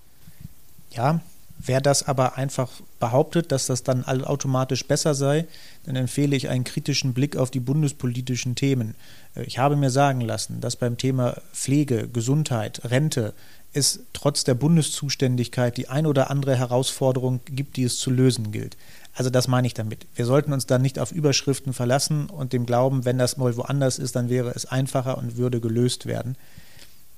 Ja, 0.90 1.20
Wer 1.58 1.80
das 1.80 2.06
aber 2.06 2.36
einfach 2.36 2.70
behauptet, 2.98 3.52
dass 3.52 3.66
das 3.66 3.82
dann 3.82 4.04
automatisch 4.04 4.86
besser 4.86 5.14
sei, 5.14 5.46
dann 5.84 5.96
empfehle 5.96 6.36
ich 6.36 6.48
einen 6.48 6.64
kritischen 6.64 7.14
Blick 7.14 7.36
auf 7.36 7.50
die 7.50 7.60
bundespolitischen 7.60 8.54
Themen. 8.54 8.94
Äh, 9.34 9.44
ich 9.44 9.58
habe 9.58 9.76
mir 9.76 9.90
sagen 9.90 10.20
lassen, 10.20 10.60
dass 10.60 10.76
beim 10.76 10.98
Thema 10.98 11.40
Pflege, 11.52 12.08
Gesundheit, 12.08 12.82
Rente 12.84 13.34
es 13.74 14.00
trotz 14.12 14.44
der 14.44 14.54
Bundeszuständigkeit 14.54 15.76
die 15.76 15.88
ein 15.88 16.06
oder 16.06 16.30
andere 16.30 16.56
Herausforderung 16.56 17.40
gibt, 17.44 17.76
die 17.76 17.82
es 17.82 17.98
zu 17.98 18.10
lösen 18.10 18.52
gilt. 18.52 18.76
Also 19.14 19.30
das 19.30 19.48
meine 19.48 19.66
ich 19.66 19.74
damit. 19.74 20.06
Wir 20.14 20.26
sollten 20.26 20.52
uns 20.52 20.66
dann 20.66 20.82
nicht 20.82 20.98
auf 20.98 21.12
Überschriften 21.12 21.72
verlassen 21.72 22.26
und 22.26 22.52
dem 22.52 22.66
glauben, 22.66 23.04
wenn 23.04 23.18
das 23.18 23.36
mal 23.36 23.56
woanders 23.56 23.98
ist, 23.98 24.16
dann 24.16 24.28
wäre 24.28 24.50
es 24.50 24.66
einfacher 24.66 25.18
und 25.18 25.36
würde 25.36 25.60
gelöst 25.60 26.06
werden. 26.06 26.36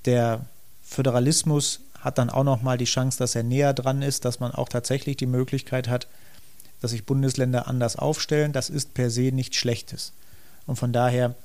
Der 0.05 0.45
Föderalismus 0.83 1.81
hat 2.01 2.17
dann 2.17 2.29
auch 2.29 2.43
noch 2.43 2.61
mal 2.61 2.77
die 2.77 2.85
Chance, 2.85 3.17
dass 3.17 3.35
er 3.35 3.43
näher 3.43 3.73
dran 3.73 4.01
ist, 4.01 4.25
dass 4.25 4.39
man 4.39 4.51
auch 4.51 4.69
tatsächlich 4.69 5.17
die 5.17 5.25
Möglichkeit 5.25 5.87
hat, 5.87 6.07
dass 6.81 6.91
sich 6.91 7.05
Bundesländer 7.05 7.67
anders 7.67 7.95
aufstellen. 7.95 8.53
Das 8.53 8.69
ist 8.69 8.93
per 8.93 9.09
se 9.09 9.31
nichts 9.31 9.57
Schlechtes. 9.57 10.13
Und 10.65 10.75
von 10.75 10.93
daher 10.93 11.35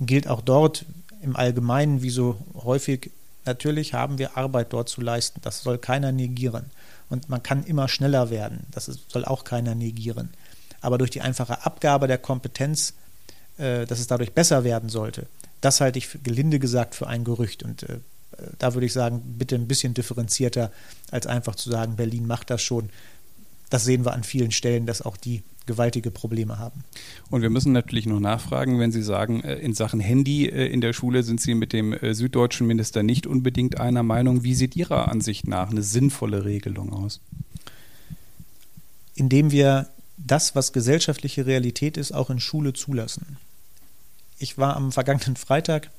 gilt 0.00 0.28
auch 0.28 0.40
dort 0.40 0.84
im 1.22 1.36
Allgemeinen, 1.36 2.02
wie 2.02 2.10
so 2.10 2.38
häufig, 2.54 3.10
natürlich 3.44 3.94
haben 3.94 4.18
wir 4.18 4.36
Arbeit 4.36 4.72
dort 4.72 4.88
zu 4.88 5.00
leisten. 5.00 5.40
Das 5.42 5.62
soll 5.62 5.78
keiner 5.78 6.12
negieren. 6.12 6.66
Und 7.08 7.28
man 7.28 7.42
kann 7.42 7.64
immer 7.64 7.88
schneller 7.88 8.30
werden. 8.30 8.66
Das 8.70 8.90
soll 9.08 9.24
auch 9.24 9.44
keiner 9.44 9.74
negieren. 9.74 10.30
Aber 10.80 10.98
durch 10.98 11.10
die 11.10 11.22
einfache 11.22 11.64
Abgabe 11.64 12.06
der 12.06 12.18
Kompetenz, 12.18 12.94
äh, 13.58 13.86
dass 13.86 13.98
es 13.98 14.06
dadurch 14.06 14.32
besser 14.32 14.64
werden 14.64 14.88
sollte, 14.88 15.26
das 15.60 15.80
halte 15.80 15.98
ich 15.98 16.22
gelinde 16.22 16.58
gesagt 16.58 16.94
für 16.94 17.06
ein 17.06 17.24
Gerücht. 17.24 17.62
Und 17.62 17.84
äh, 17.84 17.98
da 18.58 18.74
würde 18.74 18.86
ich 18.86 18.92
sagen, 18.92 19.22
bitte 19.38 19.54
ein 19.54 19.68
bisschen 19.68 19.94
differenzierter, 19.94 20.72
als 21.10 21.26
einfach 21.26 21.54
zu 21.54 21.70
sagen, 21.70 21.96
Berlin 21.96 22.26
macht 22.26 22.50
das 22.50 22.62
schon. 22.62 22.90
Das 23.70 23.84
sehen 23.84 24.04
wir 24.04 24.12
an 24.12 24.24
vielen 24.24 24.52
Stellen, 24.52 24.86
dass 24.86 25.02
auch 25.02 25.16
die 25.16 25.42
gewaltige 25.66 26.10
Probleme 26.10 26.58
haben. 26.58 26.84
Und 27.28 27.42
wir 27.42 27.50
müssen 27.50 27.72
natürlich 27.72 28.06
noch 28.06 28.20
nachfragen, 28.20 28.78
wenn 28.78 28.92
Sie 28.92 29.02
sagen, 29.02 29.42
äh, 29.42 29.56
in 29.56 29.74
Sachen 29.74 30.00
Handy 30.00 30.46
äh, 30.46 30.66
in 30.66 30.80
der 30.80 30.92
Schule 30.92 31.22
sind 31.22 31.40
Sie 31.40 31.54
mit 31.54 31.72
dem 31.72 31.92
äh, 31.92 32.14
süddeutschen 32.14 32.66
Minister 32.66 33.02
nicht 33.02 33.26
unbedingt 33.26 33.80
einer 33.80 34.04
Meinung. 34.04 34.44
Wie 34.44 34.54
sieht 34.54 34.76
Ihrer 34.76 35.08
Ansicht 35.08 35.46
nach 35.46 35.70
eine 35.70 35.82
sinnvolle 35.82 36.44
Regelung 36.44 36.92
aus? 36.92 37.20
Indem 39.16 39.50
wir 39.50 39.88
das, 40.16 40.54
was 40.54 40.72
gesellschaftliche 40.72 41.46
Realität 41.46 41.96
ist, 41.96 42.12
auch 42.12 42.30
in 42.30 42.40
Schule 42.40 42.72
zulassen. 42.72 43.36
Ich 44.38 44.58
war 44.58 44.76
am 44.76 44.92
vergangenen 44.92 45.36
Freitag, 45.36 45.90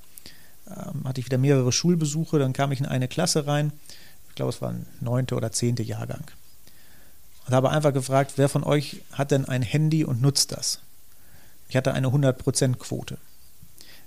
ähm, 0.70 1.08
hatte 1.08 1.20
ich 1.20 1.26
wieder 1.26 1.38
mehrere 1.38 1.72
Schulbesuche, 1.72 2.40
dann 2.40 2.54
kam 2.54 2.72
ich 2.72 2.80
in 2.80 2.86
eine 2.86 3.08
Klasse 3.08 3.48
rein, 3.48 3.72
ich 4.30 4.36
glaube 4.36 4.50
es 4.50 4.62
war 4.62 4.70
ein 4.70 4.86
neunte 5.02 5.36
oder 5.36 5.52
zehnte 5.52 5.84
Jahrgang 5.84 6.26
und 7.48 7.54
habe 7.54 7.70
einfach 7.70 7.94
gefragt, 7.94 8.34
wer 8.36 8.50
von 8.50 8.64
euch 8.64 9.02
hat 9.14 9.32
denn 9.32 9.46
ein 9.46 9.62
Handy 9.62 10.04
und 10.04 10.22
nutzt 10.22 10.52
das? 10.52 10.82
Ich 11.70 11.76
hatte 11.76 11.94
eine 11.94 12.08
100%-Quote. 12.08 13.18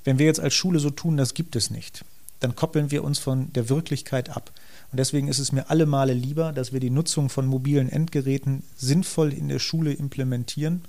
Wenn 0.04 0.18
wir 0.18 0.26
jetzt 0.26 0.40
als 0.40 0.54
Schule 0.54 0.78
so 0.78 0.90
tun, 0.90 1.16
das 1.16 1.34
gibt 1.34 1.56
es 1.56 1.70
nicht, 1.70 2.04
dann 2.40 2.54
koppeln 2.54 2.90
wir 2.90 3.04
uns 3.04 3.18
von 3.18 3.52
der 3.52 3.68
Wirklichkeit 3.68 4.30
ab. 4.30 4.50
Und 4.92 4.98
deswegen 4.98 5.28
ist 5.28 5.38
es 5.38 5.52
mir 5.52 5.70
alle 5.70 5.86
Male 5.86 6.12
lieber, 6.12 6.52
dass 6.52 6.72
wir 6.72 6.80
die 6.80 6.90
Nutzung 6.90 7.28
von 7.28 7.46
mobilen 7.46 7.90
Endgeräten 7.90 8.62
sinnvoll 8.76 9.32
in 9.32 9.48
der 9.48 9.58
Schule 9.58 9.92
implementieren, 9.92 10.82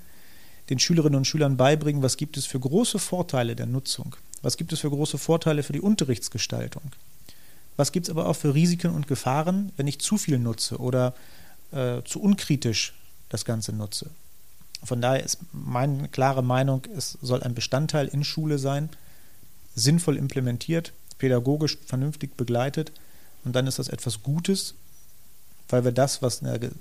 den 0.70 0.80
Schülerinnen 0.80 1.18
und 1.18 1.28
Schülern 1.28 1.58
beibringen, 1.58 2.04
was 2.04 2.18
gibt 2.18 2.38
es 2.38 2.46
für 2.46 2.60
große 2.60 3.00
Vorteile 3.00 3.56
der 3.56 3.66
Nutzung, 3.66 4.16
was 4.42 4.58
gibt 4.58 4.74
es 4.74 4.80
für 4.80 4.90
große 4.90 5.18
Vorteile 5.18 5.64
für 5.64 5.74
die 5.74 5.82
Unterrichtsgestaltung, 5.82 6.84
was 7.78 7.92
gibt 7.92 8.08
es 8.08 8.10
aber 8.10 8.28
auch 8.28 8.36
für 8.36 8.54
Risiken 8.54 8.94
und 8.94 9.08
Gefahren, 9.08 9.72
wenn 9.78 9.88
ich 9.88 10.00
zu 10.00 10.18
viel 10.18 10.40
nutze 10.40 10.78
oder 10.78 11.14
äh, 11.72 12.02
zu 12.04 12.22
unkritisch 12.22 12.94
das 13.30 13.46
Ganze 13.46 13.74
nutze. 13.74 14.10
Von 14.84 15.02
daher 15.02 15.24
ist 15.24 15.38
meine 15.52 16.08
klare 16.10 16.44
Meinung, 16.44 16.84
es 16.96 17.18
soll 17.22 17.44
ein 17.44 17.54
Bestandteil 17.54 18.08
in 18.08 18.24
Schule 18.24 18.58
sein, 18.58 18.90
sinnvoll 19.76 20.18
implementiert, 20.18 20.92
pädagogisch 21.18 21.78
vernünftig 21.86 22.36
begleitet 22.36 22.92
und 23.46 23.56
dann 23.56 23.68
ist 23.68 23.80
das 23.80 23.90
etwas 23.90 24.24
Gutes, 24.24 24.74
weil 25.70 25.86
wir 25.86 25.92
das, 25.92 26.22
was 26.22 26.44
eine 26.44 26.72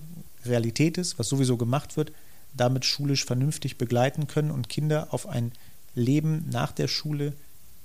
Realität 0.44 0.98
ist, 0.98 1.18
was 1.18 1.28
sowieso 1.28 1.56
gemacht 1.56 1.96
wird, 1.96 2.12
damit 2.54 2.84
schulisch 2.84 3.24
vernünftig 3.24 3.78
begleiten 3.78 4.26
können 4.26 4.50
und 4.50 4.68
Kinder 4.68 5.08
auf 5.10 5.28
ein 5.28 5.52
Leben 5.94 6.48
nach 6.50 6.72
der 6.72 6.88
Schule 6.88 7.34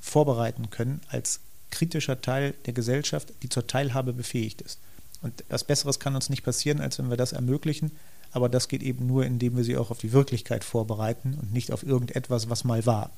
vorbereiten 0.05 0.69
können 0.69 1.01
als 1.09 1.39
kritischer 1.71 2.21
Teil 2.21 2.53
der 2.65 2.73
Gesellschaft, 2.73 3.33
die 3.41 3.49
zur 3.49 3.67
Teilhabe 3.67 4.13
befähigt 4.13 4.61
ist. 4.61 4.79
Und 5.21 5.43
was 5.49 5.63
Besseres 5.63 5.99
kann 5.99 6.15
uns 6.15 6.29
nicht 6.29 6.43
passieren, 6.43 6.79
als 6.79 6.99
wenn 6.99 7.09
wir 7.09 7.17
das 7.17 7.33
ermöglichen. 7.33 7.91
Aber 8.31 8.49
das 8.49 8.67
geht 8.67 8.83
eben 8.83 9.07
nur, 9.07 9.25
indem 9.25 9.55
wir 9.55 9.63
sie 9.63 9.77
auch 9.77 9.91
auf 9.91 9.97
die 9.97 10.11
Wirklichkeit 10.11 10.63
vorbereiten 10.63 11.37
und 11.41 11.53
nicht 11.53 11.71
auf 11.71 11.83
irgendetwas, 11.83 12.49
was 12.49 12.65
mal 12.65 12.85
war. 12.85 13.11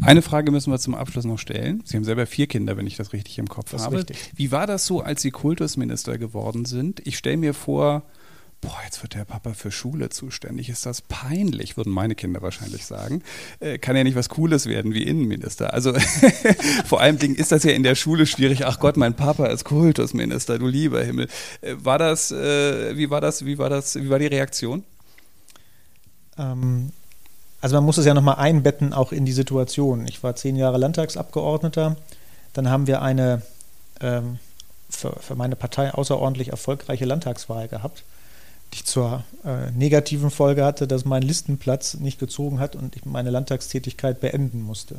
Eine 0.00 0.22
Frage 0.22 0.50
müssen 0.50 0.72
wir 0.72 0.78
zum 0.78 0.94
Abschluss 0.94 1.26
noch 1.26 1.38
stellen. 1.38 1.82
Sie 1.84 1.96
haben 1.96 2.04
selber 2.04 2.26
vier 2.26 2.46
Kinder, 2.46 2.76
wenn 2.76 2.86
ich 2.86 2.96
das 2.96 3.12
richtig 3.12 3.38
im 3.38 3.48
Kopf 3.48 3.70
das 3.70 3.82
habe. 3.82 3.98
Richtig. 3.98 4.32
Wie 4.34 4.50
war 4.50 4.66
das 4.66 4.86
so, 4.86 5.02
als 5.02 5.22
Sie 5.22 5.30
Kultusminister 5.30 6.18
geworden 6.18 6.64
sind? 6.64 7.06
Ich 7.06 7.18
stelle 7.18 7.36
mir 7.36 7.54
vor, 7.54 8.02
boah, 8.64 8.78
jetzt 8.84 9.02
wird 9.02 9.14
der 9.14 9.24
Papa 9.24 9.52
für 9.54 9.70
Schule 9.70 10.08
zuständig. 10.08 10.68
Ist 10.68 10.86
das 10.86 11.02
peinlich, 11.02 11.76
würden 11.76 11.92
meine 11.92 12.14
Kinder 12.14 12.42
wahrscheinlich 12.42 12.84
sagen. 12.86 13.22
Äh, 13.60 13.78
kann 13.78 13.96
ja 13.96 14.04
nicht 14.04 14.16
was 14.16 14.28
Cooles 14.28 14.66
werden 14.66 14.94
wie 14.94 15.02
Innenminister. 15.02 15.72
Also 15.74 15.92
vor 16.86 17.00
allem 17.00 17.18
Ding 17.18 17.34
ist 17.34 17.52
das 17.52 17.62
ja 17.64 17.72
in 17.72 17.82
der 17.82 17.94
Schule 17.94 18.26
schwierig. 18.26 18.64
Ach 18.64 18.80
Gott, 18.80 18.96
mein 18.96 19.14
Papa 19.14 19.46
ist 19.46 19.64
Kultusminister, 19.64 20.58
du 20.58 20.66
lieber 20.66 21.02
Himmel. 21.02 21.28
Äh, 21.60 21.74
war 21.78 21.98
das, 21.98 22.32
äh, 22.32 22.96
wie 22.96 23.10
war 23.10 23.20
das, 23.20 23.44
wie 23.44 23.58
war 23.58 23.68
das, 23.68 23.96
wie 23.96 24.08
war 24.08 24.18
die 24.18 24.26
Reaktion? 24.26 24.82
Ähm, 26.38 26.90
also 27.60 27.76
man 27.76 27.84
muss 27.84 27.98
es 27.98 28.06
ja 28.06 28.14
nochmal 28.14 28.36
einbetten, 28.36 28.92
auch 28.92 29.12
in 29.12 29.26
die 29.26 29.32
Situation. 29.32 30.06
Ich 30.08 30.22
war 30.22 30.36
zehn 30.36 30.56
Jahre 30.56 30.78
Landtagsabgeordneter. 30.78 31.96
Dann 32.54 32.70
haben 32.70 32.86
wir 32.86 33.02
eine 33.02 33.42
ähm, 34.00 34.38
für, 34.88 35.16
für 35.20 35.34
meine 35.34 35.56
Partei 35.56 35.92
außerordentlich 35.92 36.48
erfolgreiche 36.48 37.04
Landtagswahl 37.04 37.68
gehabt 37.68 38.04
die 38.72 38.82
zur 38.82 39.22
äh, 39.44 39.70
negativen 39.70 40.30
Folge 40.30 40.64
hatte, 40.64 40.88
dass 40.88 41.04
mein 41.04 41.22
Listenplatz 41.22 41.94
nicht 41.94 42.18
gezogen 42.18 42.58
hat 42.58 42.74
und 42.74 42.96
ich 42.96 43.04
meine 43.04 43.30
Landtagstätigkeit 43.30 44.20
beenden 44.20 44.62
musste. 44.62 44.96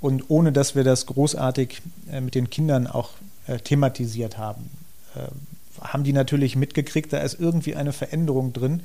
Und 0.00 0.28
ohne 0.28 0.52
dass 0.52 0.74
wir 0.74 0.84
das 0.84 1.06
großartig 1.06 1.80
äh, 2.10 2.20
mit 2.20 2.34
den 2.34 2.50
Kindern 2.50 2.86
auch 2.86 3.10
äh, 3.46 3.58
thematisiert 3.58 4.36
haben, 4.36 4.68
äh, 5.14 5.28
haben 5.80 6.04
die 6.04 6.12
natürlich 6.12 6.56
mitgekriegt, 6.56 7.12
da 7.12 7.18
ist 7.18 7.38
irgendwie 7.38 7.76
eine 7.76 7.92
Veränderung 7.92 8.52
drin 8.52 8.82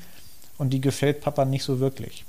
und 0.58 0.72
die 0.72 0.82
gefällt 0.82 1.22
Papa 1.22 1.46
nicht 1.46 1.64
so 1.64 1.80
wirklich. 1.80 2.26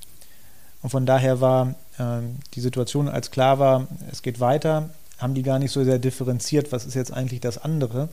Und 0.82 0.90
von 0.90 1.06
daher 1.06 1.40
war 1.40 1.74
ähm, 1.98 2.36
die 2.54 2.60
Situation, 2.60 3.08
als 3.08 3.30
klar 3.30 3.58
war, 3.58 3.86
es 4.10 4.22
geht 4.22 4.40
weiter, 4.40 4.90
haben 5.18 5.34
die 5.34 5.42
gar 5.42 5.58
nicht 5.58 5.70
so 5.70 5.84
sehr 5.84 5.98
differenziert, 5.98 6.72
was 6.72 6.84
ist 6.84 6.94
jetzt 6.94 7.12
eigentlich 7.12 7.40
das 7.40 7.58
andere, 7.58 8.08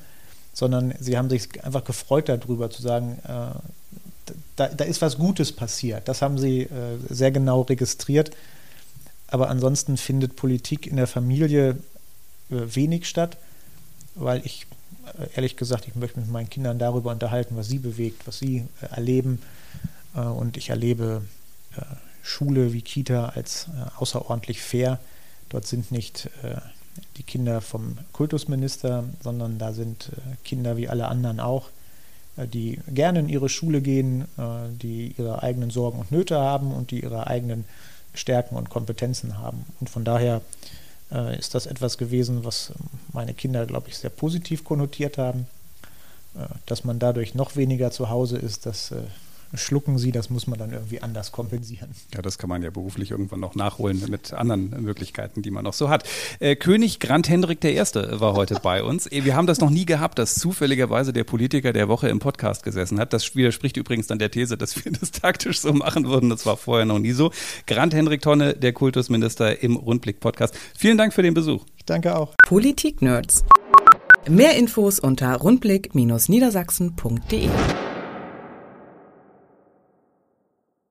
sondern 0.60 0.94
sie 1.00 1.18
haben 1.18 1.30
sich 1.30 1.64
einfach 1.64 1.86
gefreut 1.86 2.28
darüber 2.28 2.70
zu 2.70 2.82
sagen, 2.82 3.18
äh, 3.24 4.34
da, 4.58 4.68
da, 4.68 4.84
ist 4.84 5.02
was 5.02 5.18
Gutes 5.18 5.54
passiert. 5.54 6.08
Das 6.10 6.22
haben 6.22 6.38
sie 6.38 6.64
äh, 6.64 6.98
sehr 7.10 7.32
genau 7.32 7.62
registriert. 7.62 8.32
Aber 9.28 9.50
ansonsten 9.50 9.96
findet 9.96 10.36
Politik 10.36 10.86
in 10.86 10.98
der 10.98 11.08
Familie 11.08 11.78
äh, 12.52 12.76
wenig 12.76 13.08
statt, 13.08 13.38
weil 14.16 14.46
ich 14.46 14.68
äh, 15.18 15.28
ehrlich 15.36 15.56
gesagt, 15.56 15.88
ich 15.88 15.96
möchte 15.96 16.20
mit 16.20 16.30
meinen 16.30 16.50
Kindern 16.50 16.78
darüber 16.78 17.12
unterhalten, 17.12 17.56
was 17.56 17.70
sie 17.70 17.80
bewegt, 17.80 18.28
was 18.28 18.40
sie 18.40 18.68
äh, 18.82 18.88
erleben. 18.96 19.42
Und 20.12 20.58
ich 20.58 20.72
erlebe 20.72 21.22
Schule 22.24 22.74
wie 22.74 22.82
Kita 22.82 23.30
als 23.30 23.68
außerordentlich 23.98 24.60
fair. 24.60 25.00
Dort 25.50 25.68
sind 25.68 25.92
nicht 25.92 26.32
die 27.18 27.24
Kinder 27.24 27.62
vom 27.62 27.98
Kultusminister, 28.14 29.04
sondern 29.22 29.58
da 29.58 29.74
sind 29.74 30.10
äh, 30.10 30.36
Kinder 30.44 30.78
wie 30.78 30.88
alle 30.88 31.08
anderen 31.08 31.40
auch, 31.40 31.70
äh, 32.38 32.48
die 32.48 32.80
gerne 32.88 33.20
in 33.20 33.30
ihre 33.30 33.50
Schule 33.50 33.82
gehen, 33.82 34.24
äh, 34.38 34.70
die 34.82 35.16
ihre 35.18 35.44
eigenen 35.44 35.70
Sorgen 35.70 36.00
und 36.00 36.12
Nöte 36.12 36.38
haben 36.38 36.72
und 36.72 36.92
die 36.92 37.02
ihre 37.02 37.28
eigenen 37.28 37.66
Stärken 38.14 38.56
und 38.56 38.70
Kompetenzen 38.70 39.38
haben. 39.38 39.66
Und 39.80 39.90
von 39.90 40.04
daher 40.04 40.42
ist 41.40 41.56
das 41.56 41.66
etwas 41.66 41.98
gewesen, 41.98 42.44
was 42.44 42.72
meine 43.14 43.34
Kinder, 43.34 43.66
glaube 43.66 43.88
ich, 43.90 43.98
sehr 43.98 44.12
positiv 44.12 44.64
konnotiert 44.64 45.18
haben. 45.18 45.48
Dass 46.68 46.84
man 46.84 47.00
dadurch 47.00 47.34
noch 47.34 47.56
weniger 47.56 47.90
zu 47.90 48.10
Hause 48.10 48.38
ist, 48.38 48.68
das 48.68 48.94
schlucken 49.54 49.98
sie, 49.98 50.12
das 50.12 50.30
muss 50.30 50.48
man 50.48 50.60
dann 50.60 50.72
irgendwie 50.72 51.02
anders 51.02 51.32
kompensieren. 51.32 51.90
Ja, 52.14 52.22
das 52.22 52.38
kann 52.38 52.50
man 52.50 52.62
ja 52.62 52.70
beruflich 52.70 53.12
irgendwann 53.12 53.40
noch 53.40 53.56
nachholen 53.56 54.04
mit 54.10 54.34
anderen 54.34 54.70
Möglichkeiten, 54.84 55.42
die 55.42 55.52
man 55.52 55.64
noch 55.64 55.74
so 55.74 55.90
hat. 55.90 56.04
Äh, 56.40 56.56
König 56.56 57.00
Grant 57.00 57.30
Hendrik 57.30 57.64
I. 57.64 57.80
war 57.80 58.34
heute 58.34 58.60
bei 58.64 58.84
uns. 58.84 59.12
Äh, 59.12 59.26
wir 59.26 59.36
haben 59.36 59.48
das 59.48 59.60
noch 59.60 59.70
nie 59.70 59.86
gehabt, 59.86 60.20
dass 60.20 60.36
zufälligerweise 60.36 61.14
der 61.14 61.24
Politiker 61.24 61.74
der 61.74 61.88
Woche 61.88 62.10
im 62.10 62.20
Podcast 62.20 62.64
gesessen 62.64 63.00
hat. 63.00 63.14
Das 63.14 63.36
widerspricht 63.36 63.78
übrigens 63.78 64.08
dann 64.08 64.20
der 64.20 64.32
These, 64.32 64.58
dass 64.58 64.84
wir 64.84 64.92
das 65.00 65.12
taktisch 65.12 65.60
so 65.60 65.74
machen 65.74 66.08
würden. 66.08 66.30
Das 66.30 66.46
war 66.46 66.58
vorher 66.58 66.86
noch 66.86 67.00
nie 67.00 67.14
so. 67.14 67.32
Grant 67.68 67.94
Hendrik 67.94 68.22
Tonne, 68.22 68.54
der 68.54 68.74
Kultusminister 68.74 69.64
im 69.64 69.76
Rundblick-Podcast. 69.76 70.56
Vielen 70.78 70.98
Dank 70.98 71.14
für 71.14 71.24
den 71.24 71.34
Besuch. 71.34 71.66
Ich 71.78 71.86
danke 71.86 72.16
auch. 72.16 72.36
Politik-Nerds. 72.46 73.44
Mehr 74.28 74.58
Infos 74.58 75.00
unter 75.00 75.34
rundblick-niedersachsen.de 75.36 77.50